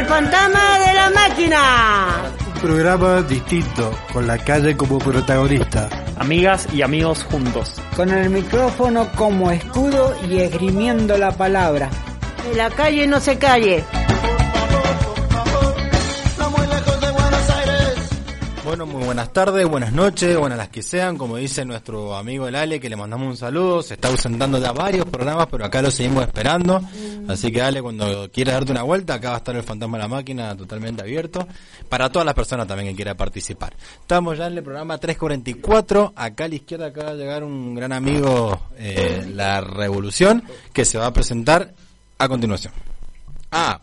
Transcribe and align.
El 0.00 0.06
fantasma 0.06 0.78
de 0.78 0.94
la 0.94 1.10
máquina. 1.10 2.32
Un 2.54 2.60
programa 2.62 3.20
distinto, 3.20 3.94
con 4.14 4.26
la 4.26 4.38
calle 4.38 4.74
como 4.74 4.98
protagonista. 4.98 5.90
Amigas 6.16 6.66
y 6.72 6.80
amigos 6.80 7.22
juntos. 7.24 7.74
Con 7.94 8.08
el 8.08 8.30
micrófono 8.30 9.12
como 9.14 9.50
escudo 9.50 10.16
y 10.26 10.38
esgrimiendo 10.38 11.18
la 11.18 11.32
palabra. 11.32 11.90
Que 12.42 12.56
la 12.56 12.70
calle 12.70 13.06
no 13.06 13.20
se 13.20 13.36
calle. 13.36 13.84
Muy 18.86 19.04
buenas 19.04 19.30
tardes, 19.30 19.68
buenas 19.68 19.92
noches, 19.92 20.38
buenas 20.38 20.56
las 20.56 20.70
que 20.70 20.82
sean, 20.82 21.18
como 21.18 21.36
dice 21.36 21.66
nuestro 21.66 22.16
amigo 22.16 22.48
el 22.48 22.54
Ale, 22.54 22.80
que 22.80 22.88
le 22.88 22.96
mandamos 22.96 23.28
un 23.28 23.36
saludo, 23.36 23.82
se 23.82 23.94
está 23.94 24.08
ausentando 24.08 24.58
ya 24.58 24.72
varios 24.72 25.04
programas, 25.04 25.48
pero 25.50 25.66
acá 25.66 25.82
lo 25.82 25.90
seguimos 25.90 26.24
esperando, 26.24 26.80
así 27.28 27.52
que 27.52 27.60
Ale, 27.60 27.82
cuando 27.82 28.30
quieras 28.30 28.54
darte 28.54 28.72
una 28.72 28.82
vuelta, 28.82 29.14
acá 29.14 29.30
va 29.30 29.34
a 29.34 29.38
estar 29.38 29.54
el 29.54 29.64
fantasma 29.64 29.98
de 29.98 30.02
la 30.02 30.08
máquina 30.08 30.56
totalmente 30.56 31.02
abierto, 31.02 31.46
para 31.90 32.10
todas 32.10 32.24
las 32.24 32.34
personas 32.34 32.66
también 32.66 32.88
que 32.90 32.96
quieran 32.96 33.18
participar. 33.18 33.74
Estamos 34.00 34.38
ya 34.38 34.46
en 34.46 34.56
el 34.56 34.62
programa 34.62 34.96
344, 34.96 36.14
acá 36.16 36.44
a 36.44 36.48
la 36.48 36.54
izquierda 36.54 36.86
acaba 36.86 37.12
de 37.12 37.18
llegar 37.18 37.44
un 37.44 37.74
gran 37.74 37.92
amigo, 37.92 38.62
eh, 38.78 39.30
La 39.34 39.60
Revolución, 39.60 40.42
que 40.72 40.86
se 40.86 40.96
va 40.96 41.06
a 41.06 41.12
presentar 41.12 41.74
a 42.16 42.28
continuación. 42.28 42.72
Ah, 43.52 43.78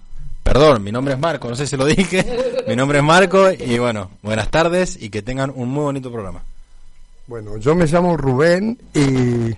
Perdón, 0.48 0.82
mi 0.82 0.94
nombre 0.94 1.14
es 1.14 1.20
Marco, 1.20 1.50
no 1.50 1.58
sé 1.58 1.68
si 1.68 1.76
lo 1.76 1.86
dije. 1.86 2.26
Mi 2.70 2.76
nombre 2.76 3.00
es 3.00 3.04
Marco 3.04 3.52
y 3.52 3.78
bueno, 3.80 4.12
buenas 4.22 4.50
tardes 4.50 4.98
y 5.02 5.10
que 5.10 5.22
tengan 5.22 5.52
un 5.54 5.68
muy 5.68 5.84
bonito 5.84 6.10
programa. 6.10 6.42
Bueno, 7.28 7.58
yo 7.58 7.76
me 7.76 7.86
llamo 7.86 8.16
Rubén 8.16 8.80
y 8.94 9.54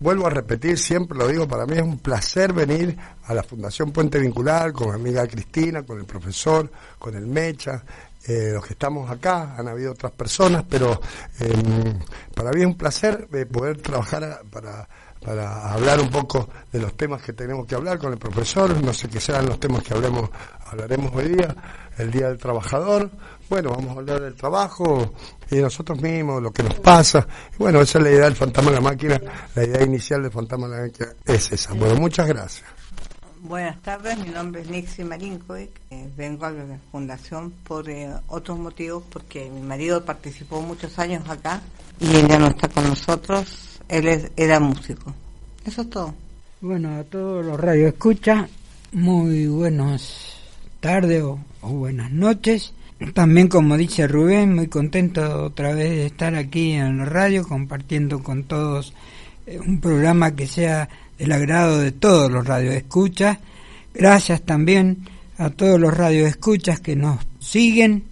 vuelvo 0.00 0.26
a 0.26 0.30
repetir, 0.30 0.78
siempre 0.78 1.16
lo 1.16 1.28
digo, 1.28 1.46
para 1.46 1.64
mí 1.64 1.74
es 1.76 1.82
un 1.82 1.98
placer 1.98 2.52
venir 2.52 2.96
a 3.24 3.34
la 3.34 3.44
Fundación 3.44 3.92
Puente 3.92 4.18
Vincular 4.18 4.72
con 4.72 4.88
mi 4.88 4.94
amiga 4.94 5.28
Cristina, 5.28 5.84
con 5.84 6.00
el 6.00 6.06
profesor, 6.06 6.68
con 6.98 7.14
el 7.14 7.28
Mecha, 7.28 7.84
eh, 8.26 8.50
los 8.52 8.66
que 8.66 8.72
estamos 8.72 9.08
acá, 9.10 9.54
han 9.56 9.68
habido 9.68 9.92
otras 9.92 10.10
personas, 10.10 10.64
pero 10.68 11.00
eh, 11.38 11.94
para 12.34 12.50
mí 12.50 12.62
es 12.62 12.66
un 12.66 12.76
placer 12.76 13.28
eh, 13.32 13.46
poder 13.46 13.80
trabajar 13.80 14.42
para 14.50 14.88
para 15.24 15.72
hablar 15.72 16.00
un 16.00 16.10
poco 16.10 16.48
de 16.72 16.80
los 16.80 16.96
temas 16.96 17.22
que 17.22 17.32
tenemos 17.32 17.66
que 17.66 17.74
hablar 17.74 17.98
con 17.98 18.12
el 18.12 18.18
profesor, 18.18 18.82
no 18.82 18.92
sé 18.92 19.08
qué 19.08 19.20
sean 19.20 19.46
los 19.46 19.60
temas 19.60 19.82
que 19.82 19.94
hablemos, 19.94 20.30
hablaremos 20.66 21.14
hoy 21.14 21.28
día, 21.28 21.54
el 21.98 22.10
Día 22.10 22.28
del 22.28 22.38
Trabajador, 22.38 23.10
bueno, 23.48 23.70
vamos 23.70 23.96
a 23.96 24.00
hablar 24.00 24.20
del 24.20 24.34
trabajo 24.34 25.12
y 25.50 25.56
de 25.56 25.62
nosotros 25.62 26.00
mismos, 26.00 26.42
lo 26.42 26.52
que 26.52 26.62
nos 26.62 26.74
pasa, 26.74 27.26
bueno, 27.58 27.80
esa 27.80 27.98
es 27.98 28.04
la 28.04 28.10
idea 28.10 28.24
del 28.24 28.36
Fantasma 28.36 28.70
de 28.70 28.76
la 28.76 28.82
Máquina, 28.82 29.20
la 29.54 29.64
idea 29.64 29.82
inicial 29.82 30.22
del 30.22 30.32
Fantasma 30.32 30.68
de 30.68 30.76
la 30.76 30.82
Máquina 30.82 31.08
es 31.26 31.52
esa. 31.52 31.74
Bueno, 31.74 31.96
muchas 31.96 32.26
gracias. 32.26 32.64
Buenas 33.44 33.82
tardes, 33.82 34.16
mi 34.18 34.28
nombre 34.28 34.60
es 34.60 34.70
Nixie 34.70 35.04
Marinkovic, 35.04 35.70
eh, 35.90 36.08
vengo 36.16 36.46
a 36.46 36.50
la 36.52 36.64
fundación 36.92 37.50
por 37.64 37.90
eh, 37.90 38.08
otros 38.28 38.56
motivos, 38.56 39.02
porque 39.10 39.50
mi 39.50 39.60
marido 39.60 40.04
participó 40.04 40.60
muchos 40.60 40.96
años 41.00 41.28
acá 41.28 41.60
y 41.98 42.14
él 42.14 42.28
ya 42.28 42.38
no 42.38 42.46
está 42.46 42.68
con 42.68 42.88
nosotros, 42.88 43.71
él 43.92 44.30
era 44.36 44.58
músico. 44.58 45.14
Eso 45.66 45.82
es 45.82 45.90
todo. 45.90 46.14
Bueno, 46.62 46.96
a 46.96 47.04
todos 47.04 47.44
los 47.44 47.60
radioescuchas, 47.60 48.48
muy 48.92 49.46
buenas 49.46 50.32
tardes 50.80 51.22
o, 51.22 51.38
buenas 51.60 52.10
noches. 52.10 52.72
También, 53.12 53.48
como 53.48 53.76
dice 53.76 54.08
Rubén, 54.08 54.54
muy 54.54 54.68
contento 54.68 55.44
otra 55.44 55.74
vez 55.74 55.90
de 55.90 56.06
estar 56.06 56.34
aquí 56.34 56.72
en 56.72 56.98
la 56.98 57.04
radio 57.04 57.46
compartiendo 57.46 58.22
con 58.22 58.44
todos 58.44 58.94
eh, 59.46 59.58
un 59.58 59.80
programa 59.80 60.34
que 60.34 60.46
sea 60.46 60.88
del 61.18 61.32
agrado 61.32 61.78
de 61.78 61.92
todos 61.92 62.30
los 62.30 62.46
radioescuchas. 62.46 63.38
Gracias 63.92 64.40
también 64.42 65.06
a 65.36 65.50
todos 65.50 65.78
los 65.78 65.94
radioescuchas 65.94 66.80
que 66.80 66.96
nos 66.96 67.18
siguen 67.40 68.04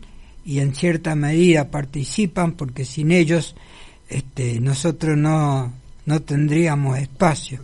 y 0.45 0.59
en 0.59 0.75
cierta 0.75 1.15
medida 1.15 1.71
participan 1.71 2.53
porque 2.53 2.85
sin 2.85 3.13
ellos 3.13 3.55
este, 4.11 4.61
nosotros 4.61 5.17
no, 5.17 5.73
no 6.05 6.21
tendríamos 6.21 6.99
espacio. 6.99 7.61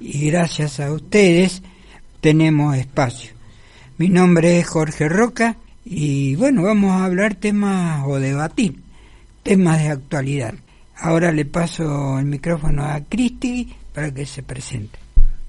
Y 0.00 0.30
gracias 0.30 0.80
a 0.80 0.92
ustedes 0.92 1.62
tenemos 2.20 2.76
espacio. 2.76 3.32
Mi 3.98 4.08
nombre 4.08 4.60
es 4.60 4.68
Jorge 4.68 5.08
Roca 5.08 5.56
y 5.84 6.36
bueno, 6.36 6.62
vamos 6.62 6.92
a 6.92 7.04
hablar 7.04 7.34
temas 7.34 8.04
o 8.06 8.20
debatir 8.20 8.76
temas 9.42 9.82
de 9.82 9.88
actualidad. 9.88 10.54
Ahora 10.96 11.32
le 11.32 11.44
paso 11.44 12.18
el 12.18 12.26
micrófono 12.26 12.84
a 12.84 13.00
Cristi 13.00 13.74
para 13.92 14.12
que 14.12 14.24
se 14.24 14.42
presente. 14.42 14.98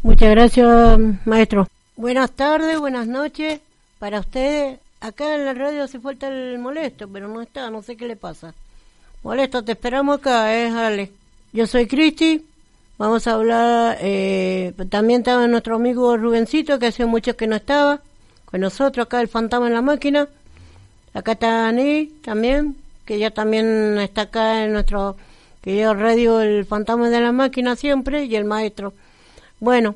Muchas 0.02 0.30
gracias, 0.32 1.00
maestro. 1.26 1.68
Buenas 1.96 2.32
tardes, 2.32 2.80
buenas 2.80 3.08
noches 3.08 3.60
para 4.00 4.22
ustedes. 4.22 4.80
Acá 5.02 5.36
en 5.36 5.46
la 5.46 5.54
radio 5.54 5.84
hace 5.84 6.00
falta 6.00 6.28
el 6.28 6.58
molesto, 6.58 7.08
pero 7.08 7.28
no 7.28 7.42
está, 7.42 7.70
no 7.70 7.82
sé 7.82 7.96
qué 7.96 8.08
le 8.08 8.16
pasa. 8.16 8.54
Molesto, 9.22 9.64
te 9.66 9.74
esperamos 9.74 10.20
acá, 10.20 10.56
eh, 10.56 10.70
Ale. 10.70 11.12
Yo 11.52 11.68
soy 11.68 11.88
Cristi. 11.88 12.46
Vamos 12.98 13.28
a 13.28 13.34
hablar. 13.34 13.98
Eh, 14.00 14.74
también 14.90 15.22
estaba 15.22 15.46
nuestro 15.48 15.76
amigo 15.76 16.16
Rubencito, 16.16 16.80
que 16.80 16.88
hace 16.88 17.06
mucho 17.06 17.36
que 17.36 17.46
no 17.46 17.58
estaba 17.58 18.02
con 18.46 18.62
nosotros 18.62 19.06
acá, 19.06 19.20
el 19.20 19.28
fantasma 19.28 19.68
en 19.68 19.74
la 19.74 19.82
máquina. 19.82 20.30
Acá 21.14 21.34
está 21.34 21.68
Ani 21.68 22.08
también, 22.24 22.78
que 23.06 23.20
ya 23.20 23.32
también 23.32 23.98
está 24.00 24.22
acá 24.22 24.64
en 24.64 24.74
nuestro 24.74 25.18
querido 25.62 25.94
radio, 25.96 26.40
el 26.40 26.66
fantasma 26.66 27.10
de 27.10 27.20
la 27.20 27.34
máquina 27.34 27.76
siempre, 27.76 28.24
y 28.26 28.36
el 28.38 28.46
maestro. 28.46 28.94
Bueno, 29.60 29.96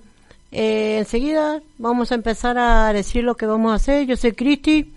eh, 0.52 0.98
enseguida 1.00 1.62
vamos 1.78 2.12
a 2.12 2.16
empezar 2.16 2.58
a 2.58 2.92
decir 2.92 3.24
lo 3.24 3.36
que 3.36 3.46
vamos 3.46 3.72
a 3.72 3.76
hacer. 3.76 4.06
Yo 4.06 4.18
soy 4.18 4.34
Cristi. 4.34 4.94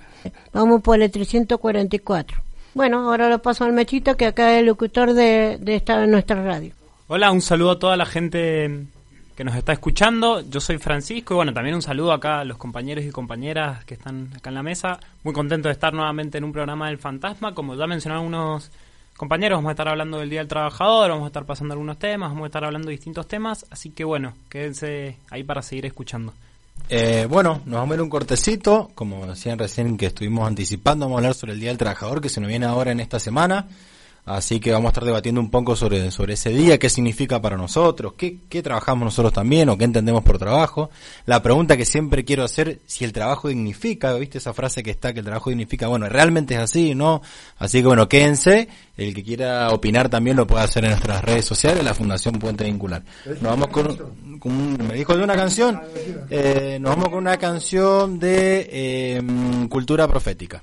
Vamos 0.53 0.83
por 0.83 1.01
el 1.01 1.11
344. 1.11 2.46
Bueno, 2.77 3.09
ahora 3.09 3.31
lo 3.31 3.41
paso 3.41 3.65
al 3.65 3.73
Mechita, 3.73 4.19
que 4.19 4.27
acá 4.27 4.53
es 4.53 4.61
el 4.61 4.67
locutor 4.67 5.15
de, 5.15 5.57
de 5.59 5.77
esta, 5.77 6.07
nuestra 6.07 6.45
radio. 6.45 6.75
Hola, 7.09 7.31
un 7.33 7.41
saludo 7.41 7.71
a 7.71 7.79
toda 7.79 7.97
la 7.97 8.05
gente 8.05 8.85
que 9.35 9.45
nos 9.45 9.57
está 9.57 9.73
escuchando. 9.73 10.43
Yo 10.43 10.61
soy 10.61 10.77
Francisco 10.77 11.33
y 11.33 11.37
bueno, 11.37 11.55
también 11.55 11.75
un 11.75 11.81
saludo 11.81 12.13
acá 12.13 12.41
a 12.41 12.45
los 12.45 12.59
compañeros 12.59 13.03
y 13.07 13.11
compañeras 13.11 13.83
que 13.87 13.95
están 13.95 14.29
acá 14.37 14.51
en 14.51 14.57
la 14.57 14.63
mesa. 14.63 15.01
Muy 15.25 15.33
contento 15.33 15.69
de 15.69 15.73
estar 15.73 15.95
nuevamente 15.95 16.37
en 16.37 16.45
un 16.45 16.53
programa 16.53 16.89
del 16.89 16.99
Fantasma. 16.99 17.55
Como 17.55 17.75
ya 17.77 17.87
mencionaron 17.87 18.27
unos 18.27 18.71
compañeros, 19.17 19.57
vamos 19.57 19.71
a 19.71 19.73
estar 19.73 19.89
hablando 19.89 20.19
del 20.19 20.29
Día 20.29 20.41
del 20.41 20.49
Trabajador, 20.49 21.09
vamos 21.09 21.25
a 21.25 21.29
estar 21.29 21.47
pasando 21.47 21.73
algunos 21.73 21.99
temas, 21.99 22.29
vamos 22.29 22.43
a 22.43 22.49
estar 22.49 22.63
hablando 22.63 22.89
de 22.89 22.93
distintos 22.93 23.27
temas. 23.27 23.65
Así 23.71 23.89
que 23.89 24.05
bueno, 24.05 24.35
quédense 24.51 25.17
ahí 25.31 25.45
para 25.45 25.63
seguir 25.63 25.87
escuchando. 25.87 26.35
Eh, 26.89 27.27
bueno, 27.29 27.63
nos 27.65 27.75
vamos 27.75 27.89
a 27.89 27.91
ver 27.91 28.03
un 28.03 28.11
cortecito, 28.11 28.91
como 28.95 29.27
decían 29.27 29.59
recién 29.59 29.97
que 29.97 30.07
estuvimos 30.07 30.47
anticipando, 30.47 31.07
vamos 31.07 31.17
a 31.17 31.19
hablar 31.19 31.35
sobre 31.35 31.53
el 31.53 31.61
Día 31.61 31.71
del 31.71 31.79
Trabajador 31.79 32.21
que 32.21 32.29
se 32.29 32.41
nos 32.41 32.49
viene 32.49 32.67
ahora 32.67 32.93
en 32.93 33.01
esta 33.01 33.19
semana. 33.19 33.67
Así 34.27 34.59
que 34.59 34.73
vamos 34.73 34.89
a 34.89 34.91
estar 34.91 35.05
debatiendo 35.05 35.41
un 35.41 35.51
poco 35.51 35.77
sobre, 35.77 36.11
sobre 36.11 36.35
ese 36.35 36.51
día, 36.51 36.79
qué 36.79 36.91
significa 36.91 37.41
para 37.41 37.57
nosotros, 37.57 38.15
qué, 38.19 38.39
qué 38.49 38.61
trabajamos 38.61 39.05
nosotros 39.05 39.33
también 39.33 39.69
o 39.69 39.79
qué 39.79 39.85
entendemos 39.85 40.25
por 40.25 40.37
trabajo. 40.37 40.91
La 41.27 41.41
pregunta 41.43 41.77
que 41.77 41.85
siempre 41.85 42.25
quiero 42.25 42.43
hacer, 42.43 42.81
si 42.87 43.05
el 43.05 43.13
trabajo 43.13 43.47
dignifica, 43.47 44.13
¿viste 44.15 44.39
esa 44.39 44.53
frase 44.53 44.83
que 44.83 44.91
está, 44.91 45.13
que 45.13 45.21
el 45.21 45.27
trabajo 45.27 45.51
dignifica? 45.51 45.87
Bueno, 45.87 46.09
realmente 46.09 46.55
es 46.55 46.61
así, 46.61 46.97
¿no? 46.97 47.23
Así 47.59 47.83
que 47.83 47.87
bueno, 47.87 48.09
quédense. 48.09 48.69
El 48.97 49.15
que 49.15 49.23
quiera 49.23 49.69
opinar 49.71 50.09
también 50.09 50.37
lo 50.37 50.47
puede 50.47 50.65
hacer 50.65 50.83
en 50.85 50.91
nuestras 50.91 51.23
redes 51.23 51.45
sociales, 51.45 51.85
la 51.85 51.95
Fundación 51.95 52.39
Puente 52.41 52.65
Vincular. 52.65 53.05
Nos 53.27 53.43
vamos 53.43 53.69
con, 53.69 54.39
con 54.41 54.89
me 54.89 54.95
dijo 54.95 55.17
de 55.17 55.23
una 55.23 55.37
canción, 55.37 55.81
eh, 56.31 56.79
nos 56.81 56.97
vamos 56.97 57.11
con 57.11 57.19
una 57.19 57.37
canción 57.37 58.19
de 58.19 58.69
eh, 58.73 59.23
cultura 59.69 60.09
profética. 60.09 60.63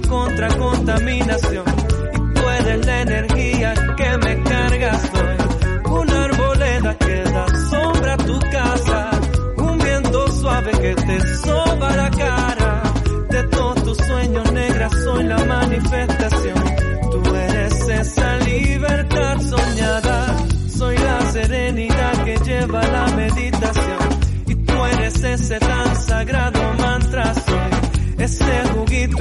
Contra 0.00 0.48
contaminación. 0.56 1.64
Y 2.14 2.34
tú 2.34 2.48
eres 2.50 2.86
la 2.86 3.02
energía 3.02 3.43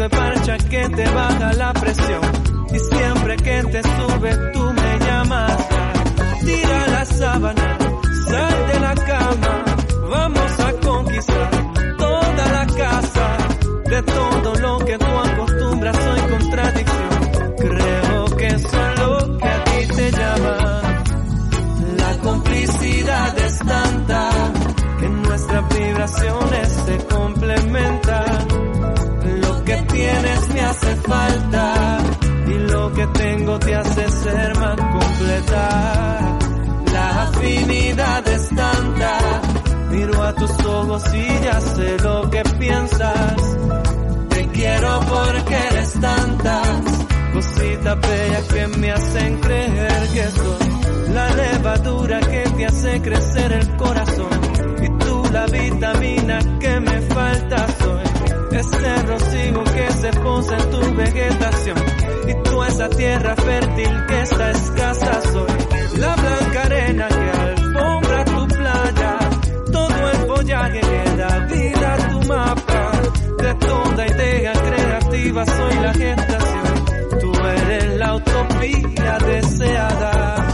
de 0.04 0.10
parcha 0.10 0.58
que 0.58 0.90
te 0.90 1.10
baja 1.12 1.54
la 1.54 1.74
presión. 1.74 2.22
Y 2.74 2.80
siempre 2.80 3.38
que 3.38 3.64
te 3.64 3.82
sube 3.84 4.52
tú 4.54 4.64
me 4.74 5.00
llamas. 5.06 5.58
Tira 6.46 6.88
la 6.88 7.06
sábana, 7.06 7.78
sal 8.28 8.68
de 8.72 8.80
la 8.80 8.96
cama. 8.96 9.54
Vamos 10.10 10.60
a 10.60 10.72
conquistar 10.88 11.50
toda 11.98 12.44
la 12.58 12.66
casa. 12.68 13.38
De 13.92 14.04
todo 14.04 14.56
lo 14.56 14.80
que 14.80 14.98
tú 14.98 15.14
acostumbras 15.30 15.96
soy 15.96 16.22
contradicción. 16.32 17.54
Creo 17.58 18.26
que 18.38 18.50
solo 18.60 19.38
que 19.38 19.48
a 19.48 19.64
ti 19.64 19.88
te 19.96 20.12
llama. 20.12 20.82
La 21.98 22.18
complicidad 22.18 23.40
es 23.40 23.60
tanta 23.60 24.30
que 25.00 25.10
nuestras 25.10 25.70
vibraciones 25.70 26.68
se 26.86 26.98
te 33.66 33.76
hace 33.76 34.10
ser 34.10 34.60
más 34.60 34.76
completa. 34.76 36.40
La 36.92 37.24
afinidad 37.24 38.28
es 38.28 38.50
tanta, 38.50 39.42
miro 39.90 40.24
a 40.24 40.34
tus 40.34 40.66
ojos 40.66 41.04
y 41.14 41.44
ya 41.44 41.62
sé 41.62 41.98
lo 42.04 42.30
que 42.30 42.44
piensas. 42.60 43.58
Te 44.30 44.48
quiero 44.48 45.00
porque 45.10 45.56
eres 45.72 45.94
tantas 45.94 46.68
cositas 47.34 48.00
bellas 48.02 48.48
que 48.54 48.68
me 48.80 48.92
hacen 48.92 49.40
creer 49.40 50.08
que 50.14 50.24
soy 50.24 51.14
la 51.14 51.30
levadura 51.36 52.20
que 52.20 52.44
te 52.56 52.66
hace 52.66 53.02
crecer 53.02 53.52
el 53.54 53.76
corazón. 53.78 54.42
Y 54.82 54.90
tú 55.00 55.24
la 55.32 55.46
vitamina 55.46 56.40
que 56.60 56.80
me 56.80 57.02
falta 57.02 57.68
soy. 57.80 58.04
Ese 58.52 59.02
rocío 59.04 59.64
que 59.64 59.92
se 59.94 60.12
posa 60.20 60.58
en 60.58 60.70
tu 60.70 60.96
vegetación 60.96 62.03
y 62.28 62.34
tú 62.44 62.64
esa 62.64 62.90
tierra 62.90 63.36
fértil 63.36 64.06
que 64.08 64.22
está 64.22 64.52
escasa 64.52 65.22
soy. 65.32 66.00
La 66.00 66.16
blanca 66.16 66.62
arena 66.64 67.08
que 67.08 67.40
alfombra 67.40 68.26
tu 68.26 68.48
playa 68.48 69.20
todo 69.72 70.10
el 70.12 70.18
follaje 70.28 70.80
que 70.80 71.18
da 71.18 71.40
vida 71.40 71.98
tu 72.10 72.28
mapa. 72.28 72.92
De 73.38 73.54
toda 73.56 74.08
idea 74.08 74.54
creativa 74.54 75.46
soy 75.46 75.76
la 75.82 75.94
gestación. 75.94 76.86
Tú 77.20 77.34
eres 77.46 77.98
la 77.98 78.16
utopía 78.16 79.18
deseada. 79.26 80.48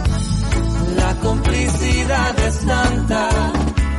La 0.95 1.16
complicidad 1.21 2.39
es 2.39 2.66
tanta 2.66 3.30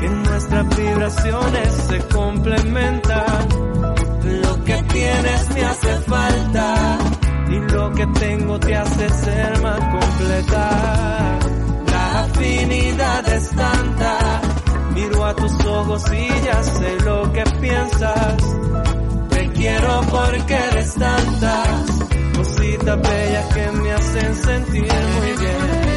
que 0.00 0.08
nuestras 0.08 0.76
vibraciones 0.76 1.72
se 1.88 1.98
complementan. 2.14 3.48
Lo 4.42 4.64
que 4.64 4.82
tienes 4.82 5.50
me 5.54 5.64
hace 5.64 5.94
falta 6.06 6.79
que 8.00 8.06
tengo 8.18 8.58
te 8.58 8.74
hace 8.74 9.08
ser 9.10 9.60
más 9.60 9.78
completa. 9.78 11.38
La 11.86 12.20
afinidad 12.22 13.28
es 13.28 13.50
tanta, 13.50 14.40
miro 14.94 15.24
a 15.26 15.34
tus 15.36 15.64
ojos 15.66 16.02
y 16.10 16.28
ya 16.46 16.62
sé 16.62 16.96
lo 17.04 17.30
que 17.32 17.44
piensas. 17.60 18.36
Te 19.28 19.48
quiero 19.52 20.00
porque 20.10 20.54
eres 20.54 20.94
tantas 20.94 21.68
cositas 22.36 23.02
bellas 23.02 23.54
que 23.54 23.70
me 23.72 23.92
hacen 23.92 24.34
sentir 24.34 24.92
muy 25.18 25.32
bien. 25.38 25.89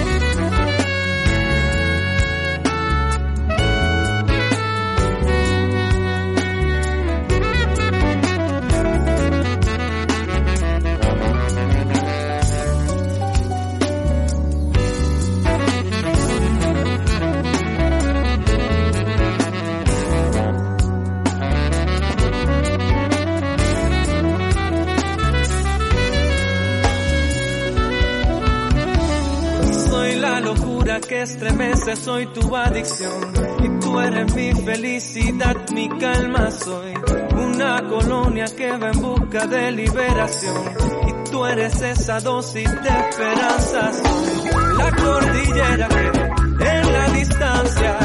Que 30.99 31.21
estremece, 31.21 31.95
soy 31.95 32.25
tu 32.27 32.55
adicción. 32.55 33.33
Y 33.63 33.79
tú 33.79 33.99
eres 33.99 34.33
mi 34.35 34.53
felicidad, 34.53 35.55
mi 35.73 35.89
calma 35.97 36.51
soy. 36.51 36.93
Una 37.35 37.87
colonia 37.87 38.45
que 38.55 38.71
va 38.77 38.91
en 38.91 39.01
busca 39.01 39.47
de 39.47 39.71
liberación. 39.71 40.63
Y 41.07 41.29
tú 41.29 41.45
eres 41.45 41.81
esa 41.81 42.19
dosis 42.19 42.69
de 42.69 42.89
esperanza. 42.89 43.91
Soy 43.93 44.77
la 44.77 44.91
cordillera 44.91 45.87
que 45.87 46.69
en 46.69 46.93
la 46.93 47.09
distancia 47.09 47.99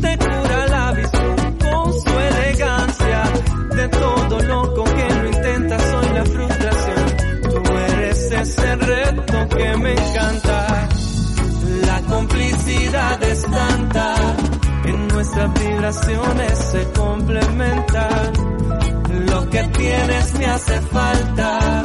te 0.00 0.18
cura 0.18 0.66
la 0.66 0.92
visión 0.92 1.58
con 1.58 1.92
su 1.92 2.18
elegancia. 2.18 3.22
De 3.74 3.88
todo 3.88 4.40
loco 4.40 4.84
que 4.84 5.14
lo 5.14 5.26
intenta, 5.28 5.78
soy 5.78 6.08
la 6.14 6.24
frustración. 6.24 7.16
Tú 7.42 7.72
eres 7.72 8.30
ese 8.30 8.76
reto 8.76 9.48
que 9.56 9.76
me 9.78 9.92
encanta. 9.92 10.93
Complicidad 12.94 13.22
es 13.24 13.42
tanta, 13.42 14.14
en 14.84 15.08
nuestras 15.08 15.54
vibraciones 15.54 16.58
se 16.58 16.92
complementan. 16.92 18.32
Lo 19.30 19.50
que 19.50 19.64
tienes 19.64 20.34
me 20.34 20.46
hace 20.46 20.80
falta 20.80 21.82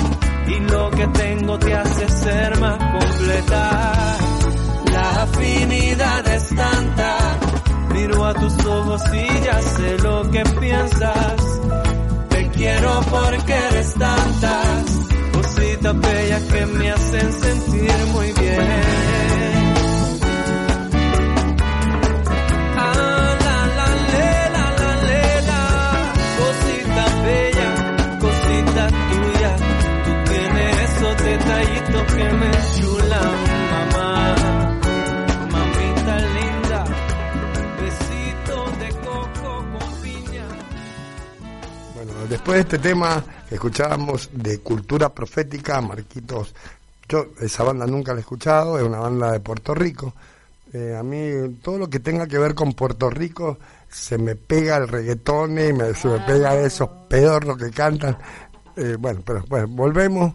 y 0.48 0.60
lo 0.72 0.92
que 0.92 1.08
tengo 1.08 1.58
te 1.58 1.74
hace 1.74 2.10
ser 2.10 2.60
más 2.60 2.78
completa. 2.78 4.18
La 4.92 5.24
afinidad 5.24 6.28
es 6.28 6.50
tanta, 6.50 7.18
miro 7.92 8.26
a 8.26 8.34
tus 8.36 8.66
ojos 8.66 9.02
y 9.12 9.46
ya 9.46 9.62
sé 9.64 9.98
lo 10.04 10.30
que 10.30 10.44
piensas. 10.60 11.62
Te 12.30 12.50
quiero 12.50 13.02
porque 13.10 13.54
eres 13.72 13.94
tantas 13.96 14.86
cositas 15.34 16.00
bellas 16.00 16.44
que 16.44 16.66
me 16.68 16.92
hacen 16.92 17.34
sentir 17.34 17.96
muy 18.14 18.32
bien. 18.34 19.59
Detallitos 31.90 32.14
que 32.14 32.34
me 32.34 32.52
chulan, 32.76 33.34
mamá. 33.72 34.36
Mamita 35.52 36.18
linda, 36.20 36.86
besito 37.82 38.72
de 38.80 38.90
coco 39.06 39.66
con 39.72 40.02
piña. 40.02 40.46
Bueno, 41.96 42.14
después 42.30 42.56
de 42.56 42.62
este 42.62 42.80
tema 42.80 43.24
que 43.48 43.56
escuchábamos 43.56 44.30
de 44.34 44.60
cultura 44.60 45.10
profética, 45.10 45.82
Marquitos, 45.82 46.54
yo 47.08 47.28
esa 47.40 47.64
banda 47.64 47.86
nunca 47.86 48.14
la 48.14 48.20
he 48.20 48.22
escuchado, 48.22 48.78
es 48.78 48.84
una 48.86 49.00
banda 49.00 49.32
de 49.32 49.40
Puerto 49.40 49.74
Rico. 49.74 50.14
Eh, 50.72 50.96
a 50.96 51.02
mí 51.02 51.58
todo 51.64 51.80
lo 51.80 51.90
que 51.90 52.00
tenga 52.00 52.28
que 52.28 52.38
ver 52.38 52.54
con 52.54 52.74
Puerto 52.74 53.10
Rico 53.10 53.58
se 53.90 54.20
me 54.20 54.36
pega 54.36 54.78
el 54.78 54.88
reggaetón 54.88 55.58
y 55.58 55.74
me, 55.74 55.96
se 55.96 56.08
me 56.08 56.20
pega 56.20 56.54
esos 56.56 56.88
pedorros 57.10 57.58
que 57.58 57.72
cantan. 57.72 58.16
Eh, 58.78 58.96
bueno, 59.00 59.22
pero 59.26 59.44
bueno, 59.50 59.68
volvemos 59.70 60.32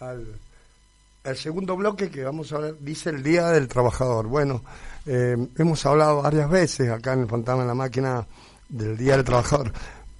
al, 0.00 0.26
al 1.28 1.36
segundo 1.36 1.76
bloque 1.76 2.10
que 2.10 2.24
vamos 2.24 2.52
a 2.52 2.58
ver, 2.58 2.76
dice 2.80 3.10
el 3.10 3.22
Día 3.22 3.48
del 3.48 3.68
Trabajador. 3.68 4.26
Bueno, 4.26 4.64
eh, 5.06 5.36
hemos 5.58 5.84
hablado 5.84 6.22
varias 6.22 6.48
veces 6.48 6.90
acá 6.90 7.12
en 7.12 7.20
el 7.20 7.28
Fantasma 7.28 7.62
en 7.62 7.68
la 7.68 7.74
Máquina 7.74 8.26
del 8.68 8.96
Día 8.96 9.16
del 9.16 9.24
Trabajador. 9.24 9.72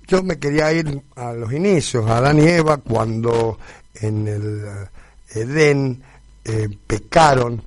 Yo 0.06 0.22
me 0.22 0.38
quería 0.38 0.72
ir 0.72 1.02
a 1.16 1.32
los 1.32 1.52
inicios, 1.52 2.08
a 2.08 2.18
Adán 2.18 2.38
y 2.38 2.46
Eva, 2.46 2.78
cuando 2.78 3.58
en 3.94 4.28
el 4.28 4.64
eh, 4.64 5.40
Edén 5.40 6.02
eh, 6.44 6.68
pecaron 6.86 7.62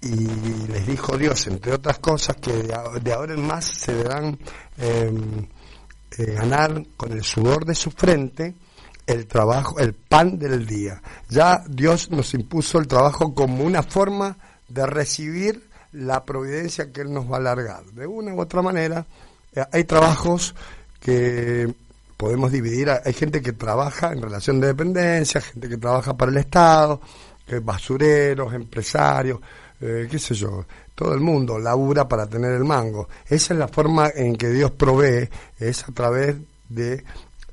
y 0.00 0.26
les 0.68 0.86
dijo 0.86 1.16
Dios, 1.16 1.46
entre 1.48 1.72
otras 1.72 1.98
cosas, 1.98 2.36
que 2.36 2.52
de, 2.52 2.74
de 3.02 3.12
ahora 3.12 3.34
en 3.34 3.46
más 3.46 3.64
se 3.64 3.94
deberán 3.94 4.38
ganar 6.16 6.84
con 6.96 7.12
el 7.12 7.24
sudor 7.24 7.64
de 7.64 7.74
su 7.74 7.90
frente 7.90 8.54
el 9.08 9.26
trabajo, 9.26 9.78
el 9.78 9.94
pan 9.94 10.38
del 10.38 10.66
día. 10.66 11.00
Ya 11.30 11.64
Dios 11.66 12.10
nos 12.10 12.34
impuso 12.34 12.78
el 12.78 12.86
trabajo 12.86 13.34
como 13.34 13.64
una 13.64 13.82
forma 13.82 14.36
de 14.68 14.84
recibir 14.84 15.66
la 15.92 16.24
providencia 16.26 16.92
que 16.92 17.00
Él 17.00 17.12
nos 17.12 17.28
va 17.28 17.36
a 17.36 17.40
alargar. 17.40 17.84
De 17.86 18.06
una 18.06 18.34
u 18.34 18.40
otra 18.40 18.60
manera, 18.60 19.06
eh, 19.54 19.64
hay 19.72 19.84
trabajos 19.84 20.54
que 21.00 21.74
podemos 22.18 22.52
dividir. 22.52 22.90
Hay 22.90 23.14
gente 23.14 23.40
que 23.40 23.54
trabaja 23.54 24.12
en 24.12 24.20
relación 24.20 24.60
de 24.60 24.66
dependencia, 24.66 25.40
gente 25.40 25.70
que 25.70 25.78
trabaja 25.78 26.14
para 26.14 26.30
el 26.30 26.36
Estado, 26.36 27.00
basureros, 27.62 28.52
empresarios, 28.52 29.40
eh, 29.80 30.06
qué 30.10 30.18
sé 30.18 30.34
yo, 30.34 30.66
todo 30.94 31.14
el 31.14 31.20
mundo 31.20 31.58
labura 31.58 32.06
para 32.06 32.26
tener 32.26 32.52
el 32.52 32.64
mango. 32.64 33.08
Esa 33.26 33.54
es 33.54 33.58
la 33.58 33.68
forma 33.68 34.10
en 34.14 34.36
que 34.36 34.50
Dios 34.50 34.72
provee, 34.72 35.30
es 35.58 35.88
a 35.88 35.92
través 35.92 36.36
de 36.68 37.04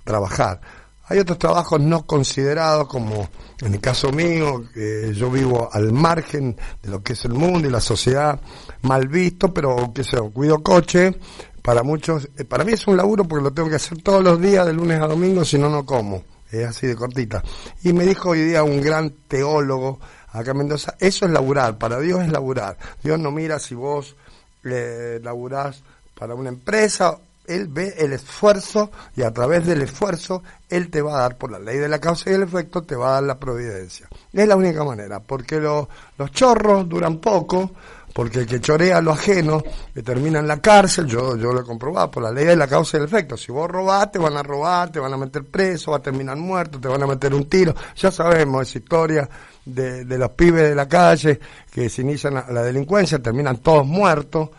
trabajar. 0.03 0.59
Hay 1.07 1.19
otros 1.19 1.38
trabajos 1.38 1.79
no 1.79 2.05
considerados, 2.05 2.88
como 2.88 3.29
en 3.62 3.74
el 3.74 3.79
caso 3.79 4.12
mío, 4.12 4.63
que 4.74 5.13
yo 5.13 5.29
vivo 5.29 5.69
al 5.71 5.91
margen 5.91 6.57
de 6.81 6.89
lo 6.89 7.03
que 7.03 7.13
es 7.13 7.25
el 7.25 7.33
mundo 7.33 7.67
y 7.67 7.71
la 7.71 7.79
sociedad, 7.79 8.39
mal 8.81 9.07
visto, 9.07 9.53
pero 9.53 9.93
sé 9.95 10.03
yo, 10.17 10.31
cuido 10.31 10.63
coche, 10.63 11.15
para 11.62 11.83
muchos, 11.83 12.29
eh, 12.38 12.43
para 12.43 12.63
mí 12.63 12.74
es 12.74 12.88
un 12.88 12.97
laburo 12.97 13.24
porque 13.25 13.43
lo 13.43 13.51
tengo 13.51 13.69
que 13.69 13.75
hacer 13.75 14.01
todos 14.01 14.24
los 14.24 14.41
días, 14.41 14.65
de 14.65 14.74
lunes 14.74 15.01
a 15.01 15.07
domingo, 15.07 15.45
si 15.45 15.57
no, 15.57 15.69
no 15.69 15.85
como. 15.85 16.24
Es 16.51 16.65
así 16.65 16.88
de 16.88 16.95
cortita. 16.95 17.43
Y 17.83 17.91
me 17.91 18.05
dijo 18.05 18.29
hoy 18.29 18.41
día 18.41 18.63
un 18.63 18.81
gran 18.81 19.09
teólogo 19.27 20.00
acá 20.31 20.51
en 20.51 20.57
Mendoza, 20.57 20.95
eso 21.00 21.25
es 21.25 21.31
laburar, 21.31 21.77
para 21.77 22.00
Dios 22.00 22.21
es 22.21 22.31
laburar. 22.31 22.77
Dios 23.03 23.19
no 23.19 23.31
mira 23.31 23.59
si 23.59 23.74
vos 23.74 24.15
eh, 24.63 25.19
laburás 25.24 25.83
para 26.13 26.35
una 26.35 26.50
empresa 26.50 27.17
él 27.47 27.67
ve 27.67 27.93
el 27.97 28.13
esfuerzo 28.13 28.91
y 29.15 29.23
a 29.23 29.31
través 29.31 29.65
del 29.65 29.81
esfuerzo 29.81 30.43
Él 30.69 30.89
te 30.89 31.01
va 31.01 31.17
a 31.17 31.21
dar, 31.21 31.37
por 31.37 31.51
la 31.51 31.59
ley 31.59 31.77
de 31.77 31.87
la 31.87 31.99
causa 31.99 32.29
y 32.29 32.33
el 32.33 32.43
efecto, 32.43 32.83
te 32.83 32.95
va 32.95 33.09
a 33.09 33.13
dar 33.13 33.23
la 33.23 33.39
providencia. 33.39 34.07
Es 34.33 34.47
la 34.47 34.55
única 34.55 34.83
manera, 34.83 35.19
porque 35.19 35.59
los 35.59 35.87
chorros 36.31 36.87
duran 36.87 37.17
poco, 37.17 37.71
porque 38.13 38.39
el 38.39 38.47
que 38.47 38.61
chorea 38.61 39.01
lo 39.01 39.11
ajeno 39.11 39.61
le 39.93 40.01
termina 40.01 40.39
en 40.39 40.47
la 40.47 40.61
cárcel, 40.61 41.05
yo, 41.05 41.35
yo 41.35 41.51
lo 41.51 41.61
he 41.61 41.65
comprobado, 41.65 42.09
por 42.09 42.23
la 42.23 42.31
ley 42.31 42.45
de 42.45 42.55
la 42.55 42.67
causa 42.67 42.97
y 42.97 43.01
el 43.01 43.05
efecto. 43.05 43.35
Si 43.35 43.51
vos 43.51 43.69
robás, 43.69 44.11
te 44.11 44.19
van 44.19 44.37
a 44.37 44.43
robar, 44.43 44.91
te 44.91 44.99
van 44.99 45.13
a 45.13 45.17
meter 45.17 45.43
preso, 45.43 45.91
va 45.91 45.97
a 45.97 46.01
terminar 46.01 46.37
muerto, 46.37 46.79
te 46.79 46.87
van 46.87 47.03
a 47.03 47.07
meter 47.07 47.33
un 47.33 47.49
tiro. 47.49 47.75
Ya 47.95 48.11
sabemos 48.11 48.67
esa 48.67 48.79
historia 48.79 49.29
de, 49.65 50.05
de 50.05 50.17
los 50.17 50.31
pibes 50.31 50.69
de 50.69 50.75
la 50.75 50.87
calle 50.87 51.39
que 51.71 51.89
se 51.89 52.01
inician 52.01 52.33
la 52.33 52.63
delincuencia, 52.63 53.19
terminan 53.19 53.57
todos 53.57 53.85
muertos 53.85 54.49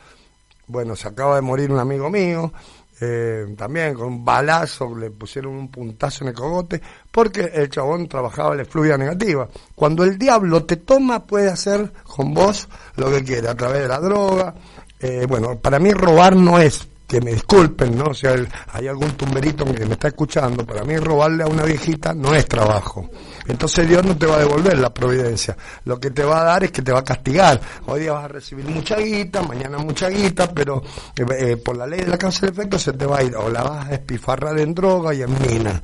bueno, 0.68 0.96
se 0.96 1.06
acaba 1.08 1.36
de 1.36 1.42
morir 1.42 1.70
un 1.70 1.78
amigo 1.78 2.10
mío, 2.10 2.52
eh, 3.00 3.54
también 3.56 3.94
con 3.94 4.06
un 4.06 4.24
balazo, 4.24 4.96
le 4.96 5.10
pusieron 5.10 5.54
un 5.54 5.68
puntazo 5.70 6.24
en 6.24 6.28
el 6.28 6.34
cogote, 6.34 6.80
porque 7.10 7.50
el 7.54 7.68
chabón 7.68 8.08
trabajaba 8.08 8.54
la 8.54 8.64
fluida 8.64 8.96
negativa. 8.96 9.48
Cuando 9.74 10.04
el 10.04 10.18
diablo 10.18 10.64
te 10.64 10.76
toma, 10.76 11.26
puede 11.26 11.50
hacer 11.50 11.92
con 12.04 12.32
vos 12.32 12.68
lo 12.96 13.10
que 13.10 13.22
quiera, 13.22 13.50
a 13.50 13.54
través 13.54 13.82
de 13.82 13.88
la 13.88 14.00
droga. 14.00 14.54
Eh, 14.98 15.26
bueno, 15.28 15.58
para 15.58 15.78
mí 15.78 15.90
robar 15.92 16.36
no 16.36 16.58
es 16.58 16.88
que 17.06 17.20
me 17.20 17.32
disculpen, 17.32 17.96
¿no? 17.96 18.12
Sea, 18.12 18.34
hay 18.72 18.88
algún 18.88 19.12
tumberito 19.12 19.64
que 19.64 19.86
me 19.86 19.92
está 19.92 20.08
escuchando, 20.08 20.66
para 20.66 20.82
mí 20.82 20.96
robarle 20.96 21.44
a 21.44 21.46
una 21.46 21.62
viejita 21.62 22.12
no 22.12 22.34
es 22.34 22.46
trabajo. 22.46 23.08
Entonces 23.46 23.88
Dios 23.88 24.04
no 24.04 24.16
te 24.16 24.26
va 24.26 24.36
a 24.36 24.38
devolver 24.40 24.76
la 24.78 24.92
providencia. 24.92 25.56
Lo 25.84 26.00
que 26.00 26.10
te 26.10 26.24
va 26.24 26.40
a 26.40 26.44
dar 26.44 26.64
es 26.64 26.72
que 26.72 26.82
te 26.82 26.92
va 26.92 27.00
a 27.00 27.04
castigar. 27.04 27.60
Hoy 27.86 28.00
día 28.00 28.12
vas 28.12 28.24
a 28.24 28.28
recibir 28.28 28.64
mucha 28.66 28.96
guita, 28.96 29.42
mañana 29.42 29.78
mucha 29.78 30.08
guita, 30.08 30.52
pero 30.52 30.82
eh, 31.16 31.24
eh, 31.38 31.56
por 31.56 31.76
la 31.76 31.86
ley 31.86 32.00
de 32.00 32.08
la 32.08 32.18
causa 32.18 32.40
del 32.40 32.54
efecto 32.54 32.78
se 32.78 32.92
te 32.92 33.06
va 33.06 33.18
a 33.18 33.22
ir. 33.22 33.36
O 33.36 33.48
la 33.48 33.62
vas 33.62 33.86
a 33.88 33.94
espifarrar 33.94 34.58
en 34.58 34.74
droga 34.74 35.14
y 35.14 35.22
en 35.22 35.32
mina. 35.40 35.80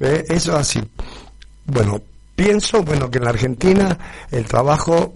¿Eh? 0.00 0.24
Eso 0.26 0.52
es 0.52 0.58
así. 0.58 0.80
Bueno, 1.66 2.00
pienso, 2.34 2.82
bueno, 2.82 3.10
que 3.10 3.18
en 3.18 3.24
la 3.24 3.30
Argentina 3.30 3.98
el 4.30 4.46
trabajo... 4.46 5.14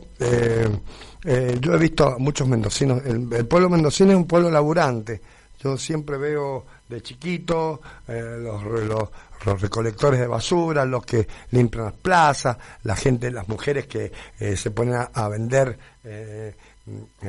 yo 1.61 1.75
he 1.75 1.79
visto 1.79 2.07
a 2.07 2.19
muchos 2.19 2.47
mendocinos, 2.47 3.03
el, 3.05 3.27
el 3.33 3.47
pueblo 3.47 3.69
mendocino 3.69 4.13
es 4.13 4.17
un 4.17 4.27
pueblo 4.27 4.49
laburante, 4.49 5.21
yo 5.63 5.77
siempre 5.77 6.19
veo 6.19 6.65
de 6.89 7.03
chiquito 7.03 7.81
eh, 8.07 8.39
los, 8.41 8.63
los, 8.65 9.61
recolectores 9.61 10.19
de 10.19 10.27
basura, 10.27 10.85
los 10.85 11.05
que 11.05 11.29
limpian 11.53 11.85
las 11.85 11.95
plazas, 11.95 12.57
la 12.83 12.97
gente, 12.97 13.31
las 13.31 13.49
mujeres 13.49 13.87
que 13.87 14.11
eh, 14.41 14.57
se 14.57 14.73
ponen 14.73 15.07
a, 15.13 15.29
vender 15.29 15.79
eh, 16.03 16.57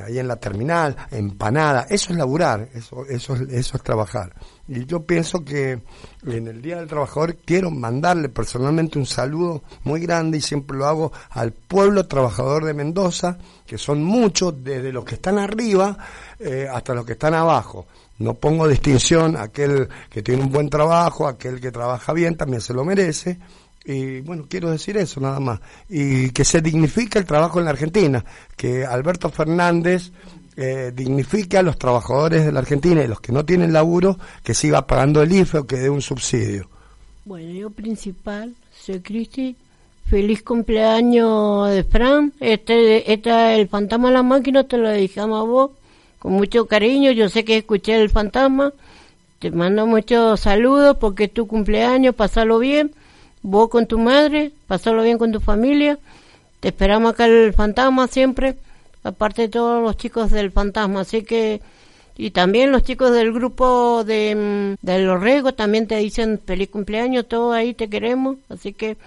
ahí 0.04 0.18
en 0.18 0.28
la 0.28 0.38
terminal, 0.38 0.96
empanada, 1.12 1.86
eso 1.90 2.12
es 2.12 2.18
laburar, 2.18 2.70
eso, 2.74 3.06
eso, 3.06 3.36
eso 3.36 3.78
es 3.78 3.84
trabajar. 3.84 4.34
Y 4.68 4.86
yo 4.86 5.04
pienso 5.04 5.46
que 5.46 5.80
en 6.26 6.48
el 6.48 6.60
Día 6.60 6.78
del 6.78 6.88
Trabajador 6.88 7.36
quiero 7.36 7.70
mandarle 7.70 8.30
personalmente 8.30 8.98
un 8.98 9.06
saludo 9.06 9.62
muy 9.84 10.00
grande 10.02 10.40
y 10.40 10.42
siempre 10.42 10.76
lo 10.76 10.88
hago 10.88 11.12
al 11.30 11.52
pueblo 11.52 12.08
trabajador 12.08 12.66
de 12.66 12.74
Mendoza, 12.74 13.38
que 13.68 13.78
son 13.78 14.04
muchos, 14.04 14.64
desde 14.64 14.92
los 14.92 15.06
que 15.06 15.16
están 15.16 15.38
arriba 15.38 15.98
hasta 16.72 16.94
los 16.96 17.06
que 17.06 17.14
están 17.14 17.34
abajo 17.36 17.86
no 18.20 18.34
pongo 18.34 18.68
distinción, 18.68 19.38
aquel 19.38 19.88
que 20.10 20.24
tiene 20.24 20.44
un 20.44 20.52
buen 20.52 20.70
trabajo, 20.70 21.28
aquel 21.28 21.62
que 21.62 21.72
trabaja 21.72 22.14
bien 22.14 22.36
también 22.36 22.62
se 22.62 22.74
lo 22.74 22.84
merece. 22.84 23.38
Y 23.86 24.20
bueno, 24.22 24.46
quiero 24.50 24.70
decir 24.72 24.98
eso 24.98 25.22
nada 25.22 25.40
más. 25.40 25.60
Y 25.88 26.32
que 26.32 26.44
se 26.44 26.62
dignifique 26.62 27.20
el 27.20 27.26
trabajo 27.26 27.60
en 27.60 27.66
la 27.66 27.72
Argentina, 27.72 28.24
que 28.56 28.86
Alberto 28.86 29.30
Fernández 29.30 30.12
eh, 30.58 30.92
dignifique 30.94 31.58
a 31.58 31.62
los 31.62 31.78
trabajadores 31.78 32.46
de 32.46 32.52
la 32.52 32.60
Argentina 32.60 33.04
y 33.04 33.08
los 33.08 33.22
que 33.22 33.32
no 33.32 33.46
tienen 33.46 33.72
laburo, 33.72 34.18
que 34.44 34.54
siga 34.54 34.88
pagando 34.88 35.22
el 35.22 35.32
IFE 35.32 35.60
o 35.60 35.68
que 35.68 35.78
dé 35.78 35.90
un 35.90 36.02
subsidio. 36.02 36.68
Bueno, 37.24 37.52
yo 37.54 37.70
principal, 37.70 38.56
soy 38.72 39.00
Cristi. 39.02 39.56
Feliz 40.10 40.42
cumpleaños 40.42 41.70
de 41.70 41.84
Fran. 41.84 42.34
Este, 42.40 43.12
este, 43.12 43.56
el 43.60 43.68
fantasma 43.68 44.08
de 44.08 44.14
la 44.16 44.24
máquina 44.24 44.64
te 44.64 44.78
lo 44.78 44.90
dejamos 44.90 45.42
a 45.42 45.44
vos 45.44 45.72
con 46.20 46.34
mucho 46.34 46.66
cariño. 46.66 47.12
Yo 47.12 47.30
sé 47.30 47.46
que 47.46 47.58
escuché 47.58 48.02
el 48.02 48.10
fantasma. 48.10 48.74
Te 49.40 49.52
mando 49.52 49.86
muchos 49.86 50.40
saludos 50.40 50.98
porque 51.00 51.26
es 51.26 51.34
tu 51.34 51.48
cumpleaños, 51.48 52.16
pasalo 52.16 52.60
bien. 52.60 52.92
Vos 53.44 53.70
con 53.70 53.86
tu 53.86 54.00
madre, 54.00 54.52
pasalo 54.68 55.04
bien 55.04 55.18
con 55.18 55.32
tu 55.32 55.40
familia. 55.40 56.00
Te 56.60 56.70
esperamos 56.70 57.14
acá 57.14 57.28
el 57.28 57.54
fantasma 57.54 58.08
siempre, 58.08 58.56
aparte 59.04 59.44
de 59.44 59.50
todos 59.50 59.84
los 59.84 59.96
chicos 59.96 60.32
del 60.32 60.52
fantasma. 60.52 61.02
Así 61.02 61.22
que, 61.22 61.62
y 62.18 62.32
también 62.32 62.72
los 62.72 62.82
chicos 62.82 63.12
del 63.12 63.32
grupo 63.32 64.04
de, 64.04 64.76
mm, 64.82 64.86
de 64.86 65.00
los 65.00 65.22
Regos 65.22 65.56
también 65.56 65.88
te 65.88 65.98
dicen 65.98 66.42
feliz 66.44 66.70
cumpleaños, 66.70 67.28
todos 67.28 67.54
ahí 67.54 67.76
te 67.76 67.90
queremos. 67.90 68.38
Así 68.50 68.74
que, 68.74 68.98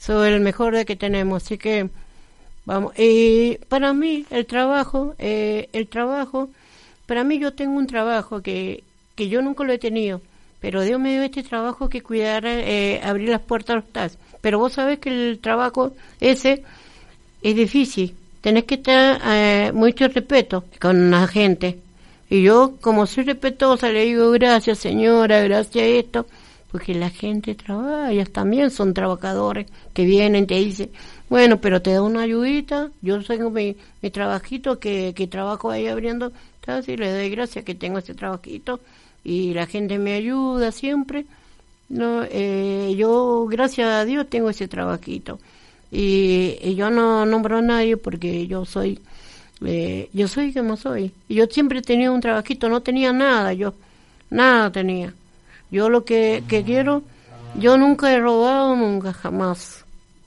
soy 0.00 0.32
el 0.32 0.40
mejor 0.40 0.76
de 0.76 0.84
que 0.84 0.94
tenemos. 0.94 1.42
Así 1.42 1.58
que, 1.58 1.90
Vamos, 2.64 2.92
y 2.96 3.58
para 3.68 3.92
mí 3.92 4.24
el 4.30 4.46
trabajo, 4.46 5.14
eh, 5.18 5.68
el 5.72 5.88
trabajo, 5.88 6.48
para 7.06 7.24
mí 7.24 7.38
yo 7.38 7.52
tengo 7.52 7.76
un 7.76 7.88
trabajo 7.88 8.40
que, 8.40 8.84
que 9.16 9.28
yo 9.28 9.42
nunca 9.42 9.64
lo 9.64 9.72
he 9.72 9.78
tenido, 9.78 10.20
pero 10.60 10.82
Dios 10.82 11.00
me 11.00 11.12
dio 11.12 11.22
este 11.22 11.42
trabajo 11.42 11.88
que 11.88 12.02
cuidar, 12.02 12.44
eh, 12.46 13.00
abrir 13.02 13.30
las 13.30 13.40
puertas 13.40 13.70
a 13.70 13.76
los 13.80 13.88
TAS. 13.88 14.18
Pero 14.40 14.58
vos 14.58 14.74
sabés 14.74 15.00
que 15.00 15.10
el 15.10 15.38
trabajo 15.40 15.92
ese 16.20 16.62
es 17.42 17.56
difícil, 17.56 18.14
tenés 18.40 18.64
que 18.64 18.76
tener 18.78 19.20
eh, 19.24 19.72
mucho 19.74 20.06
respeto 20.06 20.64
con 20.80 21.10
la 21.10 21.26
gente. 21.26 21.78
Y 22.30 22.42
yo, 22.42 22.74
como 22.80 23.06
soy 23.06 23.24
respetuosa, 23.24 23.90
le 23.90 24.04
digo 24.04 24.30
gracias 24.30 24.78
señora, 24.78 25.42
gracias 25.42 25.84
a 25.84 25.86
esto, 25.86 26.26
porque 26.70 26.94
la 26.94 27.10
gente 27.10 27.54
trabaja, 27.54 28.12
ellos 28.12 28.30
también 28.30 28.70
son 28.70 28.94
trabajadores 28.94 29.66
que 29.92 30.04
vienen, 30.04 30.46
te 30.46 30.54
dicen, 30.54 30.90
bueno, 31.32 31.62
pero 31.62 31.80
te 31.80 31.94
da 31.94 32.02
una 32.02 32.20
ayudita. 32.20 32.90
Yo 33.00 33.24
tengo 33.24 33.48
mi, 33.48 33.74
mi 34.02 34.10
trabajito 34.10 34.78
que, 34.78 35.14
que 35.16 35.26
trabajo 35.26 35.70
ahí 35.70 35.86
abriendo 35.86 36.30
y 36.86 36.96
le 36.98 37.10
doy 37.10 37.30
gracias 37.30 37.64
que 37.64 37.74
tengo 37.74 38.00
ese 38.00 38.12
trabajito 38.12 38.80
y 39.24 39.54
la 39.54 39.64
gente 39.66 39.98
me 39.98 40.12
ayuda 40.12 40.72
siempre. 40.72 41.24
No, 41.88 42.22
eh, 42.24 42.94
yo, 42.98 43.46
gracias 43.46 43.88
a 43.88 44.04
Dios, 44.04 44.28
tengo 44.28 44.50
ese 44.50 44.68
trabajito. 44.68 45.38
Y, 45.90 46.74
yo 46.74 46.90
no 46.90 47.24
nombro 47.24 47.56
a 47.56 47.62
nadie 47.62 47.96
porque 47.96 48.46
yo 48.46 48.66
soy, 48.66 48.98
eh, 49.64 50.10
yo 50.12 50.28
soy 50.28 50.52
como 50.52 50.76
soy. 50.76 51.12
Y 51.30 51.36
yo 51.36 51.46
siempre 51.46 51.78
he 51.78 51.82
tenido 51.82 52.12
un 52.12 52.20
trabajito, 52.20 52.68
no 52.68 52.82
tenía 52.82 53.14
nada, 53.14 53.54
yo, 53.54 53.72
nada 54.28 54.70
tenía. 54.70 55.14
Yo 55.70 55.88
lo 55.88 56.04
que, 56.04 56.44
que 56.46 56.62
quiero, 56.62 57.02
yo 57.58 57.78
nunca 57.78 58.12
he 58.12 58.20
robado, 58.20 58.76
nunca, 58.76 59.14
jamás 59.14 59.81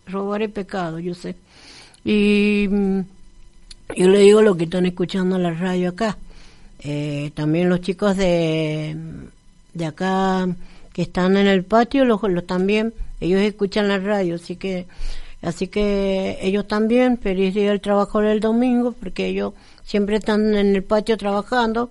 robar 0.08 0.48
pecado, 0.50 1.00
yo 1.00 1.14
sé. 1.14 1.36
Y 2.04 2.68
mm, 2.70 3.00
yo 3.98 4.08
le 4.10 4.20
digo 4.20 4.42
lo 4.42 4.56
que 4.56 4.66
están 4.66 4.86
escuchando 4.86 5.38
la 5.38 5.54
radio 5.54 5.90
acá. 5.90 6.18
Eh, 6.80 7.32
también 7.34 7.70
los 7.70 7.82
chicos 7.82 8.16
de, 8.18 8.96
de 9.74 9.86
acá 9.86 10.48
que 10.94 11.04
están 11.04 11.38
en 11.38 11.48
el 11.48 11.64
patio, 11.64 12.06
los, 12.06 12.22
los 12.24 12.46
también, 12.46 12.94
ellos 13.20 13.42
escuchan 13.42 13.88
la 13.88 13.98
radio, 13.98 14.36
así 14.36 14.56
que 14.56 14.88
así 15.42 15.68
que 15.68 16.38
ellos 16.42 16.68
también, 16.68 17.18
feliz 17.18 17.54
día 17.54 17.70
del 17.70 17.82
trabajo 17.82 18.22
del 18.22 18.40
domingo, 18.40 18.94
porque 18.94 19.28
ellos 19.28 19.54
siempre 19.84 20.18
están 20.18 20.56
en 20.56 20.76
el 20.76 20.84
patio 20.84 21.18
trabajando, 21.18 21.90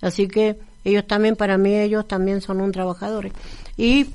así 0.00 0.28
que 0.28 0.56
ellos 0.84 1.06
también, 1.06 1.34
para 1.36 1.58
mí, 1.58 1.74
ellos 1.74 2.06
también 2.06 2.40
son 2.40 2.60
un 2.60 2.70
trabajadores. 2.70 3.32
Y 3.76 4.06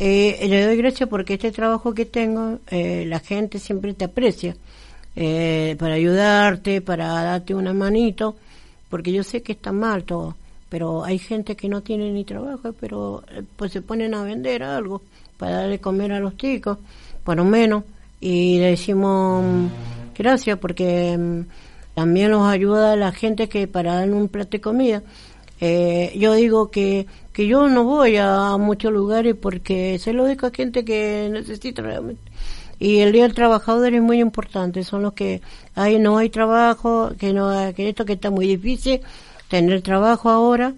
eh, 0.00 0.46
le 0.48 0.64
doy 0.64 0.76
gracias 0.76 1.08
porque 1.08 1.34
este 1.34 1.50
trabajo 1.50 1.92
que 1.92 2.06
tengo, 2.06 2.60
eh, 2.70 3.04
la 3.06 3.18
gente 3.18 3.58
siempre 3.58 3.94
te 3.94 4.04
aprecia 4.04 4.56
eh, 5.16 5.74
para 5.76 5.94
ayudarte, 5.94 6.80
para 6.80 7.08
darte 7.08 7.52
una 7.52 7.74
manito, 7.74 8.36
porque 8.88 9.12
yo 9.12 9.24
sé 9.24 9.42
que 9.42 9.50
está 9.50 9.72
mal 9.72 10.04
todo, 10.04 10.36
pero 10.68 11.04
hay 11.04 11.18
gente 11.18 11.56
que 11.56 11.68
no 11.68 11.82
tiene 11.82 12.12
ni 12.12 12.22
trabajo, 12.24 12.72
pero 12.78 13.24
eh, 13.32 13.42
pues 13.56 13.72
se 13.72 13.82
ponen 13.82 14.14
a 14.14 14.22
vender 14.22 14.62
algo 14.62 15.02
para 15.36 15.62
darle 15.62 15.80
comer 15.80 16.12
a 16.12 16.20
los 16.20 16.36
chicos, 16.36 16.78
por 17.24 17.36
lo 17.36 17.44
menos, 17.44 17.82
y 18.20 18.60
le 18.60 18.66
decimos 18.66 19.42
mm, 19.44 19.66
gracias 20.16 20.56
porque 20.60 21.18
mm, 21.18 21.40
también 21.96 22.30
los 22.30 22.46
ayuda 22.46 22.94
la 22.94 23.10
gente 23.10 23.48
que 23.48 23.66
para 23.66 23.96
dar 23.96 24.10
un 24.12 24.28
plato 24.28 24.50
de 24.50 24.60
comida. 24.60 25.02
Eh, 25.60 26.12
yo 26.16 26.34
digo 26.34 26.70
que, 26.70 27.06
que 27.32 27.46
yo 27.46 27.68
no 27.68 27.84
voy 27.84 28.16
a, 28.16 28.56
muchos 28.58 28.92
lugares 28.92 29.34
porque 29.34 29.98
se 29.98 30.12
lo 30.12 30.26
digo 30.26 30.46
a 30.46 30.50
gente 30.50 30.84
que 30.84 31.28
necesita 31.32 31.82
realmente. 31.82 32.22
Y 32.78 32.98
el 32.98 33.12
Día 33.12 33.24
del 33.24 33.34
Trabajador 33.34 33.92
es 33.92 34.02
muy 34.02 34.20
importante, 34.20 34.84
son 34.84 35.02
los 35.02 35.12
que 35.14 35.42
hay, 35.74 35.98
no 35.98 36.16
hay 36.18 36.30
trabajo, 36.30 37.10
que, 37.18 37.32
no, 37.32 37.50
que 37.74 37.88
esto 37.88 38.04
que 38.04 38.12
está 38.12 38.30
muy 38.30 38.46
difícil, 38.46 39.00
tener 39.48 39.82
trabajo 39.82 40.30
ahora, 40.30 40.74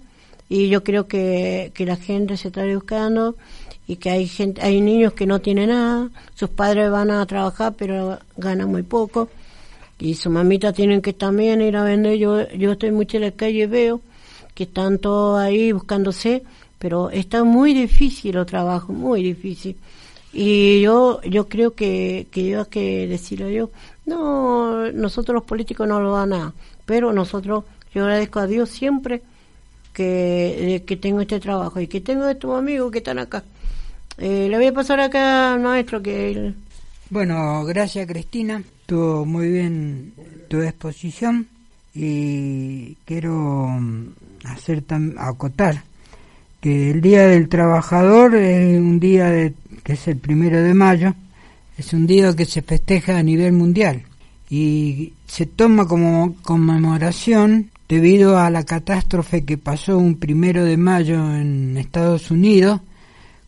y 0.49 0.67
yo 0.69 0.83
creo 0.83 1.07
que, 1.07 1.71
que 1.75 1.85
la 1.85 1.95
gente 1.95 2.37
se 2.37 2.47
está 2.47 2.65
buscando 2.65 3.35
y 3.87 3.97
que 3.97 4.09
hay 4.09 4.27
gente, 4.27 4.61
hay 4.61 4.81
niños 4.81 5.13
que 5.13 5.27
no 5.27 5.41
tienen 5.41 5.69
nada, 5.69 6.09
sus 6.33 6.49
padres 6.49 6.89
van 6.89 7.11
a 7.11 7.25
trabajar 7.25 7.75
pero 7.77 8.19
ganan 8.35 8.69
muy 8.69 8.83
poco 8.83 9.29
y 9.99 10.15
su 10.15 10.29
mamita 10.29 10.73
tienen 10.73 11.01
que 11.01 11.13
también 11.13 11.61
ir 11.61 11.77
a 11.77 11.83
vender. 11.83 12.17
Yo, 12.17 12.49
yo 12.49 12.71
estoy 12.71 12.91
mucho 12.91 13.17
en 13.17 13.23
la 13.23 13.31
calle 13.31 13.67
veo 13.67 14.01
que 14.53 14.63
están 14.63 14.99
todos 14.99 15.39
ahí 15.39 15.71
buscándose, 15.71 16.43
pero 16.79 17.09
está 17.09 17.43
muy 17.43 17.73
difícil 17.73 18.37
el 18.37 18.45
trabajo, 18.45 18.93
muy 18.93 19.23
difícil. 19.23 19.75
Y 20.33 20.81
yo, 20.81 21.21
yo 21.23 21.47
creo 21.47 21.75
que, 21.75 22.27
que 22.31 22.47
yo 22.47 22.69
que 22.69 23.07
decirlo 23.07 23.49
yo, 23.49 23.69
no, 24.05 24.91
nosotros 24.91 25.35
los 25.35 25.43
políticos 25.43 25.87
no 25.87 25.99
lo 25.99 26.13
dan 26.13 26.29
nada, 26.29 26.53
pero 26.85 27.11
nosotros, 27.13 27.65
yo 27.93 28.03
agradezco 28.03 28.39
a 28.39 28.47
Dios 28.47 28.69
siempre 28.69 29.21
que, 29.93 30.83
que 30.85 30.95
tengo 30.95 31.21
este 31.21 31.39
trabajo 31.39 31.79
y 31.79 31.87
que 31.87 32.01
tengo 32.01 32.27
estos 32.27 32.57
amigos 32.57 32.91
que 32.91 32.99
están 32.99 33.19
acá. 33.19 33.43
Eh, 34.17 34.47
le 34.49 34.57
voy 34.57 34.67
a 34.67 34.73
pasar 34.73 34.99
acá 34.99 35.53
al 35.53 35.61
maestro 35.61 36.01
que... 36.01 36.53
Bueno, 37.09 37.65
gracias 37.65 38.07
Cristina, 38.07 38.63
estuvo 38.81 39.25
muy 39.25 39.49
bien 39.49 40.13
tu 40.47 40.61
exposición 40.61 41.47
y 41.93 42.95
quiero 43.03 43.69
hacer 44.43 44.83
acotar 45.17 45.83
que 46.61 46.91
el 46.91 47.01
Día 47.01 47.27
del 47.27 47.49
Trabajador 47.49 48.35
es 48.35 48.79
un 48.79 48.99
día 48.99 49.29
de, 49.29 49.53
que 49.83 49.93
es 49.93 50.07
el 50.07 50.17
primero 50.17 50.61
de 50.61 50.73
mayo, 50.73 51.15
es 51.77 51.93
un 51.93 52.05
día 52.05 52.35
que 52.35 52.45
se 52.45 52.61
festeja 52.61 53.17
a 53.17 53.23
nivel 53.23 53.53
mundial 53.53 54.03
y 54.49 55.13
se 55.25 55.45
toma 55.47 55.87
como 55.87 56.35
conmemoración 56.43 57.71
debido 57.89 58.37
a 58.37 58.49
la 58.49 58.63
catástrofe 58.63 59.43
que 59.43 59.57
pasó 59.57 59.97
un 59.97 60.17
primero 60.17 60.63
de 60.63 60.77
mayo 60.77 61.15
en 61.35 61.77
Estados 61.77 62.29
Unidos 62.29 62.81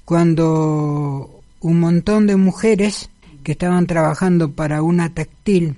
cuando 0.05 1.41
un 1.61 1.79
montón 1.79 2.25
de 2.27 2.35
mujeres 2.35 3.09
que 3.43 3.51
estaban 3.51 3.85
trabajando 3.85 4.51
para 4.51 4.81
una 4.81 5.13
textil 5.13 5.75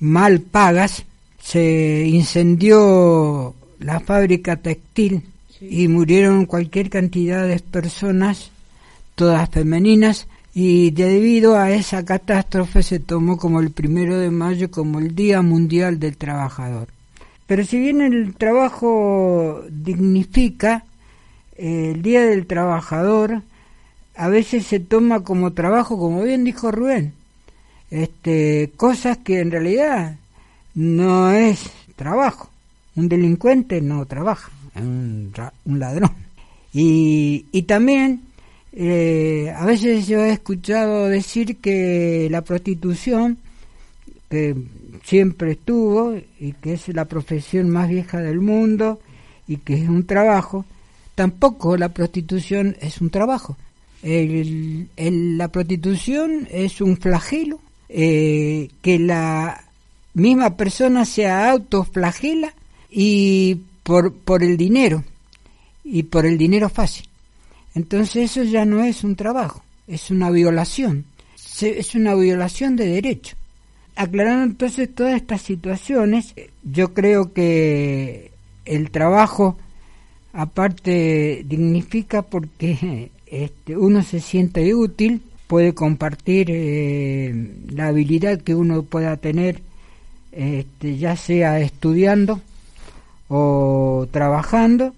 mal 0.00 0.40
pagas 0.40 1.04
se 1.42 2.06
incendió 2.06 3.54
la 3.80 4.00
fábrica 4.00 4.56
textil 4.56 5.22
y 5.60 5.88
murieron 5.88 6.46
cualquier 6.46 6.90
cantidad 6.90 7.46
de 7.46 7.58
personas, 7.58 8.50
todas 9.14 9.48
femeninas, 9.50 10.26
y 10.54 10.90
debido 10.90 11.56
a 11.56 11.70
esa 11.70 12.04
catástrofe 12.04 12.82
se 12.82 12.98
tomó 12.98 13.36
como 13.36 13.60
el 13.60 13.70
primero 13.70 14.18
de 14.18 14.30
mayo 14.30 14.70
como 14.70 14.98
el 14.98 15.14
Día 15.14 15.42
Mundial 15.42 16.00
del 16.00 16.16
Trabajador. 16.16 16.88
Pero 17.46 17.64
si 17.64 17.78
bien 17.78 18.00
el 18.00 18.34
trabajo 18.34 19.62
dignifica, 19.70 20.84
el 21.56 22.02
Día 22.02 22.22
del 22.22 22.46
Trabajador 22.46 23.42
a 24.16 24.28
veces 24.28 24.66
se 24.66 24.80
toma 24.80 25.20
como 25.20 25.52
trabajo, 25.52 25.98
como 25.98 26.22
bien 26.22 26.44
dijo 26.44 26.72
Rubén, 26.72 27.12
este, 27.90 28.72
cosas 28.76 29.18
que 29.18 29.40
en 29.40 29.50
realidad 29.50 30.16
no 30.74 31.30
es 31.30 31.70
trabajo. 31.94 32.50
Un 32.98 33.08
delincuente 33.08 33.80
no 33.80 34.04
trabaja, 34.06 34.50
es 34.74 34.82
un, 34.82 35.32
ladrón. 35.66 36.10
Y, 36.72 37.46
y 37.52 37.62
también 37.62 38.22
eh, 38.72 39.52
a 39.56 39.64
veces 39.64 40.06
yo 40.06 40.24
he 40.24 40.30
escuchado 40.30 41.06
decir 41.06 41.58
que 41.58 42.28
la 42.30 42.42
prostitución, 42.42 43.38
que 44.28 44.54
siempre 45.04 45.52
estuvo 45.52 46.14
y 46.40 46.52
que 46.52 46.74
es 46.74 46.88
la 46.88 47.04
profesión 47.04 47.70
más 47.70 47.88
vieja 47.88 48.20
del 48.20 48.40
mundo 48.40 49.00
y 49.46 49.58
que 49.58 49.74
es 49.74 49.88
un 49.88 50.04
trabajo, 50.04 50.64
tampoco 51.14 51.76
la 51.76 51.90
prostitución 51.90 52.76
es 52.80 53.00
un 53.00 53.10
trabajo 53.10 53.56
la 54.02 55.48
prostitución 55.48 56.46
es 56.50 56.80
un 56.80 56.96
flagelo 56.96 57.60
eh, 57.88 58.68
que 58.82 58.98
la 58.98 59.64
misma 60.14 60.56
persona 60.56 61.04
se 61.04 61.28
autoflagela 61.28 62.52
y 62.90 63.62
por, 63.82 64.14
por 64.14 64.42
el 64.42 64.56
dinero 64.56 65.04
y 65.84 66.04
por 66.04 66.26
el 66.26 66.38
dinero 66.38 66.68
fácil. 66.68 67.06
Entonces 67.74 68.30
eso 68.30 68.42
ya 68.42 68.64
no 68.64 68.84
es 68.84 69.04
un 69.04 69.16
trabajo, 69.16 69.62
es 69.86 70.10
una 70.10 70.30
violación, 70.30 71.04
es 71.60 71.94
una 71.94 72.14
violación 72.14 72.76
de 72.76 72.86
derecho. 72.86 73.36
Aclarando 73.96 74.44
entonces 74.44 74.94
todas 74.94 75.14
estas 75.14 75.42
situaciones, 75.42 76.34
yo 76.62 76.94
creo 76.94 77.32
que 77.32 78.30
el 78.64 78.90
trabajo 78.90 79.56
aparte 80.32 81.44
dignifica 81.46 82.22
porque 82.22 83.10
este, 83.26 83.76
uno 83.76 84.02
se 84.02 84.20
siente 84.20 84.74
útil, 84.74 85.22
puede 85.46 85.74
compartir 85.74 86.48
eh, 86.50 87.54
la 87.70 87.88
habilidad 87.88 88.40
que 88.40 88.54
uno 88.54 88.82
pueda 88.82 89.16
tener, 89.16 89.62
este, 90.32 90.98
ya 90.98 91.16
sea 91.16 91.58
estudiando 91.60 92.40
o 93.28 94.06
trabajando. 94.10 94.94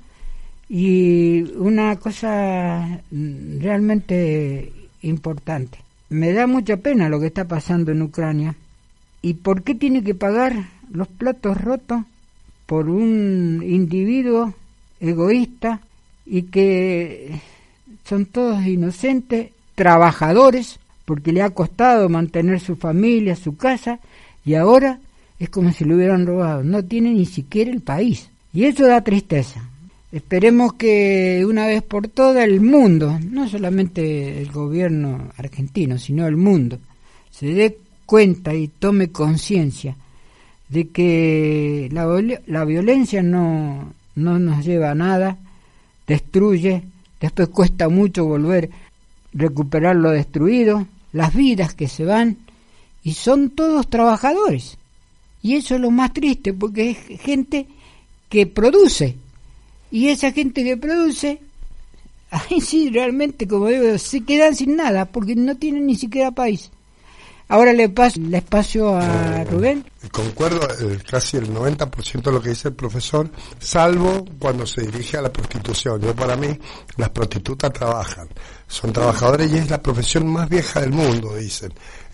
Y 0.68 1.42
una 1.56 1.96
cosa 1.96 3.00
realmente 3.10 4.72
importante, 5.02 5.78
me 6.10 6.32
da 6.32 6.46
mucha 6.46 6.76
pena 6.76 7.08
lo 7.08 7.18
que 7.18 7.26
está 7.26 7.44
pasando 7.44 7.92
en 7.92 8.02
Ucrania. 8.02 8.54
¿Y 9.22 9.34
por 9.34 9.62
qué 9.62 9.74
tiene 9.74 10.02
que 10.02 10.14
pagar 10.14 10.68
los 10.90 11.08
platos 11.08 11.60
rotos 11.60 12.02
por 12.66 12.88
un 12.88 13.64
individuo 13.66 14.54
egoísta 15.00 15.80
y 16.24 16.42
que 16.42 17.40
son 18.04 18.26
todos 18.26 18.64
inocentes, 18.64 19.50
trabajadores, 19.74 20.78
porque 21.04 21.32
le 21.32 21.42
ha 21.42 21.50
costado 21.50 22.08
mantener 22.08 22.60
su 22.60 22.76
familia, 22.76 23.34
su 23.34 23.56
casa, 23.56 23.98
y 24.44 24.54
ahora 24.54 25.00
es 25.40 25.50
como 25.50 25.72
si 25.72 25.84
lo 25.84 25.96
hubieran 25.96 26.24
robado. 26.24 26.62
No 26.62 26.84
tiene 26.84 27.10
ni 27.10 27.26
siquiera 27.26 27.72
el 27.72 27.80
país. 27.80 28.30
Y 28.52 28.64
eso 28.64 28.86
da 28.86 29.02
tristeza. 29.02 29.68
Esperemos 30.12 30.74
que 30.74 31.44
una 31.44 31.66
vez 31.66 31.82
por 31.82 32.06
todas 32.06 32.44
el 32.44 32.60
mundo, 32.60 33.18
no 33.28 33.48
solamente 33.48 34.40
el 34.40 34.52
gobierno 34.52 35.30
argentino, 35.36 35.98
sino 35.98 36.28
el 36.28 36.36
mundo, 36.36 36.78
se 37.32 37.46
dé 37.46 37.78
cuenta 38.06 38.54
y 38.54 38.68
tome 38.68 39.10
conciencia 39.10 39.96
de 40.68 40.88
que 40.88 41.88
la, 41.90 42.06
la 42.46 42.64
violencia 42.64 43.22
no, 43.22 43.92
no 44.14 44.38
nos 44.38 44.64
lleva 44.64 44.92
a 44.92 44.94
nada, 44.94 45.36
destruye, 46.06 46.84
Después 47.20 47.48
cuesta 47.50 47.88
mucho 47.88 48.24
volver 48.24 48.70
recuperar 49.32 49.94
lo 49.94 50.10
destruido, 50.10 50.86
las 51.12 51.34
vidas 51.34 51.74
que 51.74 51.86
se 51.86 52.04
van, 52.04 52.38
y 53.04 53.12
son 53.12 53.50
todos 53.50 53.88
trabajadores. 53.88 54.78
Y 55.42 55.56
eso 55.56 55.74
es 55.74 55.80
lo 55.80 55.90
más 55.90 56.12
triste, 56.12 56.52
porque 56.52 56.90
es 56.90 57.20
gente 57.20 57.66
que 58.28 58.46
produce. 58.46 59.16
Y 59.90 60.08
esa 60.08 60.32
gente 60.32 60.62
que 60.62 60.76
produce, 60.76 61.40
ahí 62.30 62.60
sí 62.60 62.90
realmente, 62.90 63.46
como 63.46 63.68
digo, 63.68 63.98
se 63.98 64.22
quedan 64.22 64.54
sin 64.54 64.76
nada, 64.76 65.06
porque 65.06 65.34
no 65.34 65.56
tienen 65.56 65.86
ni 65.86 65.96
siquiera 65.96 66.30
país. 66.30 66.70
Ahora 67.50 67.72
le 67.72 67.88
paso 67.88 68.20
el 68.20 68.32
espacio 68.32 68.96
a 68.96 69.42
Rubén. 69.42 69.84
Concuerdo 70.12 70.60
casi 71.10 71.36
el 71.36 71.52
90% 71.52 72.22
de 72.22 72.30
lo 72.30 72.40
que 72.40 72.50
dice 72.50 72.68
el 72.68 72.74
profesor, 72.74 73.28
salvo 73.58 74.24
cuando 74.38 74.64
se 74.64 74.82
dirige 74.82 75.16
a 75.16 75.22
la 75.22 75.32
prostitución. 75.32 76.00
Yo 76.00 76.14
para 76.14 76.36
mí, 76.36 76.56
las 76.96 77.08
prostitutas 77.08 77.72
trabajan, 77.72 78.28
son 78.68 78.92
trabajadores 78.92 79.50
y 79.50 79.56
es 79.56 79.68
la 79.68 79.82
profesión 79.82 80.28
más 80.28 80.48
vieja 80.48 80.80
del 80.80 80.92
mundo, 80.92 81.34
dicen. 81.34 81.72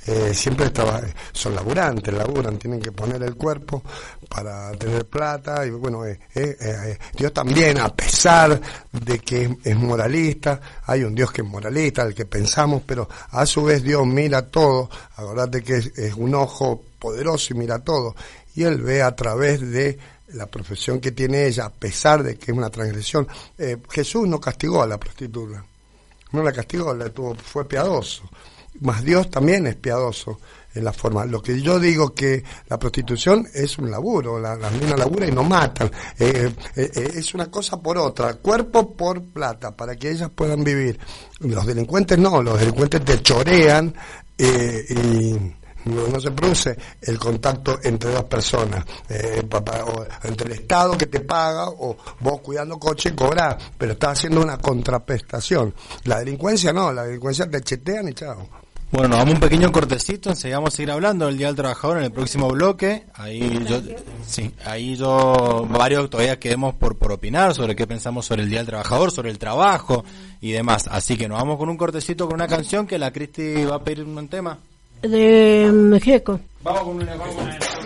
Eh, 0.08 0.32
siempre 0.32 0.66
estaba, 0.66 1.02
son 1.32 1.56
laburantes, 1.56 2.14
laburan, 2.14 2.58
tienen 2.58 2.80
que 2.80 2.92
poner 2.92 3.20
el 3.24 3.34
cuerpo 3.34 3.82
para 4.28 4.70
tener 4.72 5.04
plata 5.06 5.66
y 5.66 5.70
bueno, 5.70 6.06
eh, 6.06 6.20
eh, 6.32 6.96
Dios 7.12 7.32
también, 7.32 7.80
a 7.80 7.92
pesar 7.92 8.60
de 8.92 9.18
que 9.18 9.58
es, 9.64 9.76
moralista, 9.76 10.60
hay 10.84 11.02
un 11.02 11.12
Dios 11.12 11.32
que 11.32 11.42
es 11.42 11.48
moralista, 11.48 12.02
el 12.02 12.14
que 12.14 12.24
pensamos, 12.24 12.82
pero 12.86 13.08
a 13.30 13.44
su 13.46 13.64
vez 13.64 13.82
Dios 13.82 14.06
mira 14.06 14.46
todo, 14.46 14.88
acordate 15.16 15.60
que 15.64 15.74
es, 15.78 16.14
un 16.14 16.36
ojo 16.36 16.84
poderoso 17.00 17.52
y 17.52 17.56
mira 17.56 17.80
todo, 17.80 18.14
y 18.54 18.62
Él 18.62 18.82
ve 18.82 19.02
a 19.02 19.14
través 19.16 19.60
de 19.60 19.98
la 20.34 20.46
profesión 20.46 21.00
que 21.00 21.10
tiene 21.10 21.46
ella, 21.46 21.64
a 21.64 21.70
pesar 21.70 22.22
de 22.22 22.36
que 22.36 22.52
es 22.52 22.56
una 22.56 22.70
transgresión. 22.70 23.26
Jesús 23.90 24.28
no 24.28 24.40
castigó 24.40 24.82
a 24.82 24.86
la 24.86 24.98
prostituta, 24.98 25.64
no 26.30 26.42
la 26.44 26.52
castigó, 26.52 26.94
la 26.94 27.08
tuvo, 27.10 27.34
fue 27.34 27.66
piadoso 27.66 28.22
más 28.80 29.02
Dios 29.04 29.30
también 29.30 29.66
es 29.66 29.76
piadoso 29.76 30.38
en 30.74 30.84
la 30.84 30.92
forma. 30.92 31.24
Lo 31.24 31.42
que 31.42 31.60
yo 31.62 31.78
digo 31.80 32.12
que 32.14 32.44
la 32.68 32.78
prostitución 32.78 33.46
es 33.54 33.78
un 33.78 33.90
laburo, 33.90 34.38
la- 34.38 34.56
las 34.56 34.72
minas 34.72 34.98
laburan 34.98 35.30
y 35.30 35.32
no 35.32 35.42
matan. 35.42 35.90
Eh, 36.18 36.52
eh, 36.76 36.90
eh, 36.94 37.10
es 37.14 37.32
una 37.34 37.50
cosa 37.50 37.78
por 37.80 37.96
otra, 37.96 38.34
cuerpo 38.34 38.94
por 38.94 39.22
plata, 39.22 39.74
para 39.74 39.96
que 39.96 40.10
ellas 40.10 40.30
puedan 40.34 40.62
vivir. 40.62 40.98
Los 41.40 41.64
delincuentes 41.66 42.18
no, 42.18 42.42
los 42.42 42.58
delincuentes 42.60 43.02
te 43.04 43.22
chorean 43.22 43.94
y 44.38 45.32
no, 45.86 46.20
se 46.20 46.30
produce 46.32 46.76
el 47.00 47.18
contacto 47.18 47.78
entre 47.82 48.10
dos 48.12 48.24
personas, 48.24 48.84
entre 50.24 50.46
el 50.52 50.60
Estado 50.60 50.98
que 50.98 51.06
te 51.06 51.20
paga 51.20 51.68
o 51.70 51.96
vos 52.20 52.40
cuidando 52.42 52.78
coche 52.78 53.14
cobrar, 53.14 53.56
pero 53.78 53.92
estás 53.92 54.18
haciendo 54.18 54.42
una 54.42 54.58
contraprestación. 54.58 55.72
La 56.04 56.18
delincuencia 56.18 56.72
no, 56.72 56.92
la 56.92 57.04
delincuencia 57.04 57.48
te 57.48 57.60
chetean 57.62 58.08
y 58.08 58.14
chao. 58.14 58.46
Bueno, 58.96 59.10
nos 59.10 59.18
vamos 59.18 59.34
a 59.34 59.36
un 59.36 59.40
pequeño 59.40 59.72
cortecito, 59.72 60.30
enseguida 60.30 60.56
vamos 60.56 60.72
a 60.72 60.76
seguir 60.78 60.90
hablando 60.90 61.26
del 61.26 61.36
Día 61.36 61.48
del 61.48 61.56
Trabajador 61.56 61.98
en 61.98 62.04
el 62.04 62.12
próximo 62.12 62.48
bloque. 62.48 63.04
Ahí 63.12 63.62
yo, 63.68 63.82
sí, 64.26 64.50
ahí 64.64 64.96
yo, 64.96 65.66
varios 65.68 66.08
todavía 66.08 66.38
quedemos 66.38 66.74
por, 66.76 66.96
por 66.96 67.12
opinar 67.12 67.54
sobre 67.54 67.76
qué 67.76 67.86
pensamos 67.86 68.24
sobre 68.24 68.44
el 68.44 68.48
Día 68.48 68.60
del 68.60 68.68
Trabajador, 68.68 69.10
sobre 69.10 69.28
el 69.28 69.38
trabajo 69.38 70.02
y 70.40 70.52
demás. 70.52 70.88
Así 70.90 71.18
que 71.18 71.28
nos 71.28 71.36
vamos 71.36 71.58
con 71.58 71.68
un 71.68 71.76
cortecito 71.76 72.24
con 72.24 72.36
una 72.36 72.48
canción 72.48 72.86
que 72.86 72.98
la 72.98 73.12
Cristi 73.12 73.66
va 73.66 73.76
a 73.76 73.84
pedir 73.84 74.02
un 74.02 74.28
tema. 74.28 74.56
De 75.02 75.70
México. 75.70 76.40
Vamos 76.62 76.80
con 76.84 76.96
una, 76.96 77.16
vamos 77.16 77.34
con 77.34 77.44
una. 77.44 77.85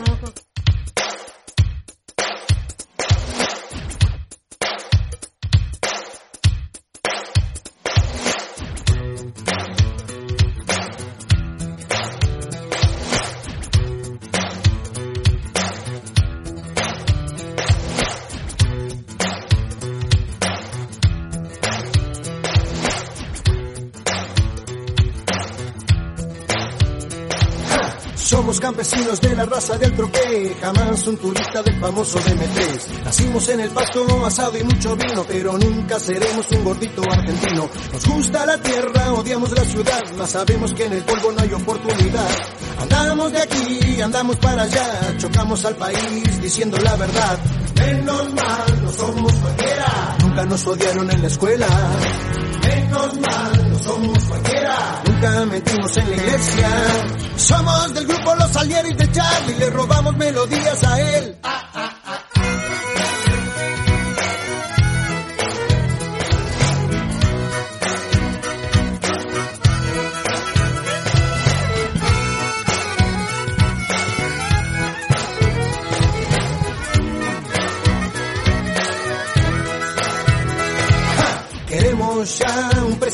Campesinos 28.81 29.21
de 29.21 29.37
la 29.37 29.45
raza 29.45 29.77
del 29.77 29.93
troque, 29.93 30.57
jamás 30.59 31.07
un 31.07 31.19
turista 31.19 31.62
del 31.62 31.79
famoso 31.79 32.19
DM3. 32.19 33.05
Nacimos 33.05 33.49
en 33.51 33.61
el 33.61 33.71
pasto, 33.73 34.25
asado 34.25 34.57
y 34.57 34.64
mucho 34.64 34.97
vino, 34.97 35.23
pero 35.29 35.59
nunca 35.59 36.01
seremos 36.01 36.51
un 36.53 36.64
gordito 36.64 37.03
argentino. 37.11 37.69
Nos 37.93 38.07
gusta 38.07 38.47
la 38.47 38.57
tierra, 38.57 39.12
odiamos 39.12 39.51
la 39.51 39.64
ciudad, 39.64 40.03
mas 40.16 40.31
sabemos 40.31 40.73
que 40.73 40.87
en 40.87 40.95
el 40.95 41.03
polvo 41.05 41.31
no 41.31 41.43
hay 41.43 41.53
oportunidad. 41.53 42.31
Andamos 42.79 43.33
de 43.33 43.43
aquí, 43.43 44.01
andamos 44.01 44.37
para 44.37 44.62
allá, 44.62 45.14
chocamos 45.19 45.62
al 45.66 45.77
país 45.77 46.40
diciendo 46.40 46.79
la 46.79 46.97
verdad. 46.97 47.38
Menos 47.75 48.33
mal, 48.33 48.83
no 48.83 48.93
somos 48.93 49.33
cualquiera. 49.35 50.16
Nunca 50.23 50.45
nos 50.47 50.66
odiaron 50.66 51.11
en 51.11 51.21
la 51.21 51.29
escuela. 51.29 51.69
Menos 52.62 53.21
mal, 53.21 53.71
no 53.73 53.79
somos 53.79 54.25
cualquiera. 54.25 54.60
Nunca 55.20 55.44
metimos 55.44 55.96
en 55.98 56.11
la 56.11 56.16
iglesia. 56.16 56.68
Somos 57.37 57.92
del 57.92 58.06
grupo 58.06 58.35
Los 58.37 58.50
Salieris 58.52 58.96
de 58.96 59.12
Charlie, 59.12 59.54
le 59.59 59.68
robamos 59.68 60.16
melodías 60.16 60.83
a 60.83 61.00
él. 61.00 61.37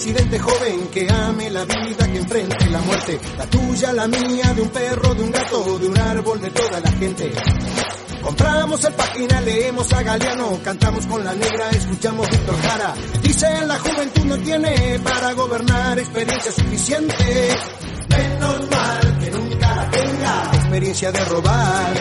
Presidente 0.07 0.39
joven 0.39 0.89
que 0.93 1.11
ame 1.11 1.51
la 1.51 1.65
vida, 1.65 2.07
que 2.07 2.19
enfrente 2.19 2.71
la 2.71 2.79
muerte. 2.79 3.19
La 3.37 3.47
tuya, 3.47 3.93
la 3.93 4.07
mía, 4.07 4.53
de 4.55 4.63
un 4.63 4.69
perro, 4.69 5.15
de 5.15 5.23
un 5.25 5.33
gato, 5.33 5.79
de 5.81 5.89
un 5.89 5.99
árbol, 5.99 6.41
de 6.41 6.51
toda 6.51 6.79
la 6.79 6.93
gente. 6.93 7.33
Compramos 8.23 8.85
el 8.85 8.95
página, 8.95 9.41
leemos 9.41 9.93
a 9.93 10.03
Galeano, 10.05 10.61
cantamos 10.63 11.07
con 11.07 11.25
la 11.25 11.35
negra, 11.35 11.71
escuchamos 11.71 12.29
Víctor 12.31 12.55
Jara. 12.63 12.95
Dicen 13.21 13.67
la 13.67 13.79
juventud 13.81 14.25
no 14.27 14.39
tiene 14.39 15.01
para 15.03 15.33
gobernar 15.33 15.99
experiencia 15.99 16.53
suficiente. 16.53 17.49
Menos 18.09 18.71
mal 18.71 19.19
que 19.19 19.31
nunca 19.33 19.75
la 19.75 19.91
tenga. 19.91 20.51
Experiencia 20.55 21.11
de 21.11 21.25
robar. 21.25 21.95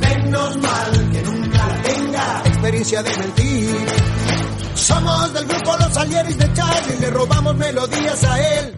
Menos 0.00 0.56
mal 0.56 1.10
que 1.12 1.22
nunca 1.22 1.66
la 1.66 1.82
tenga. 1.82 2.42
Experiencia 2.46 3.02
de 3.02 3.16
mentir. 3.18 4.21
Somos 4.82 5.32
del 5.32 5.46
grupo 5.46 5.76
Los 5.78 5.94
Salieris 5.94 6.36
de 6.38 6.52
Charlie, 6.54 6.98
le 6.98 7.10
robamos 7.10 7.54
melodías 7.56 8.24
a 8.24 8.40
él. 8.40 8.74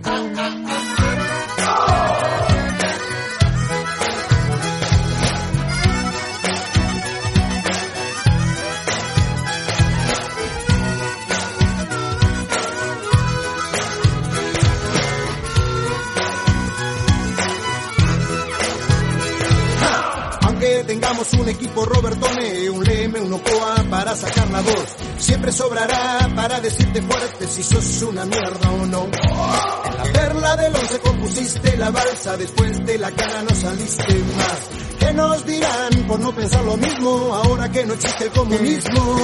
Un 21.39 21.49
equipo 21.49 21.85
Robertone, 21.85 22.71
un 22.71 22.83
Leme, 22.83 23.21
un 23.21 23.33
Ocoa 23.33 23.85
para 23.91 24.17
sacar 24.17 24.51
la 24.51 24.61
voz, 24.63 24.97
siempre 25.19 25.53
sobrará 25.53 26.31
para 26.35 26.61
decirte 26.61 27.03
fuerte 27.03 27.47
si 27.47 27.63
sos 27.63 28.03
una 28.03 28.25
mierda 28.25 28.71
o 28.71 28.87
no. 28.87 29.05
En 29.05 29.97
la 29.97 30.05
perla 30.13 30.57
del 30.57 30.75
once 30.75 30.99
compusiste 31.01 31.77
la 31.77 31.91
balsa, 31.91 32.37
después 32.37 32.85
de 32.87 32.99
la 32.99 33.11
cara 33.11 33.43
no 33.43 33.55
saliste 33.55 34.15
más. 34.37 34.99
¿Qué 34.99 35.13
nos 35.13 35.45
dirán 35.45 36.07
por 36.09 36.21
no 36.21 36.35
pensar 36.35 36.65
lo 36.65 36.77
mismo 36.77 37.35
ahora 37.35 37.71
que 37.71 37.85
no 37.85 37.95
existe 37.95 38.25
el 38.25 38.31
comunismo? 38.31 39.17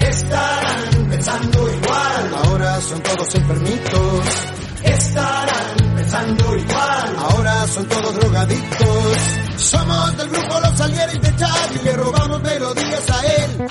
Estarán 0.00 1.08
pensando 1.10 1.72
igual, 1.72 2.34
ahora 2.44 2.80
son 2.80 3.02
todos 3.02 3.34
enfermitos. 3.34 4.24
Estarán 4.84 5.94
ahora 6.14 7.66
son 7.68 7.86
todos 7.86 8.14
drogadictos. 8.14 9.16
Somos 9.56 10.16
del 10.16 10.28
grupo 10.28 10.60
Los 10.60 10.78
Salieris 10.78 11.20
de 11.20 11.36
Charlie, 11.36 11.82
le 11.84 11.92
robamos 11.92 12.42
melodías 12.42 13.10
a 13.10 13.26
él. 13.26 13.68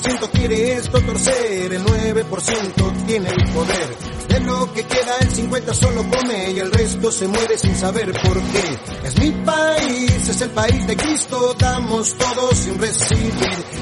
1% 0.00 0.30
quiere 0.30 0.74
esto 0.74 1.00
torcer, 1.00 1.72
el 1.72 1.84
9% 1.84 3.06
tiene 3.06 3.28
el 3.28 3.52
poder. 3.52 3.96
De 4.28 4.40
lo 4.40 4.72
que 4.72 4.84
queda 4.84 5.16
el 5.20 5.30
50 5.30 5.74
solo 5.74 6.04
come 6.08 6.52
y 6.52 6.58
el 6.58 6.70
resto 6.70 7.10
se 7.10 7.26
muere 7.26 7.58
sin 7.58 7.74
saber 7.74 8.12
por 8.12 8.40
qué. 8.40 9.06
Es 9.06 9.18
mi 9.18 9.30
país, 9.44 10.28
es 10.28 10.40
el 10.40 10.50
país 10.50 10.86
de 10.86 10.96
Cristo, 10.96 11.54
damos 11.58 12.16
todo 12.16 12.54
sin 12.54 12.78
recibir. 12.78 13.32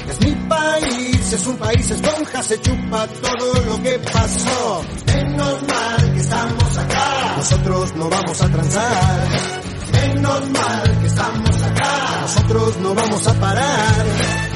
Es 0.09 0.25
mi 0.25 0.31
país, 0.47 1.33
es 1.33 1.47
un 1.47 1.57
país 1.57 1.91
esponja, 1.91 2.43
se 2.43 2.61
chupa 2.61 3.07
todo 3.07 3.65
lo 3.65 3.83
que 3.83 3.99
pasó. 3.99 4.81
Menos 5.07 5.63
mal 5.63 6.13
que 6.13 6.19
estamos 6.19 6.77
acá, 6.77 7.33
nosotros 7.37 7.95
no 7.95 8.09
vamos 8.09 8.41
a 8.41 8.49
transar. 8.49 9.66
Menos 9.97 10.49
mal 10.49 10.99
que 11.01 11.07
estamos 11.07 11.63
acá, 11.63 12.19
nosotros 12.21 12.77
no 12.77 12.93
vamos 12.93 13.27
a 13.27 13.33
parar. 13.33 14.05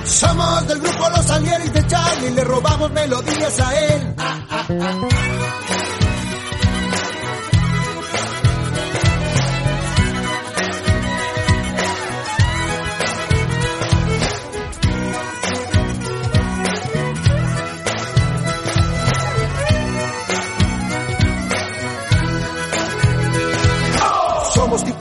Somos 0.06 0.68
del 0.68 0.80
grupo 0.80 1.10
Los 1.10 1.26
Salieris 1.26 1.74
de 1.74 1.88
Charlie, 1.88 2.32
le 2.32 2.44
robamos 2.44 2.92
melodías 2.92 3.60
a 3.60 3.80
él. 3.80 4.16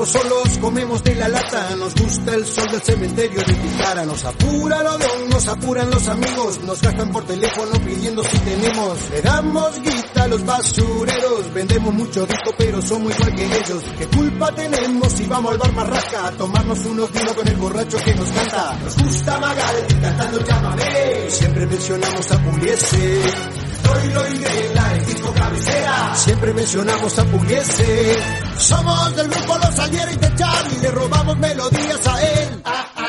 Tipos 0.01 0.09
solos 0.09 0.59
comemos 0.61 1.05
de 1.05 1.15
la 1.15 1.29
lata, 1.29 1.77
nos 1.77 1.95
gusta 1.95 2.35
el 2.35 2.47
sol 2.47 2.67
del 2.71 2.81
cementerio 2.81 3.43
de 3.43 3.53
Picara, 3.53 4.07
nos 4.07 4.25
apura 4.25 4.81
el 4.81 4.87
odón, 4.87 5.29
nos 5.29 5.47
apuran 5.47 5.91
los 5.91 6.09
amigos, 6.09 6.61
nos 6.61 6.81
gastan 6.81 7.11
por 7.11 7.27
teléfono 7.27 7.73
pidiendo 7.85 8.25
si 8.25 8.39
tenemos, 8.39 9.11
le 9.11 9.21
damos 9.21 9.83
guita 9.83 10.23
a 10.25 10.29
los 10.29 10.45
basureros, 10.47 11.53
vendemos 11.53 11.93
mucho 11.93 12.25
disco 12.27 12.51
pero 12.57 12.81
somos 12.81 13.15
igual 13.15 13.35
que 13.35 13.45
ellos, 13.45 13.85
¿qué 13.99 14.07
culpa 14.07 14.55
tenemos 14.55 15.13
si 15.13 15.27
vamos 15.27 15.53
al 15.53 15.59
bar 15.59 15.73
Marrasca 15.75 16.27
a 16.29 16.31
tomarnos 16.31 16.79
unos 16.87 17.13
vinos 17.13 17.33
con 17.35 17.49
el 17.49 17.57
borracho 17.57 17.99
que 17.99 18.15
nos 18.15 18.29
canta? 18.31 18.79
Nos 18.83 19.03
gusta 19.03 19.39
Magal 19.39 19.87
cantando 20.01 20.45
llámame, 20.45 21.31
siempre 21.31 21.67
mencionamos 21.67 22.33
a 22.33 22.39
Pugliese, 22.43 23.23
Troilo 23.91 24.29
y 24.29 24.39
Grela, 24.39 24.95
el 24.95 25.07
disco 25.07 25.33
cabecera. 25.35 26.15
Siempre 26.15 26.55
mencionamos 26.55 27.19
a 27.19 27.25
Pugliese. 27.25 28.17
Somos 28.59 29.17
del 29.17 29.29
grupo 29.29 29.59
Los 29.59 29.75
Salieri 29.75 30.17
de 30.17 30.35
Charlie, 30.37 30.79
le 30.81 30.91
robamos 30.91 31.37
melodías 31.39 32.07
a 32.07 32.23
él. 32.23 32.63
Ah. 32.65 33.00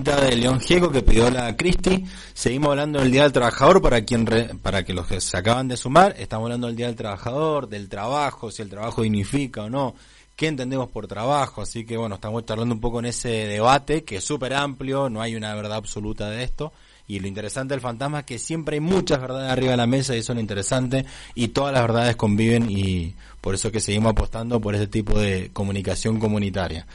De 0.00 0.36
León 0.36 0.58
Gieco 0.58 0.90
que 0.90 1.02
pidió 1.02 1.30
la 1.30 1.54
Cristi, 1.54 2.02
seguimos 2.32 2.70
hablando 2.70 3.00
del 3.00 3.10
Día 3.12 3.24
del 3.24 3.32
Trabajador 3.32 3.82
para 3.82 4.02
quien 4.06 4.24
re- 4.24 4.54
para 4.62 4.84
que 4.84 4.94
los 4.94 5.06
que 5.06 5.20
se 5.20 5.36
acaban 5.36 5.68
de 5.68 5.76
sumar, 5.76 6.14
estamos 6.18 6.46
hablando 6.46 6.66
del 6.66 6.76
Día 6.76 6.86
del 6.86 6.96
Trabajador, 6.96 7.68
del 7.68 7.90
trabajo, 7.90 8.50
si 8.50 8.62
el 8.62 8.70
trabajo 8.70 9.02
dignifica 9.02 9.64
o 9.64 9.70
no, 9.70 9.94
qué 10.34 10.46
entendemos 10.46 10.88
por 10.90 11.06
trabajo, 11.06 11.60
así 11.60 11.84
que 11.84 11.98
bueno, 11.98 12.14
estamos 12.14 12.46
charlando 12.46 12.74
un 12.74 12.80
poco 12.80 13.00
en 13.00 13.04
ese 13.06 13.28
debate 13.28 14.02
que 14.02 14.16
es 14.16 14.24
súper 14.24 14.54
amplio, 14.54 15.10
no 15.10 15.20
hay 15.20 15.36
una 15.36 15.54
verdad 15.54 15.76
absoluta 15.76 16.30
de 16.30 16.42
esto. 16.42 16.72
Y 17.06 17.18
lo 17.20 17.26
interesante 17.26 17.74
del 17.74 17.82
fantasma 17.82 18.20
es 18.20 18.24
que 18.24 18.38
siempre 18.38 18.76
hay 18.76 18.80
muchas 18.80 19.20
verdades 19.20 19.50
arriba 19.50 19.72
de 19.72 19.76
la 19.76 19.86
mesa 19.86 20.16
y 20.16 20.20
eso 20.20 20.32
es 20.32 20.36
lo 20.36 20.40
interesante 20.40 21.04
y 21.34 21.48
todas 21.48 21.74
las 21.74 21.82
verdades 21.82 22.16
conviven 22.16 22.70
y 22.70 23.14
por 23.42 23.54
eso 23.54 23.68
es 23.68 23.72
que 23.72 23.80
seguimos 23.80 24.12
apostando 24.12 24.58
por 24.60 24.74
ese 24.74 24.86
tipo 24.86 25.18
de 25.18 25.50
comunicación 25.52 26.18
comunitaria. 26.18 26.86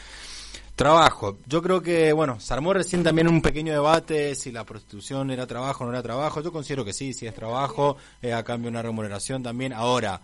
Trabajo. 0.77 1.39
Yo 1.47 1.63
creo 1.63 1.81
que, 1.81 2.13
bueno, 2.13 2.39
se 2.39 2.53
armó 2.53 2.71
recién 2.71 3.03
también 3.03 3.27
un 3.27 3.41
pequeño 3.41 3.73
debate 3.73 4.35
si 4.35 4.51
la 4.51 4.63
prostitución 4.63 5.31
era 5.31 5.47
trabajo 5.47 5.83
o 5.83 5.87
no 5.87 5.93
era 5.93 6.03
trabajo. 6.03 6.39
Yo 6.39 6.51
considero 6.51 6.85
que 6.85 6.93
sí, 6.93 7.15
si 7.15 7.25
es 7.25 7.33
trabajo, 7.33 7.97
eh, 8.21 8.31
a 8.31 8.43
cambio 8.43 8.67
de 8.67 8.73
una 8.73 8.83
remuneración 8.83 9.41
también. 9.41 9.73
Ahora, 9.73 10.21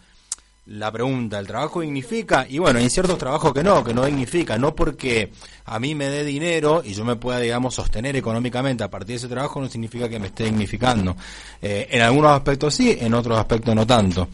la 0.65 0.89
pregunta, 0.91 1.39
¿el 1.39 1.47
trabajo 1.47 1.81
dignifica? 1.81 2.45
Y 2.47 2.57
bueno, 2.57 2.79
hay 2.79 2.89
ciertos 2.89 3.17
trabajos 3.17 3.53
que 3.53 3.63
no, 3.63 3.83
que 3.83 3.93
no 3.93 4.05
dignifica. 4.05 4.57
No 4.57 4.73
porque 4.73 5.29
a 5.65 5.77
mí 5.77 5.93
me 5.93 6.07
dé 6.07 6.23
dinero 6.23 6.81
y 6.85 6.93
yo 6.93 7.03
me 7.03 7.17
pueda, 7.17 7.39
digamos, 7.39 7.75
sostener 7.75 8.15
económicamente 8.15 8.83
a 8.83 8.89
partir 8.89 9.09
de 9.09 9.15
ese 9.15 9.27
trabajo 9.27 9.59
no 9.59 9.67
significa 9.67 10.07
que 10.07 10.19
me 10.19 10.27
esté 10.27 10.45
dignificando. 10.45 11.17
Eh, 11.61 11.87
en 11.91 12.01
algunos 12.01 12.31
aspectos 12.31 12.73
sí, 12.75 12.97
en 12.97 13.13
otros 13.13 13.37
aspectos 13.37 13.75
no 13.75 13.85
tanto. 13.85 14.29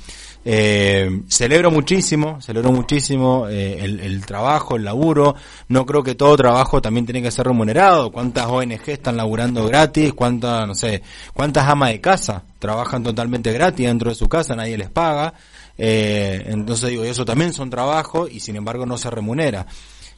Eh, 0.46 1.24
celebro 1.28 1.72
muchísimo, 1.72 2.40
celebro 2.42 2.72
muchísimo 2.72 3.48
eh, 3.50 3.84
el, 3.84 4.00
el 4.00 4.24
trabajo, 4.24 4.76
el 4.76 4.86
laburo. 4.86 5.36
No 5.68 5.84
creo 5.84 6.04
que 6.04 6.14
todo 6.14 6.38
trabajo 6.38 6.80
también 6.80 7.08
tiene 7.08 7.24
que 7.24 7.32
ser 7.32 7.48
remunerado. 7.48 8.12
¿Cuántas 8.12 8.46
ONG 8.46 8.88
están 8.90 9.18
laburando 9.18 9.66
gratis? 9.66 10.14
¿Cuántas, 10.14 10.68
no 10.68 10.76
sé, 10.76 11.02
cuántas 11.34 11.68
amas 11.68 11.90
de 11.90 12.00
casa 12.00 12.44
trabajan 12.60 13.04
totalmente 13.04 13.52
gratis 13.52 13.88
dentro 13.88 14.10
de 14.10 14.16
su 14.16 14.30
casa? 14.30 14.56
Nadie 14.56 14.78
les 14.78 14.92
paga. 14.92 15.34
Eh, 15.82 16.44
entonces 16.48 16.90
digo, 16.90 17.06
eso 17.06 17.24
también 17.24 17.54
son 17.54 17.70
trabajos 17.70 18.30
y 18.30 18.42
sin 18.42 18.58
embargo 18.58 18.86
no 18.86 18.98
se 18.98 19.10
remunera. 19.10 19.66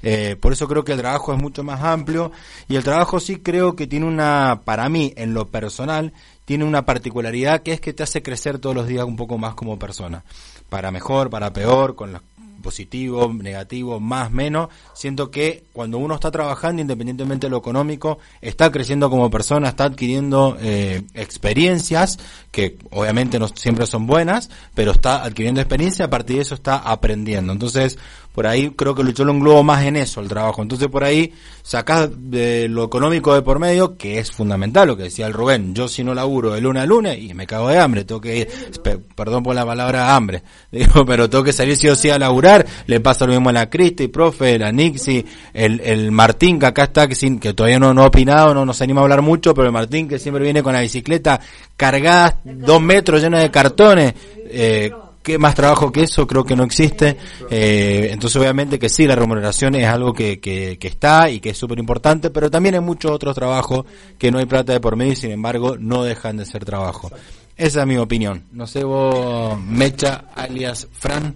Eh, 0.04 0.36
por 0.40 0.52
eso 0.52 0.68
creo 0.68 0.84
que 0.84 0.94
el 0.94 0.98
trabajo 0.98 1.32
es 1.32 1.40
mucho 1.40 1.64
más 1.64 1.82
amplio 1.84 2.32
y 2.68 2.76
el 2.76 2.84
trabajo 2.84 3.20
sí 3.20 3.38
creo 3.38 3.76
que 3.76 3.86
tiene 3.86 4.08
una, 4.08 4.62
para 4.66 4.90
mí, 4.90 5.14
en 5.16 5.36
lo 5.36 5.50
personal, 5.50 6.14
tiene 6.46 6.66
una 6.66 6.86
particularidad 6.86 7.62
que 7.62 7.74
es 7.74 7.80
que 7.80 7.94
te 7.94 8.02
hace 8.02 8.24
crecer 8.24 8.58
todos 8.58 8.76
los 8.76 8.88
días 8.88 9.06
un 9.06 9.16
poco 9.16 9.38
más 9.38 9.54
como 9.54 9.78
persona. 9.78 10.24
Para 10.70 10.90
mejor, 10.90 11.30
para 11.30 11.54
peor, 11.54 11.96
con 11.96 12.14
los 12.14 12.22
positivo, 12.62 13.32
negativo, 13.34 14.00
más, 14.00 14.32
menos. 14.32 14.70
Siento 14.94 15.32
que 15.32 15.64
cuando 15.74 15.98
uno 15.98 16.16
está 16.16 16.32
trabajando, 16.32 16.82
independientemente 16.82 17.48
de 17.48 17.52
lo 17.52 17.58
económico, 17.58 18.20
está 18.42 18.72
creciendo 18.72 19.10
como 19.10 19.30
persona, 19.30 19.70
está 19.70 19.86
adquiriendo 19.86 20.58
eh, 20.62 21.04
experiencias 21.14 22.20
que 22.52 22.78
obviamente 22.92 23.40
no 23.40 23.48
siempre 23.48 23.86
son 23.86 24.06
buenas, 24.06 24.50
pero 24.74 24.92
está 24.92 25.24
adquiriendo 25.24 25.62
experiencia, 25.62 26.06
a 26.06 26.10
partir 26.10 26.38
de 26.38 26.42
eso 26.44 26.56
está 26.56 26.78
aprendiendo. 26.78 27.54
Entonces, 27.54 27.98
por 28.34 28.48
ahí 28.48 28.70
creo 28.72 28.96
que 28.96 29.04
yo 29.14 29.26
lo 29.26 29.34
englobo 29.34 29.62
más 29.64 29.84
en 29.84 29.96
eso, 29.98 30.22
el 30.22 30.28
trabajo. 30.30 30.62
Entonces, 30.62 30.88
por 30.88 31.04
ahí 31.04 31.34
sacás 31.64 32.10
de 32.16 32.68
lo 32.70 32.84
económico 32.86 33.34
de 33.34 33.42
por 33.42 33.60
medio, 33.60 33.98
que 33.98 34.20
es 34.20 34.32
fundamental, 34.32 34.88
lo 34.88 34.98
que 34.98 35.04
decía 35.04 35.28
el 35.28 35.34
Rubén. 35.34 35.76
Yo 35.76 35.88
si 35.88 36.04
no 36.04 36.14
laburo 36.14 36.52
de 36.54 36.62
lunes 36.62 36.84
a 36.84 36.86
lunes 36.86 37.18
y 37.20 37.34
me 37.34 37.46
cago 37.46 37.68
de 37.70 37.78
hambre, 37.78 38.06
tengo 38.06 38.22
que 38.22 38.38
ir, 38.38 38.48
pe- 38.82 38.98
perdón 38.98 39.44
por 39.44 39.54
la 39.54 39.66
palabra 39.66 40.16
hambre, 40.16 40.44
digo, 40.72 41.06
pero 41.06 41.30
tengo 41.30 41.44
que 41.44 41.54
salir 41.54 41.76
sí 41.76 41.88
o 41.90 41.96
sí 41.96 42.10
a 42.10 42.18
laburar. 42.18 42.66
Le 42.88 43.00
pasa 43.00 43.26
lo 43.26 43.34
mismo 43.34 43.50
a 43.50 43.54
la 43.54 43.70
Cristi, 43.70 44.08
profe, 44.08 44.58
la 44.58 44.72
Nixi, 44.72 45.26
el, 45.54 45.80
el 45.82 46.12
Martín 46.12 46.58
que 46.60 46.68
acá 46.68 46.84
está, 46.86 47.08
que, 47.08 47.16
sin, 47.16 47.40
que 47.40 47.54
todavía 47.54 47.80
no, 47.80 47.94
no 47.94 48.04
ha 48.04 48.08
opinado, 48.08 48.54
no 48.54 48.66
nos 48.66 48.82
anima 48.82 49.02
a 49.02 49.04
hablar 49.04 49.22
mucho, 49.22 49.54
pero 49.54 49.68
el 49.68 49.74
Martín 49.74 50.08
que 50.08 50.20
siempre 50.20 50.44
viene 50.44 50.64
con 50.64 50.74
la 50.74 50.80
bicicleta 50.82 51.40
cargada 51.76 52.40
dos 52.44 52.82
metros 52.82 53.22
llena 53.22 53.40
de 53.40 53.52
cartones. 53.52 54.14
Eh, 54.54 54.92
¿Qué 55.24 55.38
más 55.38 55.54
trabajo 55.54 55.92
que 55.92 56.04
eso? 56.04 56.26
Creo 56.26 56.44
que 56.44 56.56
no 56.56 56.64
existe. 56.64 57.16
Eh, 57.50 58.10
entonces, 58.12 58.42
obviamente 58.42 58.80
que 58.80 58.90
sí, 58.90 59.06
la 59.06 59.16
remuneración 59.16 59.76
es 59.76 59.88
algo 59.88 60.14
que, 60.14 60.40
que, 60.40 60.80
que 60.80 60.88
está 60.88 61.30
y 61.30 61.40
que 61.40 61.52
es 61.52 61.58
súper 61.58 61.78
importante, 61.78 62.32
pero 62.32 62.50
también 62.50 62.76
hay 62.76 62.82
muchos 62.82 63.12
otros 63.12 63.36
trabajos 63.36 63.86
que 64.18 64.32
no 64.32 64.40
hay 64.40 64.46
plata 64.46 64.74
de 64.74 64.80
por 64.80 64.96
medio 64.96 65.14
y 65.14 65.18
sin 65.18 65.32
embargo 65.32 65.78
no 65.78 66.04
dejan 66.04 66.38
de 66.38 66.46
ser 66.46 66.66
trabajo. 66.66 67.12
Esa 67.56 67.82
es 67.82 67.88
mi 67.88 67.98
opinión. 67.98 68.46
No 68.52 68.66
sé 68.66 68.84
vos, 68.84 69.60
Mecha, 69.62 70.26
alias 70.34 70.88
Fran. 70.92 71.36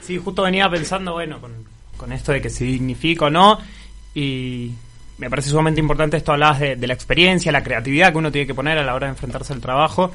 Sí, 0.00 0.16
justo 0.16 0.42
venía 0.42 0.70
pensando, 0.70 1.12
bueno, 1.12 1.40
con, 1.40 1.52
con 1.98 2.12
esto 2.12 2.32
de 2.32 2.40
que 2.40 2.48
si 2.48 2.64
dignifica 2.64 3.26
o 3.26 3.30
no, 3.30 3.58
y 4.14 4.70
me 5.18 5.28
parece 5.28 5.50
sumamente 5.50 5.80
importante 5.80 6.16
esto, 6.16 6.32
hablabas 6.32 6.60
de, 6.60 6.76
de 6.76 6.86
la 6.86 6.94
experiencia, 6.94 7.52
la 7.52 7.62
creatividad 7.62 8.12
que 8.12 8.18
uno 8.18 8.32
tiene 8.32 8.46
que 8.46 8.54
poner 8.54 8.78
a 8.78 8.82
la 8.82 8.94
hora 8.94 9.08
de 9.08 9.12
enfrentarse 9.12 9.52
al 9.52 9.60
trabajo 9.60 10.12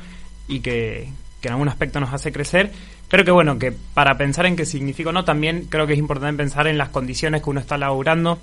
y 0.47 0.61
que, 0.61 1.09
que 1.41 1.47
en 1.47 1.53
algún 1.53 1.69
aspecto 1.69 1.99
nos 1.99 2.13
hace 2.13 2.31
crecer. 2.31 2.71
Pero 3.09 3.25
que 3.25 3.31
bueno, 3.31 3.57
que 3.57 3.71
para 3.71 4.17
pensar 4.17 4.45
en 4.45 4.55
qué 4.55 4.65
significa 4.65 5.09
o 5.09 5.13
no, 5.13 5.25
también 5.25 5.65
creo 5.69 5.87
que 5.87 5.93
es 5.93 5.99
importante 5.99 6.43
pensar 6.43 6.67
en 6.67 6.77
las 6.77 6.89
condiciones 6.89 7.41
que 7.41 7.49
uno 7.49 7.59
está 7.59 7.77
laburando 7.77 8.39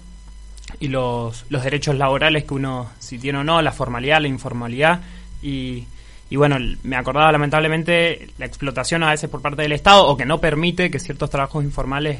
y 0.81 0.89
los, 0.89 1.47
los 1.49 1.63
derechos 1.63 1.97
laborales 1.97 2.45
que 2.45 2.55
uno, 2.55 2.91
si 2.99 3.19
tiene 3.19 3.39
o 3.39 3.45
no, 3.45 3.63
la 3.63 3.73
formalidad, 3.73 4.21
la 4.21 4.29
informalidad 4.29 5.01
y, 5.41 5.87
y 6.29 6.37
bueno, 6.37 6.57
me 6.83 6.97
acordaba 6.97 7.31
lamentablemente 7.31 8.29
la 8.39 8.47
explotación 8.47 9.05
a 9.05 9.11
veces 9.11 9.31
por 9.31 9.43
parte 9.43 9.63
del 9.63 9.73
Estado 9.73 10.07
o 10.07 10.17
que 10.17 10.27
no 10.27 10.41
permite 10.41 10.91
que 10.91 10.99
ciertos 10.99 11.31
trabajos 11.31 11.63
informales 11.63 12.19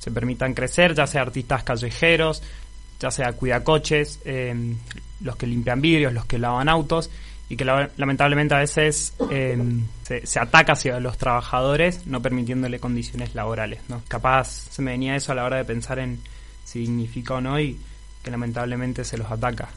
se 0.00 0.10
permitan 0.10 0.54
crecer, 0.54 0.94
ya 0.94 1.06
sea 1.06 1.22
artistas 1.22 1.62
callejeros, 1.62 2.42
ya 2.98 3.10
sea 3.10 3.32
cuidacoches, 3.32 4.20
eh, 4.24 4.74
los 5.20 5.36
que 5.36 5.46
limpian 5.46 5.80
vidrios, 5.80 6.12
los 6.12 6.26
que 6.26 6.38
lavan 6.38 6.68
autos 6.68 7.10
y 7.48 7.56
que 7.56 7.64
la- 7.64 7.90
lamentablemente 7.96 8.54
a 8.54 8.58
veces 8.58 9.12
eh, 9.30 9.56
se, 10.02 10.26
se 10.26 10.40
ataca 10.40 10.72
hacia 10.72 10.98
los 11.00 11.16
trabajadores 11.18 12.06
no 12.06 12.20
permitiéndole 12.22 12.78
condiciones 12.80 13.34
laborales. 13.34 13.80
¿no? 13.88 14.02
Capaz 14.08 14.48
se 14.70 14.82
me 14.82 14.92
venía 14.92 15.14
eso 15.16 15.32
a 15.32 15.34
la 15.36 15.44
hora 15.44 15.56
de 15.58 15.64
pensar 15.64 15.98
en 15.98 16.18
si 16.64 16.80
dignifica 16.80 17.34
o 17.34 17.40
no 17.40 17.60
y 17.60 17.78
que 18.22 18.30
lamentablemente 18.30 19.04
se 19.04 19.16
los 19.16 19.30
ataca. 19.30 19.68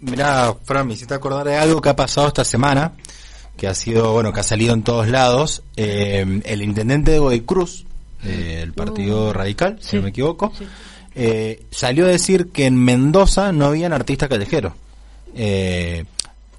Mirá, 0.00 0.54
Fran, 0.64 0.86
me 0.86 0.94
hiciste 0.94 1.14
acordar 1.14 1.44
de 1.46 1.56
algo 1.56 1.80
que 1.80 1.88
ha 1.88 1.96
pasado 1.96 2.28
esta 2.28 2.44
semana, 2.44 2.92
que 3.56 3.66
ha 3.66 3.74
sido, 3.74 4.12
bueno, 4.12 4.32
que 4.32 4.40
ha 4.40 4.44
salido 4.44 4.72
en 4.74 4.84
todos 4.84 5.08
lados. 5.08 5.64
Eh, 5.76 6.40
el 6.44 6.62
intendente 6.62 7.10
de 7.10 7.18
Godoy 7.18 7.40
Cruz, 7.40 7.84
eh, 8.22 8.60
el 8.62 8.72
Partido 8.72 9.32
Radical, 9.32 9.78
si 9.80 9.96
no 9.96 10.02
me 10.02 10.10
equivoco, 10.10 10.52
eh, 11.16 11.64
salió 11.72 12.04
a 12.06 12.08
decir 12.08 12.52
que 12.52 12.66
en 12.66 12.76
Mendoza 12.76 13.50
no 13.50 13.66
habían 13.66 13.92
artistas 13.92 14.28
callejeros. 14.28 14.72
Eh, 15.34 16.04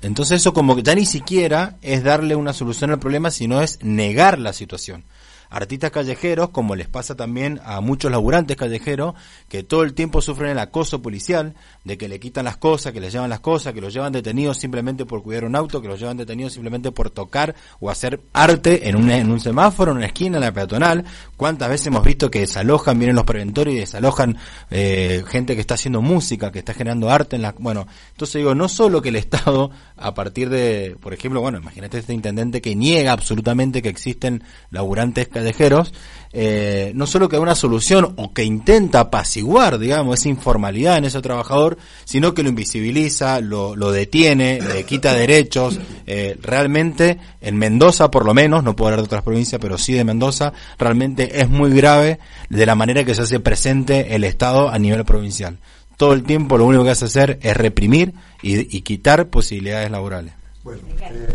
entonces 0.02 0.42
eso 0.42 0.54
como 0.54 0.76
que 0.76 0.84
ya 0.84 0.96
ni 0.96 1.06
siquiera 1.06 1.78
es 1.82 2.04
darle 2.04 2.36
una 2.36 2.54
solución 2.54 2.92
al 2.92 3.00
problema, 3.00 3.32
sino 3.32 3.62
es 3.62 3.80
negar 3.82 4.40
la 4.40 4.54
situación. 4.54 5.04
Artistas 5.50 5.92
callejeros, 5.92 6.50
como 6.50 6.76
les 6.76 6.88
pasa 6.88 7.16
también 7.16 7.60
a 7.64 7.82
muchos 7.82 8.12
laburantes 8.12 8.58
callejeros, 8.58 9.16
que 9.50 9.64
todo 9.64 9.84
el 9.84 9.94
tiempo 9.94 10.22
sufren 10.22 10.52
el 10.52 10.60
acoso 10.60 11.02
policial, 11.02 11.56
de 11.84 11.98
que 11.98 12.08
le 12.08 12.20
quitan 12.20 12.46
las 12.46 12.58
cosas, 12.58 12.94
que 12.94 13.00
les 13.00 13.14
llevan 13.14 13.30
las 13.30 13.40
cosas, 13.40 13.74
que 13.74 13.82
los 13.82 13.94
llevan 13.94 14.14
detenidos 14.14 14.58
simplemente 14.58 15.06
por 15.06 15.24
cuidar 15.24 15.46
un 15.46 15.56
auto, 15.56 15.82
que 15.82 15.88
los 15.88 16.00
llevan 16.00 16.18
detenidos 16.18 16.54
simplemente 16.54 16.92
por 16.92 17.10
tocar 17.10 17.56
o 17.80 17.90
hacer 17.90 18.22
arte 18.34 18.90
en 18.90 18.96
un, 18.96 19.10
en 19.10 19.32
un 19.32 19.40
semáforo, 19.40 19.92
en 19.92 19.98
una 19.98 20.08
esquina, 20.08 20.38
en 20.38 20.42
la 20.42 20.54
peatonal. 20.54 21.06
¿Cuántas 21.36 21.70
veces 21.70 21.88
hemos 21.88 22.04
visto 22.04 22.30
que 22.30 22.40
desalojan, 22.40 22.98
vienen 22.98 23.16
los 23.16 23.26
preventorios 23.26 23.76
y 23.76 23.80
desalojan 23.80 24.38
eh, 24.70 25.24
gente 25.28 25.56
que 25.56 25.62
está 25.62 25.76
haciendo 25.76 26.02
música, 26.02 26.52
que 26.52 26.60
está 26.60 26.74
generando 26.74 27.10
arte 27.10 27.36
en 27.36 27.42
la... 27.42 27.54
Bueno, 27.58 27.88
entonces 28.12 28.36
digo, 28.36 28.56
no 28.56 28.68
solo 28.70 29.02
que 29.02 29.10
el 29.10 29.16
Estado, 29.16 29.72
a 29.96 30.14
partir 30.14 30.50
de, 30.50 30.96
por 31.00 31.14
ejemplo, 31.14 31.42
bueno, 31.42 31.58
imagínate 31.58 32.00
este 32.00 32.14
intendente 32.14 32.62
que 32.62 32.76
niega 32.76 33.12
absolutamente 33.12 33.82
que 33.82 33.90
existen 33.90 34.44
laburantes 34.72 35.28
callejeros, 35.38 35.94
eh, 36.34 36.92
no 36.94 37.08
solo 37.08 37.30
que 37.30 37.38
da 37.38 37.42
una 37.42 37.56
solución 37.56 38.14
o 38.18 38.34
que 38.34 38.44
intenta 38.44 39.00
apaciguar, 39.00 39.80
digamos, 39.80 40.20
esa 40.20 40.30
informalidad 40.30 40.98
en 40.98 41.06
ese 41.06 41.22
trabajador, 41.22 41.78
sino 42.06 42.34
que 42.34 42.44
lo 42.44 42.50
invisibiliza, 42.50 43.40
lo, 43.40 43.76
lo 43.76 43.92
detiene, 43.92 44.60
le 44.62 44.84
quita 44.84 45.14
derechos. 45.14 45.80
Eh, 46.06 46.38
realmente, 46.42 47.18
en 47.42 47.58
Mendoza, 47.58 48.12
por 48.12 48.26
lo 48.26 48.34
menos, 48.34 48.64
no 48.64 48.76
puedo 48.76 48.90
hablar 48.90 49.02
de 49.02 49.06
otras 49.06 49.24
provincias, 49.24 49.60
pero 49.62 49.78
sí 49.78 49.94
de 49.94 50.04
Mendoza, 50.04 50.54
realmente 50.78 51.42
es 51.42 51.50
muy 51.50 51.72
grave 51.74 52.20
de 52.50 52.66
la 52.66 52.76
manera 52.76 53.04
que 53.04 53.16
se 53.16 53.22
hace 53.22 53.40
presente 53.40 54.14
el 54.16 54.24
Estado 54.24 54.70
a 54.70 54.78
nivel 54.78 55.06
provincial. 55.06 55.58
Todo 55.96 56.14
el 56.14 56.24
tiempo 56.24 56.58
lo 56.58 56.66
único 56.66 56.84
que 56.84 56.92
hace 56.92 57.06
hacer 57.06 57.40
es 57.42 57.58
reprimir 57.58 58.14
y, 58.44 58.78
y 58.78 58.82
quitar 58.82 59.30
posibilidades 59.30 59.90
laborales. 59.90 60.34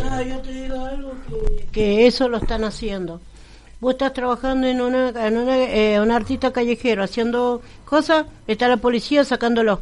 Ah, 0.04 0.22
yo 0.22 0.38
te 0.40 0.52
digo 0.52 0.84
algo 0.84 1.12
que, 1.26 1.66
que 1.72 2.06
eso 2.06 2.28
lo 2.28 2.36
están 2.36 2.64
haciendo. 2.64 3.20
Vos 3.82 3.94
estás 3.94 4.12
trabajando 4.12 4.68
en 4.68 4.80
una, 4.80 5.08
en 5.08 5.36
una, 5.36 5.58
eh, 5.58 6.00
un 6.00 6.12
artista 6.12 6.52
callejero 6.52 7.02
haciendo 7.02 7.62
cosas, 7.84 8.26
está 8.46 8.68
la 8.68 8.76
policía 8.76 9.24
sacándolo. 9.24 9.80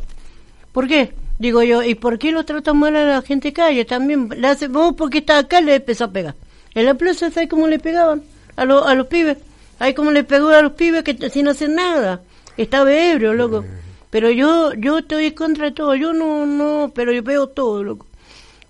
¿Por 0.73 0.89
qué? 0.89 1.13
Digo 1.39 1.63
yo, 1.63 1.83
¿y 1.83 1.95
por 1.97 2.19
qué 2.19 2.33
lo 2.33 2.47
tratan 2.47 2.79
mal 2.79 2.97
a 2.97 3.05
la 3.05 3.21
gente 3.21 3.53
calle? 3.53 3.85
También, 3.85 4.31
le 4.35 4.47
hace, 4.47 4.69
vos 4.69 4.95
porque 4.97 5.19
está 5.19 5.37
acá 5.37 5.61
le 5.61 5.75
empezó 5.75 6.05
a 6.05 6.13
pegar. 6.13 6.35
En 6.75 6.87
la 6.87 6.95
plaza, 6.95 7.31
¿sabes 7.31 7.51
cómo 7.51 7.67
le 7.69 7.79
pegaban? 7.79 8.23
A, 8.57 8.65
lo- 8.65 8.87
a 8.87 8.95
los 8.95 9.07
pibes. 9.07 9.37
Ahí 9.79 9.93
como 9.93 10.13
le 10.13 10.25
pegó 10.25 10.49
a 10.49 10.63
los 10.63 10.73
pibes 10.73 11.03
que 11.05 11.29
sin 11.29 11.49
hacer 11.49 11.69
nada. 11.69 12.23
Estaba 12.57 12.91
ebrio, 12.91 13.35
loco. 13.35 13.67
Pero 14.09 14.31
yo, 14.31 14.73
yo 14.73 14.97
estoy 15.01 15.33
contra 15.33 15.67
de 15.67 15.73
todo. 15.73 15.95
Yo 15.95 16.15
no, 16.15 16.47
no, 16.47 16.91
pero 16.95 17.13
yo 17.13 17.23
pego 17.23 17.49
todo, 17.49 17.85
loco. 17.85 18.07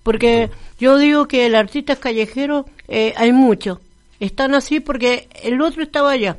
Porque 0.03 0.51
yo 0.81 0.99
digo 0.99 1.29
que 1.29 1.47
el 1.47 1.55
artista 1.55 1.95
callejero 1.95 2.67
eh, 2.89 3.15
hay 3.17 3.31
mucho. 3.31 3.81
Están 4.21 4.55
así 4.55 4.81
porque 4.81 5.29
el 5.43 5.61
otro 5.61 5.83
estaba 5.83 6.13
allá. 6.13 6.37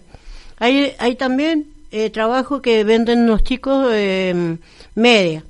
Hay, 0.59 0.93
hay 0.99 1.15
también 1.15 1.67
eh, 1.91 2.09
trabajo 2.11 2.61
que 2.61 2.83
venden 2.83 3.27
los 3.27 3.43
chicos 3.43 3.87
eh, 3.91 4.57
media, 4.95 5.43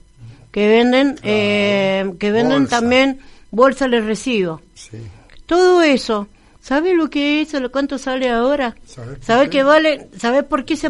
que 0.51 0.67
venden, 0.67 1.19
eh, 1.23 2.13
que 2.17 2.31
venden 2.31 2.61
Bolsa. 2.61 2.79
también 2.79 3.19
bolsa 3.51 3.87
de 3.87 4.01
recibo. 4.01 4.61
Sí. 4.73 4.97
Todo 5.45 5.81
eso, 5.81 6.29
¿sabe 6.61 6.95
lo 6.95 7.09
que 7.09 7.41
es? 7.41 7.53
¿Lo 7.53 7.71
cuánto 7.71 7.97
sale 7.97 8.29
ahora? 8.29 8.75
¿Sabe 8.85 9.17
¿Sabe 9.21 9.63
vale? 9.63 10.07
¿Sabe 10.17 10.43
por 10.43 10.63
qué 10.63 10.77
se 10.77 10.89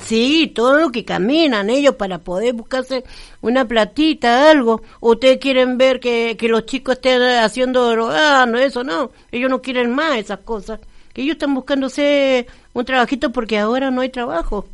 Sí, 0.00 0.52
todo 0.54 0.78
lo 0.78 0.90
que 0.90 1.04
caminan 1.04 1.70
ellos 1.70 1.94
para 1.96 2.18
poder 2.18 2.54
buscarse 2.54 3.04
una 3.40 3.66
platita, 3.66 4.50
algo. 4.50 4.82
Ustedes 5.00 5.38
quieren 5.38 5.78
ver 5.78 6.00
que, 6.00 6.36
que 6.38 6.48
los 6.48 6.66
chicos 6.66 6.96
estén 6.96 7.20
haciendo 7.22 7.90
drogando, 7.90 8.58
eso 8.58 8.84
no. 8.84 9.10
Ellos 9.32 9.50
no 9.50 9.60
quieren 9.62 9.94
más 9.94 10.18
esas 10.18 10.40
cosas. 10.40 10.80
Que 11.12 11.22
ellos 11.22 11.34
están 11.34 11.54
buscándose 11.54 12.46
un 12.74 12.84
trabajito 12.84 13.32
porque 13.32 13.58
ahora 13.58 13.90
no 13.90 14.02
hay 14.02 14.10
trabajo. 14.10 14.66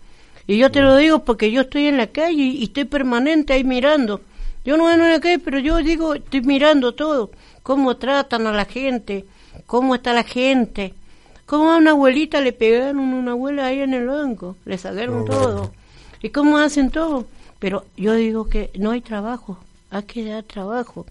Y 0.46 0.58
yo 0.58 0.70
te 0.70 0.80
lo 0.80 0.96
digo 0.96 1.24
porque 1.24 1.50
yo 1.50 1.62
estoy 1.62 1.86
en 1.86 1.96
la 1.96 2.08
calle 2.08 2.42
y 2.42 2.64
estoy 2.64 2.84
permanente 2.84 3.54
ahí 3.54 3.64
mirando. 3.64 4.20
Yo 4.64 4.76
no 4.76 4.88
ando 4.88 5.04
en 5.04 5.12
la 5.12 5.20
calle, 5.20 5.38
pero 5.38 5.58
yo 5.58 5.78
digo, 5.78 6.14
estoy 6.14 6.42
mirando 6.42 6.92
todo. 6.92 7.30
Cómo 7.62 7.96
tratan 7.96 8.46
a 8.46 8.52
la 8.52 8.64
gente, 8.64 9.24
cómo 9.66 9.94
está 9.94 10.12
la 10.12 10.22
gente. 10.24 10.94
Cómo 11.46 11.70
a 11.70 11.76
una 11.76 11.90
abuelita 11.90 12.40
le 12.40 12.52
pegaron 12.52 12.98
una 12.98 13.32
abuela 13.32 13.66
ahí 13.66 13.80
en 13.80 13.94
el 13.94 14.06
banco, 14.06 14.56
le 14.64 14.78
sacaron 14.78 15.24
todo. 15.24 15.72
¿Y 16.22 16.30
cómo 16.30 16.56
hacen 16.56 16.90
todo? 16.90 17.26
Pero 17.58 17.84
yo 17.96 18.14
digo 18.14 18.48
que 18.48 18.70
no 18.78 18.92
hay 18.92 19.02
trabajo, 19.02 19.58
hay 19.90 20.04
que 20.04 20.24
dar 20.24 20.42
trabajo. 20.44 21.06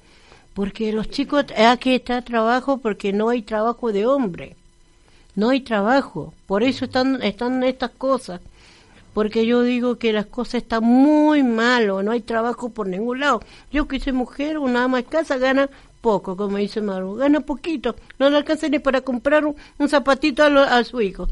Porque 0.53 0.91
los 0.91 1.09
chicos, 1.09 1.45
hay 1.55 1.77
que 1.77 1.99
dar 1.99 2.23
trabajo 2.23 2.77
porque 2.77 3.13
no 3.13 3.29
hay 3.29 3.41
trabajo 3.41 3.91
de 3.91 4.05
hombre. 4.05 4.55
No 5.35 5.49
hay 5.49 5.61
trabajo. 5.61 6.33
Por 6.45 6.63
eso 6.63 6.85
están, 6.85 7.21
están 7.23 7.63
estas 7.63 7.91
cosas. 7.91 8.41
Porque 9.13 9.45
yo 9.45 9.61
digo 9.61 9.97
que 9.97 10.13
las 10.13 10.25
cosas 10.25 10.55
están 10.55 10.83
muy 10.83 11.43
malo, 11.43 12.01
no 12.01 12.11
hay 12.11 12.21
trabajo 12.21 12.69
por 12.69 12.87
ningún 12.87 13.19
lado. 13.19 13.41
Yo 13.71 13.87
que 13.87 13.99
soy 13.99 14.13
mujer, 14.13 14.57
una 14.57 14.85
ama 14.85 14.97
de 14.97 15.03
casa 15.03 15.37
gana 15.37 15.69
poco, 16.03 16.35
como 16.35 16.57
dice 16.57 16.81
Maru, 16.81 17.15
gana 17.15 17.39
poquito, 17.39 17.95
no 18.19 18.29
le 18.29 18.35
alcanza 18.37 18.67
ni 18.67 18.77
para 18.79 18.99
comprar 19.01 19.45
un, 19.45 19.55
zapatito 19.89 20.43
a, 20.43 20.49
lo- 20.49 20.59
a 20.61 20.83
su 20.83 20.99
hijo. 21.01 21.29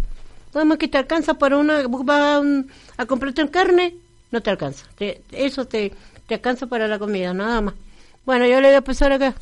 Nada 0.54 0.64
más 0.66 0.78
que 0.78 0.88
te 0.88 0.98
alcanza 0.98 1.34
para 1.34 1.58
una, 1.58 1.86
vas 1.88 2.20
a, 2.20 2.42
a 2.98 3.06
comprarte 3.06 3.48
carne, 3.50 3.96
no 4.32 4.42
te 4.42 4.50
alcanza. 4.50 4.86
Te- 4.98 5.22
eso 5.34 5.66
te, 5.66 5.92
te 6.26 6.36
alcanza 6.36 6.68
para 6.68 6.88
la 6.88 6.98
comida, 6.98 7.34
nada 7.34 7.60
más. 7.62 7.74
Bueno, 8.26 8.46
yo 8.46 8.62
le 8.62 8.70
voy 8.70 8.78
a 8.78 8.82
pasar 8.82 9.12
acá. 9.12 9.36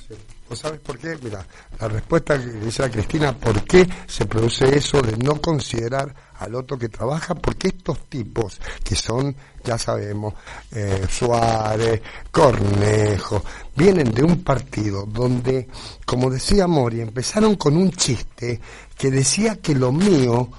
¿Vos 0.49 0.57
sabes 0.57 0.79
por 0.79 0.97
qué? 0.97 1.15
Mira, 1.21 1.45
la 1.79 1.87
respuesta 1.89 2.39
que 2.39 2.47
dice 2.51 2.81
la 2.81 2.89
Cristina, 2.89 3.33
¿por 3.33 3.63
qué 3.65 3.87
se 4.07 4.25
produce 4.25 4.75
eso 4.75 4.99
de 5.01 5.15
no 5.17 5.39
considerar 5.39 6.11
al 6.39 6.55
otro 6.55 6.77
que 6.77 6.89
trabaja? 6.89 7.35
Porque 7.35 7.67
estos 7.69 7.99
tipos, 8.09 8.59
que 8.83 8.95
son, 8.95 9.35
ya 9.63 9.77
sabemos, 9.77 10.33
eh, 10.71 11.05
Suárez, 11.09 12.01
Cornejo, 12.31 13.43
vienen 13.75 14.11
de 14.13 14.23
un 14.23 14.43
partido 14.43 15.05
donde, 15.05 15.67
como 16.05 16.29
decía 16.29 16.67
Mori, 16.67 17.01
empezaron 17.01 17.55
con 17.55 17.77
un 17.77 17.91
chiste 17.91 18.59
que 18.97 19.11
decía 19.11 19.57
que 19.61 19.75
lo 19.75 19.91
mío 19.91 20.49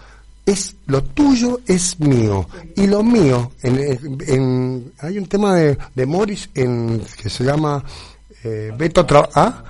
es 0.46 0.74
lo 0.86 1.02
tuyo 1.04 1.60
es 1.66 2.00
mío 2.00 2.48
y 2.74 2.86
lo 2.86 3.02
mío 3.02 3.52
en, 3.62 4.18
en- 4.26 4.92
hay 4.98 5.18
un 5.18 5.26
tema 5.26 5.54
de, 5.54 5.76
de 5.94 6.06
Morris 6.06 6.48
en 6.54 7.04
que 7.22 7.28
se 7.28 7.44
llama 7.44 7.84
eh, 8.42 8.72
Beto 8.76 9.06
¿ah? 9.34 9.62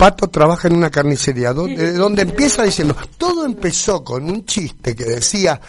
Pato 0.00 0.28
trabaja 0.28 0.66
en 0.66 0.76
una 0.76 0.88
carnicería 0.88 1.52
donde, 1.52 1.92
donde 1.92 2.22
empieza 2.22 2.62
diciendo 2.62 2.96
todo 3.18 3.44
empezó 3.44 4.02
con 4.02 4.24
un 4.30 4.46
chiste 4.46 4.96
que 4.96 5.04
decía 5.04 5.60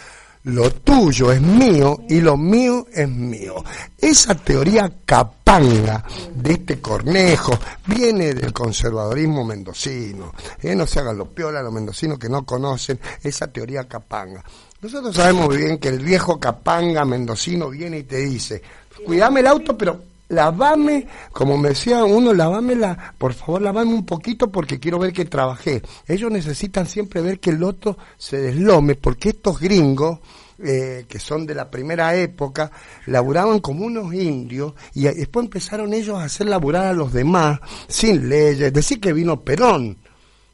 lo 0.44 0.70
tuyo 0.70 1.30
es 1.30 1.42
mío 1.42 2.00
y 2.08 2.22
lo 2.22 2.38
mío 2.38 2.86
es 2.90 3.06
mío. 3.10 3.62
Esa 3.98 4.34
teoría 4.34 4.90
capanga 5.04 6.02
de 6.34 6.52
este 6.54 6.80
cornejo 6.80 7.58
viene 7.84 8.32
del 8.32 8.54
conservadorismo 8.54 9.44
mendocino. 9.44 10.32
Eh, 10.62 10.74
No 10.74 10.86
se 10.86 11.00
hagan 11.00 11.18
los 11.18 11.28
piolas 11.28 11.62
los 11.62 11.72
mendocinos 11.72 12.18
que 12.18 12.30
no 12.30 12.46
conocen 12.46 12.98
esa 13.22 13.48
teoría 13.48 13.86
capanga. 13.86 14.42
Nosotros 14.80 15.14
sabemos 15.14 15.54
bien 15.54 15.76
que 15.76 15.88
el 15.88 15.98
viejo 15.98 16.40
capanga 16.40 17.04
mendocino 17.04 17.68
viene 17.68 17.98
y 17.98 18.04
te 18.04 18.16
dice, 18.16 18.62
cuidame 19.04 19.40
el 19.40 19.46
auto, 19.46 19.76
pero 19.76 20.11
lavame, 20.32 21.06
como 21.30 21.56
me 21.56 21.70
decía 21.70 22.04
uno, 22.04 22.32
lavame 22.32 22.74
la, 22.74 23.14
por 23.16 23.34
favor, 23.34 23.62
lavame 23.62 23.92
un 23.92 24.06
poquito 24.06 24.50
porque 24.50 24.80
quiero 24.80 24.98
ver 24.98 25.12
que 25.12 25.26
trabajé. 25.26 25.82
Ellos 26.06 26.30
necesitan 26.30 26.86
siempre 26.86 27.20
ver 27.20 27.38
que 27.38 27.50
el 27.50 27.62
otro 27.62 27.96
se 28.16 28.38
deslome, 28.38 28.94
porque 28.96 29.30
estos 29.30 29.60
gringos, 29.60 30.20
eh, 30.58 31.04
que 31.08 31.18
son 31.18 31.46
de 31.46 31.54
la 31.54 31.70
primera 31.70 32.16
época, 32.16 32.70
laburaban 33.06 33.60
como 33.60 33.84
unos 33.84 34.12
indios 34.14 34.74
y 34.94 35.02
después 35.02 35.44
empezaron 35.44 35.92
ellos 35.92 36.18
a 36.18 36.24
hacer 36.24 36.48
laburar 36.48 36.86
a 36.86 36.92
los 36.92 37.12
demás 37.12 37.60
sin 37.86 38.28
leyes, 38.28 38.72
decir 38.72 39.00
que 39.00 39.12
vino 39.12 39.40
Perón. 39.40 39.98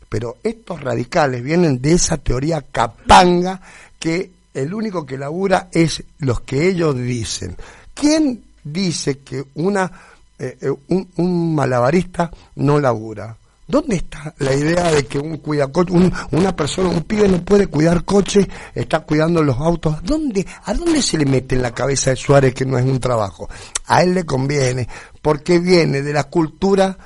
Pero 0.08 0.38
estos 0.42 0.80
radicales 0.80 1.42
vienen 1.42 1.80
de 1.80 1.92
esa 1.92 2.16
teoría 2.16 2.62
capanga 2.62 3.60
que 3.98 4.32
el 4.54 4.72
único 4.72 5.04
que 5.04 5.18
labura 5.18 5.68
es 5.70 6.02
los 6.18 6.40
que 6.40 6.68
ellos 6.68 6.96
dicen. 6.96 7.54
¿Quién 7.94 8.47
dice 8.72 9.18
que 9.18 9.44
una 9.54 9.90
eh, 10.38 10.56
eh, 10.60 10.70
un, 10.88 11.08
un 11.16 11.54
malabarista 11.54 12.30
no 12.56 12.78
labura? 12.80 13.36
¿Dónde 13.66 13.96
está 13.96 14.32
la 14.38 14.54
idea 14.54 14.90
de 14.90 15.04
que 15.04 15.18
un 15.18 15.36
cuidacoche, 15.38 15.92
un- 15.92 16.10
una 16.30 16.56
persona, 16.56 16.88
un 16.88 17.02
pibe 17.02 17.28
no 17.28 17.42
puede 17.44 17.66
cuidar 17.66 18.02
coche, 18.04 18.48
está 18.74 19.00
cuidando 19.00 19.42
los 19.42 19.58
autos? 19.58 20.02
¿Dónde, 20.02 20.46
¿A 20.64 20.72
dónde 20.72 21.02
se 21.02 21.18
le 21.18 21.26
mete 21.26 21.54
en 21.54 21.60
la 21.62 21.72
cabeza 21.74 22.10
de 22.10 22.16
Suárez 22.16 22.54
que 22.54 22.64
no 22.64 22.78
es 22.78 22.84
un 22.86 22.98
trabajo? 22.98 23.46
A 23.88 24.02
él 24.02 24.14
le 24.14 24.24
conviene, 24.24 24.88
porque 25.20 25.58
viene 25.58 26.00
de 26.00 26.12
la 26.14 26.24
cultura 26.24 26.96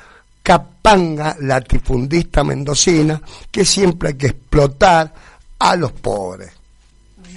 capanga 0.43 1.37
latifundista 1.41 2.45
mendocina, 2.45 3.21
que 3.51 3.65
siempre 3.65 4.11
hay 4.11 4.15
que 4.15 4.27
explotar 4.29 5.13
a 5.59 5.75
los 5.77 5.91
pobres. 5.93 6.53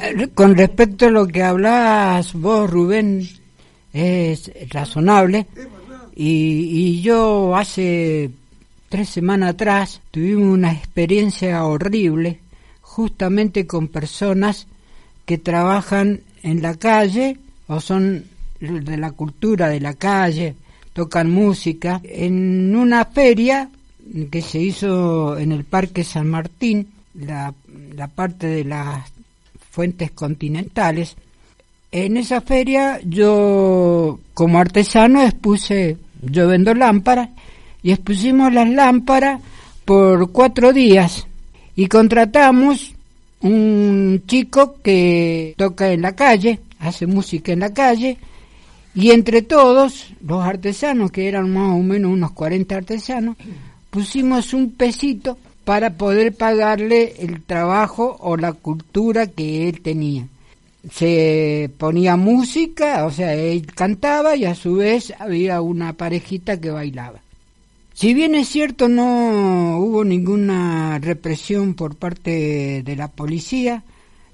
Eh, 0.01 0.29
Con 0.35 0.55
respecto 0.55 1.07
a 1.07 1.09
lo 1.09 1.25
que 1.27 1.41
hablabas 1.41 2.33
vos, 2.33 2.69
Rubén, 2.69 3.27
es 3.95 4.51
razonable. 4.69 5.47
Y, 6.15 6.69
y 6.71 7.01
yo 7.01 7.55
hace 7.55 8.29
tres 8.89 9.09
semanas 9.09 9.51
atrás 9.51 10.01
tuvimos 10.11 10.53
una 10.53 10.73
experiencia 10.73 11.63
horrible 11.63 12.39
justamente 12.81 13.65
con 13.65 13.87
personas 13.87 14.67
que 15.25 15.37
trabajan 15.37 16.21
en 16.43 16.61
la 16.61 16.75
calle 16.75 17.37
o 17.67 17.79
son 17.79 18.25
de 18.59 18.97
la 18.97 19.11
cultura 19.11 19.69
de 19.69 19.79
la 19.79 19.93
calle, 19.93 20.55
tocan 20.93 21.31
música. 21.31 22.01
En 22.03 22.75
una 22.75 23.05
feria 23.05 23.69
que 24.29 24.41
se 24.41 24.59
hizo 24.59 25.37
en 25.37 25.51
el 25.51 25.63
Parque 25.63 26.03
San 26.03 26.29
Martín, 26.29 26.87
la, 27.15 27.53
la 27.95 28.07
parte 28.07 28.47
de 28.47 28.63
las 28.65 29.11
fuentes 29.71 30.11
continentales, 30.11 31.15
en 31.91 32.17
esa 32.17 32.41
feria 32.41 32.99
yo 33.03 34.19
como 34.33 34.59
artesano 34.59 35.21
expuse, 35.21 35.97
yo 36.21 36.47
vendo 36.47 36.73
lámparas, 36.73 37.29
y 37.83 37.91
expusimos 37.91 38.51
las 38.53 38.69
lámparas 38.69 39.41
por 39.85 40.31
cuatro 40.31 40.73
días 40.73 41.27
y 41.75 41.87
contratamos 41.87 42.95
un 43.41 44.23
chico 44.25 44.77
que 44.81 45.53
toca 45.57 45.91
en 45.91 46.01
la 46.01 46.15
calle, 46.15 46.59
hace 46.79 47.05
música 47.05 47.51
en 47.51 47.59
la 47.59 47.73
calle, 47.73 48.17
y 48.95 49.11
entre 49.11 49.41
todos, 49.41 50.13
los 50.25 50.43
artesanos, 50.43 51.11
que 51.11 51.27
eran 51.27 51.53
más 51.53 51.73
o 51.73 51.79
menos 51.79 52.11
unos 52.11 52.31
40 52.31 52.75
artesanos, 52.75 53.35
pusimos 53.89 54.53
un 54.53 54.71
pesito 54.71 55.37
para 55.65 55.91
poder 55.91 56.33
pagarle 56.33 57.13
el 57.19 57.43
trabajo 57.43 58.15
o 58.21 58.37
la 58.37 58.53
cultura 58.53 59.27
que 59.27 59.67
él 59.67 59.81
tenía. 59.81 60.27
Se 60.91 61.71
ponía 61.77 62.15
música, 62.15 63.05
o 63.05 63.11
sea, 63.11 63.33
él 63.33 63.65
cantaba 63.73 64.35
y 64.35 64.45
a 64.45 64.55
su 64.55 64.75
vez 64.75 65.13
había 65.19 65.61
una 65.61 65.93
parejita 65.93 66.59
que 66.59 66.69
bailaba. 66.69 67.21
Si 67.93 68.13
bien 68.13 68.35
es 68.35 68.49
cierto 68.49 68.89
no 68.89 69.79
hubo 69.79 70.03
ninguna 70.03 70.99
represión 70.99 71.75
por 71.75 71.95
parte 71.95 72.83
de 72.83 72.95
la 72.95 73.07
policía, 73.07 73.83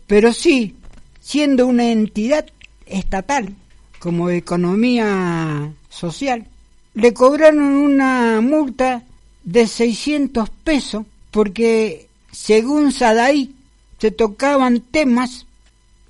pero 0.07 0.33
sí, 0.33 0.75
siendo 1.19 1.67
una 1.67 1.91
entidad 1.91 2.47
estatal 2.87 3.53
como 3.99 4.31
economía 4.31 5.71
social, 5.89 6.47
le 6.95 7.13
cobraron 7.13 7.61
una 7.63 8.41
multa 8.41 9.03
de 9.43 9.67
600 9.67 10.49
pesos 10.49 11.05
porque 11.29 12.07
según 12.31 12.91
Sadaí 12.91 13.53
se 13.99 14.11
tocaban 14.11 14.81
temas 14.81 15.45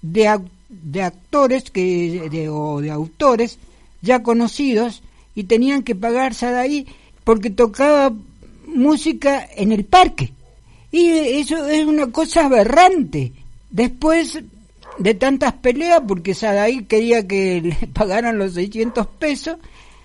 de, 0.02 0.40
de 0.70 1.02
actores 1.02 1.70
que, 1.72 2.30
de, 2.30 2.50
o 2.50 2.82
de 2.82 2.92
autores 2.92 3.58
ya 4.02 4.24
conocidos 4.24 5.04
y 5.36 5.44
tenían 5.44 5.84
que 5.84 5.96
pagar 5.96 6.34
Sadaí 6.34 6.88
porque 7.24 7.50
tocaba 7.50 8.12
música 8.68 9.48
en 9.56 9.72
el 9.72 9.86
parque. 9.86 10.34
Y 10.92 11.08
eso 11.08 11.68
es 11.68 11.86
una 11.86 12.12
cosa 12.12 12.46
aberrante. 12.46 13.32
Después 13.70 14.40
de 14.98 15.14
tantas 15.14 15.54
peleas, 15.54 16.02
porque 16.08 16.34
Sadaí 16.34 16.84
quería 16.84 17.28
que 17.28 17.62
le 17.82 17.88
pagaran 17.88 18.38
los 18.38 18.54
600 18.54 19.08
pesos, 19.08 19.58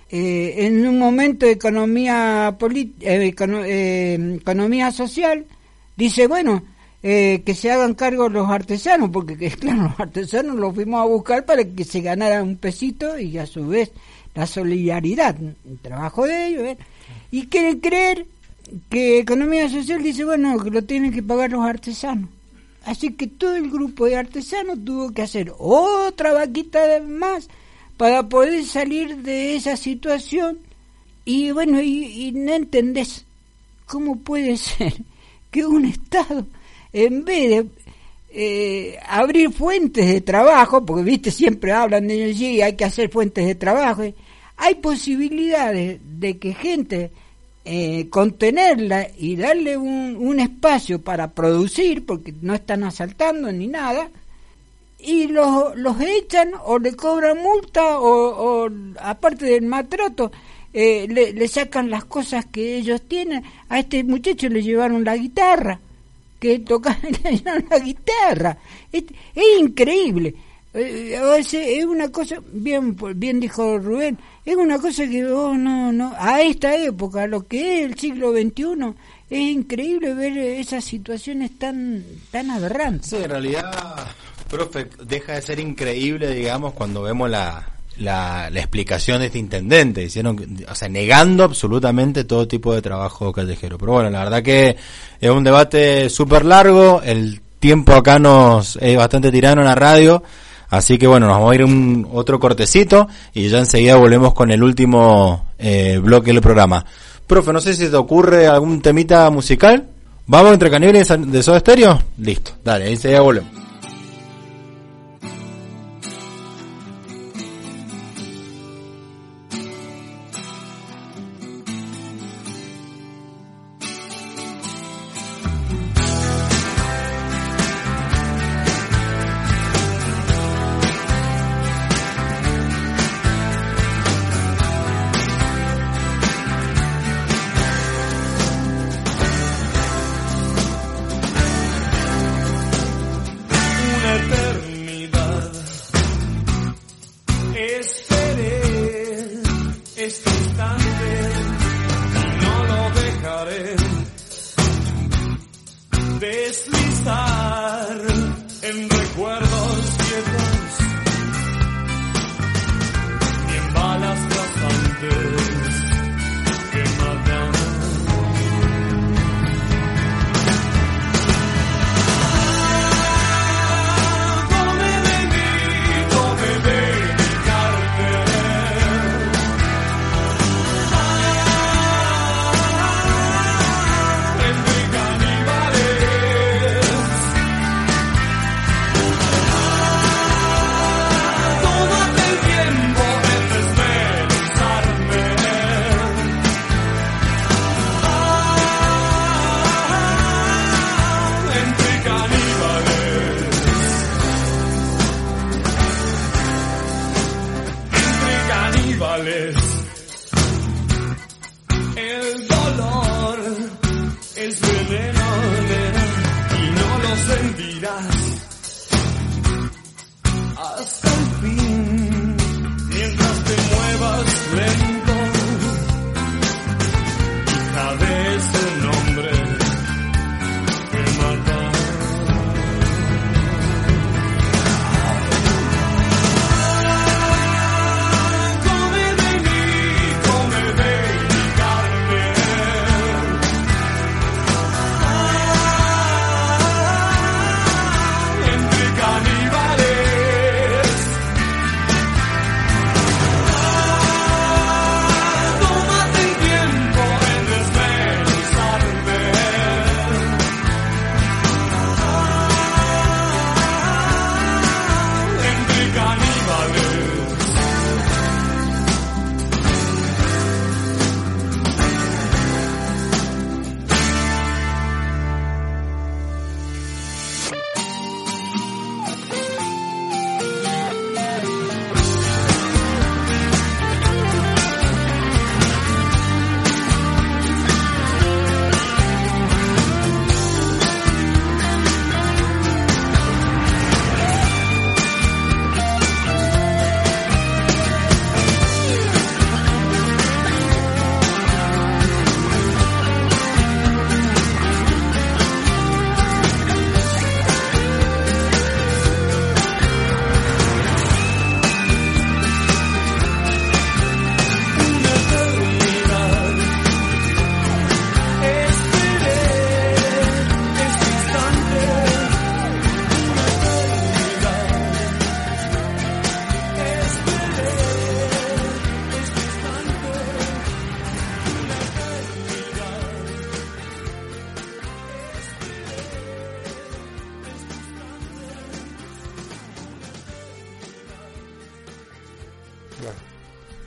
eh, 0.09 0.67
en 0.67 0.87
un 0.87 0.99
momento 0.99 1.47
de 1.47 1.53
economía, 1.53 2.57
eh, 3.01 3.35
eh, 3.41 4.37
economía 4.41 4.93
social, 4.93 5.45
dice, 5.97 6.29
bueno, 6.29 6.63
que 7.03 7.55
se 7.55 7.71
hagan 7.71 7.95
cargo 7.95 8.29
los 8.29 8.49
artesanos, 8.49 9.11
porque 9.11 9.37
claro, 9.61 9.85
los 9.85 10.01
artesanos 10.01 10.57
los 10.57 10.75
fuimos 10.75 11.01
a 11.01 11.05
buscar 11.05 11.45
para 11.45 11.65
que 11.65 11.85
se 11.85 12.01
ganara 12.01 12.43
un 12.43 12.57
pesito 12.57 13.19
y 13.19 13.39
a 13.39 13.47
su 13.47 13.67
vez 13.69 13.93
la 14.35 14.47
solidaridad, 14.47 15.37
el 15.39 15.79
trabajo 15.81 16.27
de 16.27 16.47
ellos. 16.49 16.77
Y 17.31 17.47
quiere 17.47 17.81
creer 17.81 18.27
que 18.91 19.21
Economía 19.21 19.69
Social 19.69 20.03
dice, 20.03 20.25
bueno, 20.25 20.59
que 20.63 20.71
lo 20.71 20.83
tienen 20.83 21.13
que 21.13 21.23
pagar 21.23 21.51
los 21.53 21.65
artesanos. 21.65 22.29
Así 22.85 23.13
que 23.15 23.27
todo 23.27 23.57
el 23.57 23.71
grupo 23.71 24.07
de 24.07 24.17
artesanos 24.17 24.85
tuvo 24.85 25.11
que 25.11 25.23
hacer 25.23 25.53
otra 25.59 26.33
vaquita 26.33 26.81
más 27.05 27.49
para 27.97 28.29
poder 28.29 28.65
salir 28.65 29.17
de 29.19 29.57
esa 29.57 29.77
situación. 29.77 30.59
Y 31.25 31.51
bueno, 31.51 31.81
y, 31.81 32.31
no 32.33 32.53
entendés 32.53 33.25
cómo 33.87 34.17
puede 34.19 34.57
ser 34.57 34.95
que 35.51 35.67
un 35.67 35.87
Estado, 35.87 36.47
en 36.93 37.25
vez 37.25 37.51
de 37.51 37.67
eh, 38.31 38.99
abrir 39.09 39.53
fuentes 39.53 40.07
de 40.07 40.21
trabajo, 40.21 40.85
porque 40.85 41.03
viste, 41.03 41.31
siempre 41.31 41.73
hablan 41.73 42.09
de 42.09 42.35
sí, 42.35 42.61
hay 42.63 42.77
que 42.77 42.85
hacer 42.85 43.11
fuentes 43.11 43.47
de 43.47 43.55
trabajo, 43.55 44.03
hay 44.57 44.75
posibilidades 44.77 46.01
de 46.03 46.39
que 46.39 46.55
gente 46.55 47.11
eh, 47.65 48.09
contenerla 48.11 49.09
y 49.17 49.37
darle 49.37 49.77
un, 49.77 50.17
un, 50.19 50.41
espacio 50.41 51.01
para 51.03 51.33
producir, 51.33 52.07
porque 52.07 52.33
no 52.41 52.55
están 52.55 52.85
asaltando 52.85 53.51
ni 53.53 53.67
nada, 53.67 54.11
y 54.99 55.29
los, 55.29 55.77
los 55.77 56.01
echan 56.01 56.53
o 56.65 56.79
le 56.79 56.95
cobran 56.95 57.39
multa 57.43 58.01
o, 58.01 58.69
aparte 59.01 59.47
del 59.47 59.63
maltrato, 59.63 60.33
eh, 60.73 61.07
le, 61.09 61.49
sacan 61.49 61.91
las 61.91 62.05
cosas 62.05 62.47
que 62.47 62.77
ellos 62.77 63.03
tienen. 63.03 63.45
A 63.69 63.79
este 63.79 64.03
muchacho 64.05 64.49
le 64.49 64.63
llevaron 64.63 65.05
la 65.05 65.17
guitarra, 65.17 65.81
que 66.39 66.59
toca 66.61 66.99
le 67.03 67.37
llevaron 67.37 67.67
la 67.71 67.79
guitarra. 67.79 68.59
Es, 68.93 69.05
es 69.35 69.61
increíble. 69.61 70.35
Eh, 70.79 71.19
es 71.39 71.85
una 71.87 72.11
cosa, 72.11 72.37
bien, 72.53 72.97
bien 73.15 73.41
dijo 73.41 73.79
Rubén, 73.79 74.19
es 74.45 74.57
una 74.57 74.79
cosa 74.79 75.09
que 75.09 75.25
oh, 75.25 75.55
no, 75.55 75.91
no, 75.91 76.13
a 76.19 76.43
esta 76.43 76.77
época, 76.77 77.27
lo 77.27 77.47
que 77.47 77.79
es 77.79 77.91
el 77.91 77.99
siglo 77.99 78.33
XXI, 78.33 78.95
es 79.31 79.39
increíble 79.39 80.13
ver 80.13 80.37
esas 80.37 80.85
situaciones 80.85 81.59
tan, 81.59 82.05
tan 82.31 82.51
aberrantes. 82.51 83.09
Sí, 83.09 83.17
en 83.17 83.31
realidad, 83.31 84.07
profe, 84.51 84.87
deja 85.07 85.37
de 85.37 85.43
ser 85.43 85.61
increíble, 85.61 86.35
digamos, 86.35 86.75
cuando 86.75 87.01
vemos 87.01 87.31
la, 87.31 87.76
la, 87.99 88.49
explicación 88.55 89.21
de 89.21 89.27
este 89.27 89.39
intendente, 89.39 90.03
hicieron, 90.03 90.37
o 90.69 90.75
sea, 90.75 90.89
negando 90.89 91.45
absolutamente 91.45 92.25
todo 92.25 92.49
tipo 92.49 92.75
de 92.75 92.83
trabajo 92.83 93.33
callejero. 93.33 93.79
Pero 93.79 93.93
bueno, 93.93 94.11
la 94.11 94.25
verdad 94.25 94.43
que 94.43 94.77
es 95.21 95.31
un 95.31 95.45
debate 95.45 96.11
súper 96.11 96.45
largo, 96.45 97.01
el 97.03 97.41
tiempo 97.59 97.93
acá 97.95 98.19
nos 98.19 98.77
es 98.81 98.97
bastante 98.97 99.33
tirano 99.33 99.63
en 99.63 99.69
la 99.69 99.75
radio. 99.75 100.23
Así 100.69 100.99
que 100.99 101.07
bueno, 101.07 101.27
nos 101.27 101.37
vamos 101.37 101.53
a 101.53 101.55
ir 101.55 101.65
un 101.65 102.09
otro 102.13 102.41
cortecito 102.41 103.09
y 103.33 103.49
ya 103.49 103.59
enseguida 103.59 103.97
volvemos 103.97 104.35
con 104.35 104.51
el 104.51 104.63
último 104.63 105.47
eh, 105.59 105.99
bloque 106.03 106.33
del 106.33 106.43
programa. 106.43 106.85
Profe, 107.27 107.53
no 107.53 107.61
sé 107.61 107.75
si 107.75 107.89
te 107.89 107.97
ocurre 107.97 108.47
algún 108.47 108.81
temita 108.81 109.31
musical. 109.31 109.87
¿Vamos 110.27 110.53
entre 110.53 110.71
caníbales 110.71 111.09
de 111.09 111.43
Soda 111.43 111.61
Stereo? 111.61 112.01
Listo, 112.19 112.53
dale, 112.65 112.87
ahí 112.87 112.93
enseguida 112.93 113.21
volvemos. 113.21 113.66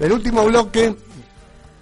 El 0.09 0.13
último 0.13 0.43
bloque 0.43 0.95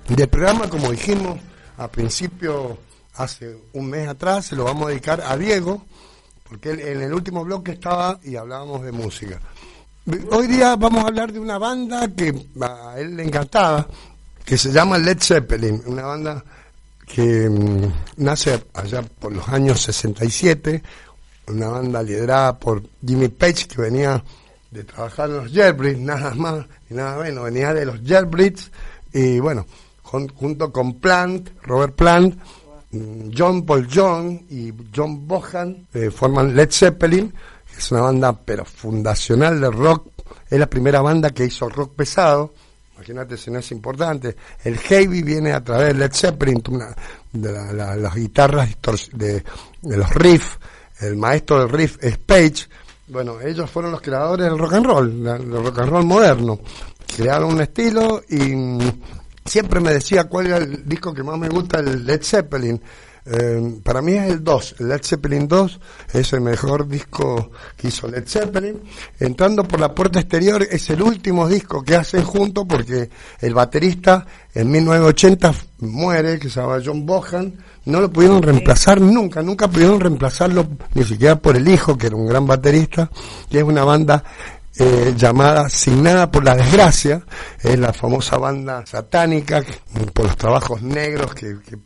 del 0.10 0.28
programa, 0.28 0.70
como 0.70 0.92
dijimos 0.92 1.40
a 1.78 1.88
principio, 1.88 2.78
hace 3.16 3.58
un 3.72 3.90
mes 3.90 4.06
atrás, 4.06 4.48
se 4.48 4.58
lo 4.58 4.66
vamos 4.66 4.88
a 4.88 4.90
dedicar 4.90 5.24
a 5.26 5.38
Diego, 5.38 5.86
porque 6.44 6.72
él 6.72 6.82
en 6.82 7.04
el 7.04 7.14
último 7.14 7.46
bloque 7.46 7.72
estaba 7.72 8.20
y 8.26 8.36
hablábamos 8.36 8.84
de 8.84 8.92
música. 8.92 9.40
Hoy 10.30 10.48
día 10.48 10.76
vamos 10.76 11.06
a 11.06 11.08
hablar 11.08 11.32
de 11.32 11.40
una 11.40 11.58
banda 11.58 12.14
que 12.14 12.50
a 12.60 12.96
él 12.98 13.16
le 13.16 13.24
encantaba, 13.24 13.88
que 14.44 14.58
se 14.58 14.74
llama 14.74 14.98
Led 14.98 15.20
Zeppelin, 15.22 15.84
una 15.86 16.04
banda 16.04 16.44
que 17.06 17.50
mm, 17.50 17.94
nace 18.18 18.62
allá 18.74 19.04
por 19.04 19.32
los 19.32 19.48
años 19.48 19.82
67, 19.84 20.84
una 21.48 21.70
banda 21.70 22.04
liderada 22.04 22.60
por 22.60 22.84
Jimmy 23.08 23.30
Page, 23.30 23.68
que 23.70 23.82
venía 23.84 24.22
de 24.72 24.84
trabajar 24.84 25.30
en 25.30 25.38
los 25.38 25.52
Jailbreaks, 25.52 26.00
nada 26.00 26.34
más 26.36 26.66
y 26.90 26.94
nada 26.94 27.22
menos, 27.24 27.46
venía 27.46 27.74
de 27.74 27.86
los 27.86 28.00
Jailbreaks, 28.06 28.72
y 29.14 29.40
bueno, 29.40 29.66
jun- 30.04 30.32
junto 30.36 30.72
con 30.72 31.00
Plant, 31.00 31.50
Robert 31.64 31.96
Plant, 31.96 32.36
mm, 32.92 33.30
John 33.38 33.66
Paul 33.66 33.88
John 33.94 34.46
y 34.50 34.74
John 34.96 35.28
Bohan 35.28 35.88
eh, 35.94 36.10
forman 36.12 36.56
Led 36.56 36.70
Zeppelin, 36.72 37.30
que 37.32 37.78
es 37.80 37.92
una 37.92 38.02
banda 38.02 38.34
pero 38.34 38.66
fundacional 38.66 39.60
de 39.62 39.70
rock, 39.72 40.08
es 40.50 40.60
la 40.60 40.68
primera 40.70 41.02
banda 41.02 41.30
que 41.32 41.46
hizo 41.46 41.68
rock 41.70 41.96
pesado, 41.96 42.54
imagínate 42.96 43.38
si 43.38 43.52
no 43.52 43.60
es 43.60 43.72
importante, 43.72 44.36
el 44.64 44.78
heavy 44.78 45.22
viene 45.22 45.54
a 45.54 45.64
través 45.64 45.90
de 45.90 45.94
Led 46.00 46.12
Zeppelin, 46.14 46.62
de 47.34 47.52
la- 47.52 47.72
la- 47.74 47.96
las 47.96 48.16
guitarras 48.16 48.70
de, 49.14 49.44
de 49.82 49.98
los 49.98 50.10
riffs, 50.16 50.58
el 51.02 51.16
maestro 51.16 51.60
del 51.60 51.70
riff 51.70 51.98
es 52.04 52.18
Page, 52.18 52.68
bueno, 53.08 53.40
ellos 53.42 53.70
fueron 53.70 53.92
los 53.92 54.02
creadores 54.02 54.50
del 54.50 54.58
rock 54.58 54.74
and 54.74 54.86
roll, 54.86 55.24
del 55.24 55.64
rock 55.64 55.80
and 55.80 55.90
roll 55.90 56.06
moderno. 56.06 56.60
Crearon 57.16 57.54
un 57.54 57.62
estilo 57.62 58.22
y 58.30 58.54
siempre 59.46 59.80
me 59.80 59.94
decía 59.94 60.26
cuál 60.26 60.48
era 60.48 60.58
el 60.58 60.88
disco 60.88 61.14
que 61.14 61.24
más 61.24 61.38
me 61.38 61.50
gusta, 61.50 61.80
el 61.80 62.06
Led 62.06 62.22
Zeppelin. 62.22 62.82
Eh, 63.30 63.80
para 63.84 64.02
mí 64.02 64.14
es 64.14 64.32
el 64.32 64.44
2, 64.44 64.76
el 64.80 64.88
Led 64.88 65.02
Zeppelin 65.04 65.48
2 65.48 65.80
es 66.14 66.32
el 66.32 66.42
mejor 66.42 66.88
disco 66.88 67.52
que 67.76 67.90
hizo 67.90 68.08
Led 68.08 68.26
Zeppelin. 68.26 68.82
Entrando 69.20 69.64
por 69.64 69.80
la 69.80 69.94
puerta 69.94 70.20
exterior 70.20 70.64
es 70.64 70.90
el 70.90 71.02
último 71.02 71.48
disco 71.48 71.84
que 71.84 71.96
hacen 71.96 72.24
juntos 72.24 72.66
porque 72.68 73.10
el 73.42 73.54
baterista 73.54 74.26
en 74.54 74.72
1980 74.72 75.54
muere, 75.80 76.40
que 76.40 76.50
se 76.50 76.62
llama 76.62 76.82
John 76.84 77.06
Bohan, 77.06 77.54
no 77.86 78.02
lo 78.02 78.10
pudieron 78.10 78.42
reemplazar 78.42 79.02
nunca, 79.02 79.42
nunca 79.42 79.68
pudieron 79.68 80.00
reemplazarlo 80.00 80.66
ni 80.94 81.04
siquiera 81.04 81.36
por 81.36 81.58
el 81.58 81.68
hijo, 81.68 81.98
que 81.98 82.08
era 82.08 82.16
un 82.16 82.28
gran 82.28 82.48
baterista, 82.48 83.10
y 83.50 83.58
es 83.58 83.64
una 83.64 83.84
banda 83.84 84.24
eh, 84.80 85.14
llamada 85.18 85.70
Signada 85.70 86.30
por 86.32 86.44
la 86.44 86.56
Desgracia, 86.56 87.24
es 87.62 87.78
la 87.78 87.94
famosa 87.94 88.38
banda 88.38 88.86
satánica 88.86 89.64
por 90.14 90.26
los 90.26 90.38
trabajos 90.38 90.82
negros 90.82 91.34
que, 91.34 91.58
que 91.68 91.78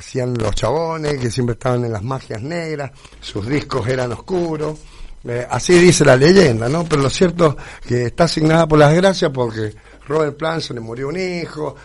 hacían 0.00 0.34
los 0.34 0.54
chabones, 0.54 1.18
que 1.20 1.30
siempre 1.30 1.52
estaban 1.52 1.84
en 1.84 1.92
las 1.92 2.02
magias 2.02 2.42
negras, 2.42 2.90
sus 3.20 3.46
discos 3.46 3.86
eran 3.86 4.12
oscuros. 4.12 4.78
Eh, 5.22 5.46
así 5.48 5.78
dice 5.78 6.04
la 6.04 6.16
leyenda, 6.16 6.68
¿no? 6.68 6.84
Pero 6.84 7.02
lo 7.02 7.10
cierto 7.10 7.56
que 7.86 8.06
está 8.06 8.24
asignada 8.24 8.66
por 8.66 8.78
la 8.78 8.88
desgracia 8.88 9.30
porque 9.30 9.74
Robert 10.08 10.36
Plant 10.38 10.62
se 10.62 10.74
le 10.74 10.80
murió 10.80 11.08
un 11.08 11.18
hijo, 11.18 11.76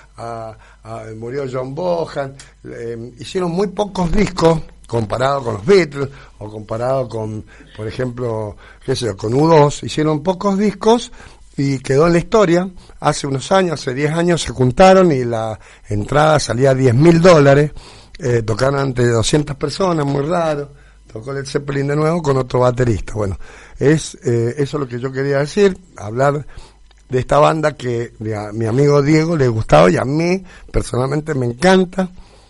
murió 1.18 1.44
John 1.52 1.76
Bohan, 1.76 2.36
eh, 2.64 3.14
hicieron 3.20 3.52
muy 3.52 3.68
pocos 3.68 4.10
discos 4.12 4.62
comparado 4.88 5.44
con 5.44 5.54
los 5.56 5.66
Beatles 5.66 6.10
o 6.40 6.50
comparado 6.50 7.10
con, 7.10 7.46
por 7.76 7.88
ejemplo, 7.88 8.56
qué 8.86 8.96
sé 8.96 9.08
yo, 9.08 9.18
con 9.18 9.34
U2, 9.34 9.84
hicieron 9.84 10.24
pocos 10.24 10.58
discos 10.58 11.12
y 11.58 11.80
quedó 11.80 12.08
en 12.08 12.14
la 12.14 12.20
historia. 12.20 12.70
Hace 13.00 13.28
unos 13.28 13.52
años, 13.52 13.74
hace 13.74 13.94
10 13.94 14.12
años, 14.14 14.42
se 14.42 14.52
juntaron 14.52 15.12
y 15.12 15.24
la 15.24 15.60
entrada 15.88 16.40
salía 16.40 16.72
a 16.72 16.76
10 16.76 16.94
mil 16.96 17.22
dólares. 17.22 17.72
Eh, 18.18 18.44
tocaron 18.44 18.80
ante 18.80 19.08
200 19.08 19.56
personas, 19.56 20.06
muy 20.06 20.26
raro. 20.26 20.72
Tocó 21.12 21.34
Led 21.34 21.46
Zeppelin 21.46 21.88
de 21.88 21.96
nuevo 21.96 22.22
con 22.22 22.38
otro 22.38 22.60
baterista. 22.60 23.14
Bueno, 23.14 23.38
es 23.78 24.18
eh, 24.24 24.56
eso 24.58 24.78
lo 24.78 24.88
que 24.88 25.00
yo 25.00 25.12
quería 25.12 25.40
decir, 25.40 25.78
hablar 25.98 26.46
de 27.10 27.20
esta 27.20 27.38
banda 27.38 27.74
que 27.76 28.14
a 28.36 28.52
mi 28.52 28.66
amigo 28.66 29.02
Diego 29.02 29.38
le 29.38 29.48
gustaba 29.48 29.90
y 29.90 29.98
a 29.98 30.06
mí 30.06 30.44
personalmente 30.72 31.34
me 31.34 31.46
encanta. 31.46 32.10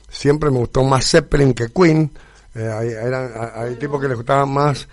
Siempre 0.10 0.50
me 0.50 0.60
gustó 0.60 0.84
más 0.84 1.10
Zeppelin 1.10 1.54
que 1.54 1.70
Queen. 1.70 2.12
Eh, 2.54 2.72
hay, 2.72 2.90
eran, 2.90 3.32
hay 3.54 3.76
tipos 3.76 4.00
que 4.00 4.08
les 4.08 4.16
gustaban 4.16 4.50
más 4.50 4.88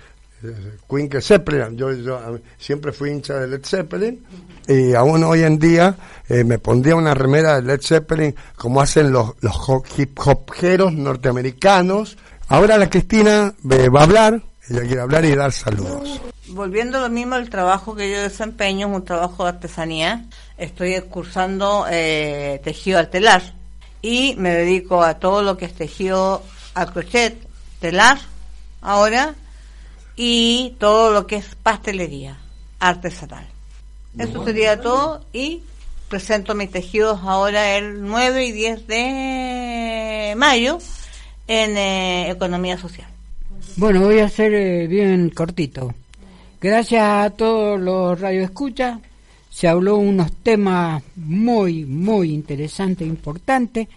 Queen 0.89 1.09
que 1.09 1.21
Zeppelin. 1.21 1.77
Yo, 1.77 1.93
yo 1.93 2.17
a 2.17 2.39
siempre 2.59 2.93
fui 2.93 3.11
hincha 3.11 3.35
de 3.35 3.49
Led 3.49 3.65
Zeppelin 3.65 4.25
y 4.69 4.95
aún 4.95 5.25
hoy 5.25 5.43
en 5.43 5.59
día 5.59 5.97
eh, 6.29 6.45
me 6.45 6.59
pondría 6.59 6.97
una 6.97 7.15
remera 7.15 7.57
de 7.57 7.63
Led 7.63 7.81
Zeppelin 7.81 8.35
como 8.57 8.81
hacen 8.81 9.13
los, 9.13 9.33
los 9.41 9.57
hip 9.97 10.19
hoperos 10.25 10.93
norteamericanos. 10.93 12.17
Ahora 12.49 12.79
la 12.79 12.91
Cristina 12.91 13.55
eh, 13.71 13.89
va 13.89 14.01
a 14.01 14.05
hablar, 14.05 14.43
ella 14.69 14.81
quiere 14.83 15.01
hablar 15.01 15.25
y 15.25 15.35
dar 15.35 15.53
saludos. 15.53 16.21
Volviendo 16.49 16.99
a 16.99 17.03
lo 17.03 17.09
mismo, 17.09 17.37
el 17.37 17.49
trabajo 17.49 17.95
que 17.95 18.11
yo 18.11 18.21
desempeño 18.21 18.89
es 18.89 18.95
un 18.95 19.05
trabajo 19.05 19.45
de 19.45 19.51
artesanía. 19.51 20.27
estoy 20.59 21.01
cursando 21.03 21.87
eh, 21.91 22.61
tejido 22.63 22.99
al 22.99 23.09
telar 23.09 23.43
y 24.03 24.35
me 24.37 24.51
dedico 24.51 25.03
a 25.03 25.15
todo 25.15 25.43
lo 25.43 25.57
que 25.57 25.65
es 25.65 25.75
tejido 25.75 26.43
al 26.75 26.93
crochet, 26.93 27.37
telar, 27.81 28.19
ahora, 28.81 29.35
y 30.17 30.75
todo 30.79 31.13
lo 31.13 31.27
que 31.27 31.37
es 31.37 31.55
pastelería 31.55 32.39
artesanal. 32.79 33.47
Eso 34.19 34.45
sería 34.45 34.81
todo 34.81 35.25
y 35.33 35.63
presento 36.09 36.55
mis 36.55 36.71
tejidos 36.71 37.21
ahora 37.23 37.77
el 37.79 38.03
9 38.03 38.45
y 38.45 38.53
10 38.53 38.87
de 38.87 40.35
mayo 40.37 40.79
en 41.49 41.77
eh, 41.79 42.31
Economía 42.31 42.77
Social. 42.77 43.09
Bueno, 43.77 44.03
voy 44.03 44.19
a 44.19 44.27
hacer 44.27 44.53
eh, 44.53 44.87
bien 44.87 45.31
cortito. 45.31 45.95
Gracias 46.61 47.03
a 47.03 47.31
todos 47.31 47.81
los 47.81 48.21
radioescuchas. 48.21 49.01
Se 49.49 49.69
habló 49.69 49.97
unos 49.97 50.33
temas 50.43 51.03
muy, 51.17 51.87
muy 51.87 52.33
interesantes 52.33 53.07
e 53.07 53.11
importantes. 53.11 53.89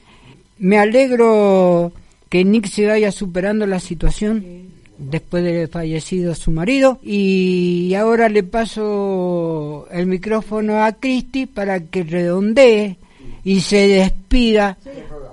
Me 0.57 0.80
alegro 0.80 1.91
que 2.30 2.45
Nick 2.45 2.68
se 2.68 2.88
vaya 2.88 3.11
superando 3.11 3.68
la 3.68 3.80
situación 3.80 4.74
después 4.97 5.43
de 5.43 5.67
fallecido 5.67 6.35
su 6.35 6.51
marido. 6.51 6.99
Y 7.03 7.93
ahora 7.95 8.29
le 8.29 8.43
paso 8.43 9.87
el 9.91 10.05
micrófono 10.07 10.83
a 10.83 10.93
Cristi 10.93 11.45
para 11.45 11.79
que 11.81 12.03
redondee 12.03 12.97
y 13.43 13.61
se 13.61 13.87
despida 13.87 14.77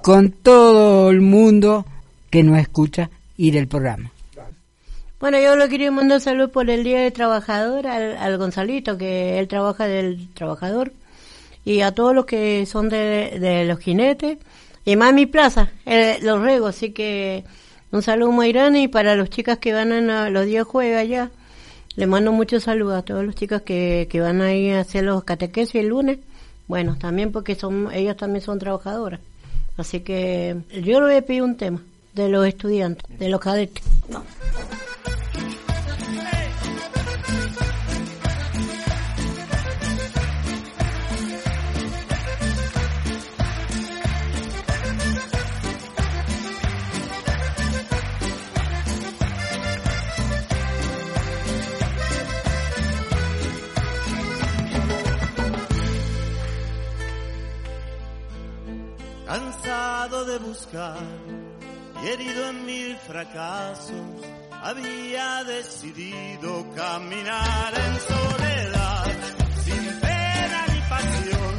con 0.02 0.30
todo 0.30 1.10
el 1.10 1.20
mundo 1.20 1.86
que 2.30 2.42
nos 2.42 2.58
escucha 2.58 3.10
y 3.36 3.50
del 3.50 3.68
programa. 3.68 4.10
Bueno, 5.20 5.40
yo 5.40 5.54
le 5.54 5.68
quería 5.68 5.92
mandar 5.92 6.20
salud 6.20 6.50
por 6.50 6.68
el 6.68 6.82
Día 6.82 7.02
del 7.02 7.12
Trabajador 7.12 7.86
al, 7.86 8.16
al 8.16 8.38
Gonzalito, 8.38 8.98
que 8.98 9.38
él 9.38 9.46
trabaja 9.46 9.86
del 9.86 10.28
trabajador, 10.34 10.92
y 11.64 11.82
a 11.82 11.92
todos 11.92 12.12
los 12.12 12.24
que 12.24 12.66
son 12.66 12.88
de, 12.88 13.38
de 13.38 13.64
los 13.64 13.78
jinetes, 13.78 14.38
y 14.84 14.96
más 14.96 15.14
mi 15.14 15.26
plaza, 15.26 15.70
eh, 15.86 16.18
los 16.22 16.40
regos, 16.40 16.74
así 16.74 16.90
que 16.90 17.44
un 17.92 18.02
saludo 18.02 18.32
muy 18.32 18.50
y 18.50 18.88
para 18.88 19.14
los 19.14 19.30
chicas 19.30 19.58
que 19.58 19.72
van 19.72 19.92
a 20.10 20.30
los 20.30 20.46
días 20.46 20.66
jueves 20.66 20.98
allá, 20.98 21.30
le 21.94 22.06
mando 22.06 22.32
muchos 22.32 22.64
saludos 22.64 22.96
a 22.96 23.02
todos 23.02 23.24
los 23.24 23.34
chicas 23.34 23.62
que, 23.62 24.08
que 24.10 24.20
van 24.20 24.40
a 24.40 24.54
ir 24.54 24.74
a 24.74 24.80
hacer 24.80 25.04
los 25.04 25.22
catequesis 25.24 25.76
el 25.76 25.88
lunes, 25.88 26.18
bueno, 26.66 26.96
también 26.98 27.32
porque 27.32 27.54
son 27.54 27.90
ellas 27.92 28.16
también 28.16 28.42
son 28.42 28.58
trabajadoras, 28.58 29.20
así 29.76 30.00
que 30.00 30.56
yo 30.72 31.00
le 31.00 31.06
voy 31.06 31.14
a 31.16 31.22
pedir 31.22 31.42
un 31.42 31.56
tema 31.56 31.82
de 32.14 32.28
los 32.28 32.46
estudiantes, 32.46 33.18
de 33.18 33.28
los 33.28 33.40
cadetes. 33.40 33.84
No. 34.08 34.22
Cansado 59.32 60.26
de 60.26 60.36
buscar 60.40 60.98
y 62.04 62.06
herido 62.06 62.50
en 62.50 62.66
mil 62.66 62.94
fracasos, 62.98 64.20
había 64.62 65.42
decidido 65.44 66.66
caminar 66.76 67.72
en 67.74 67.94
soledad, 68.14 69.06
sin 69.64 70.00
pena 70.00 70.66
ni 70.74 70.80
pasión, 70.82 71.54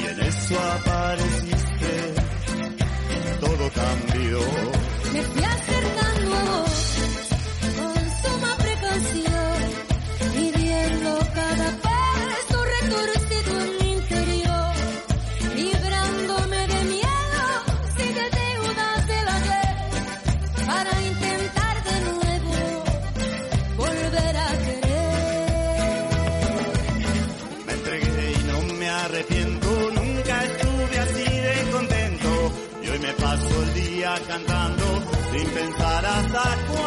y 0.00 0.04
en 0.04 0.20
eso 0.20 0.60
apareciste, 0.60 2.14
todo 3.40 3.70
cambió. 3.70 4.81
Sin 35.32 35.48
pensar 35.50 36.04
hasta 36.04 36.42
cuándo. 36.66 36.81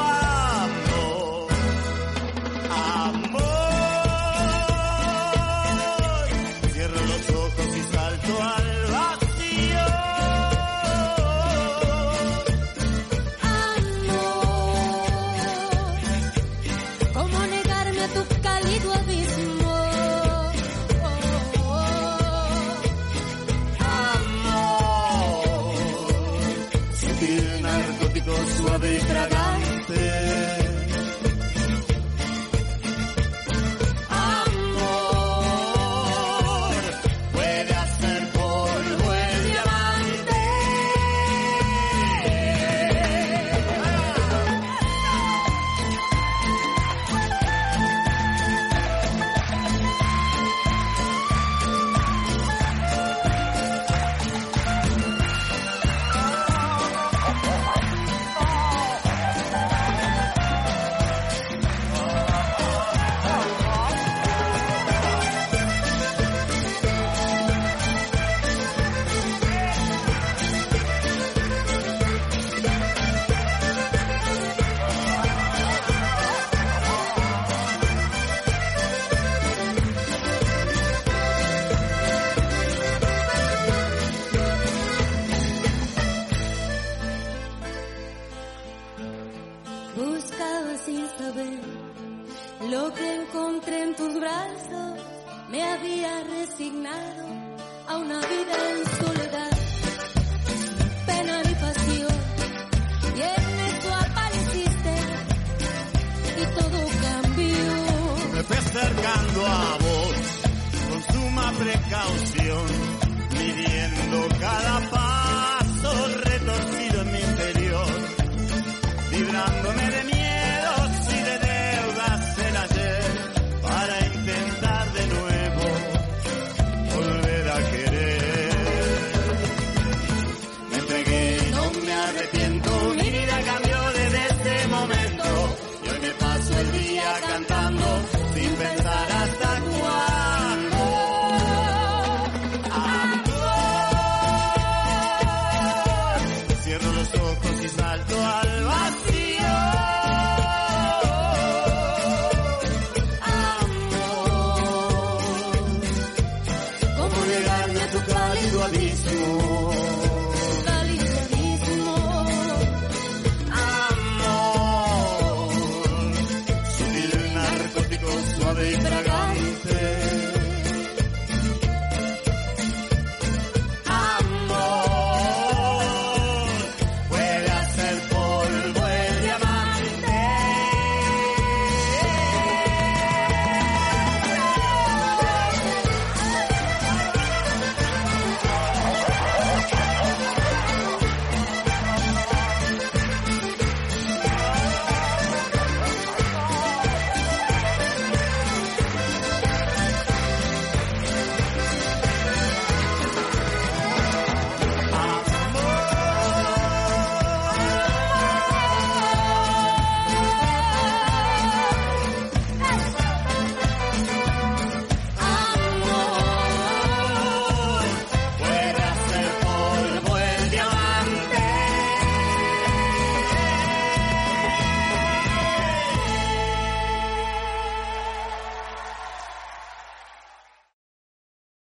Cantando 137.22 138.15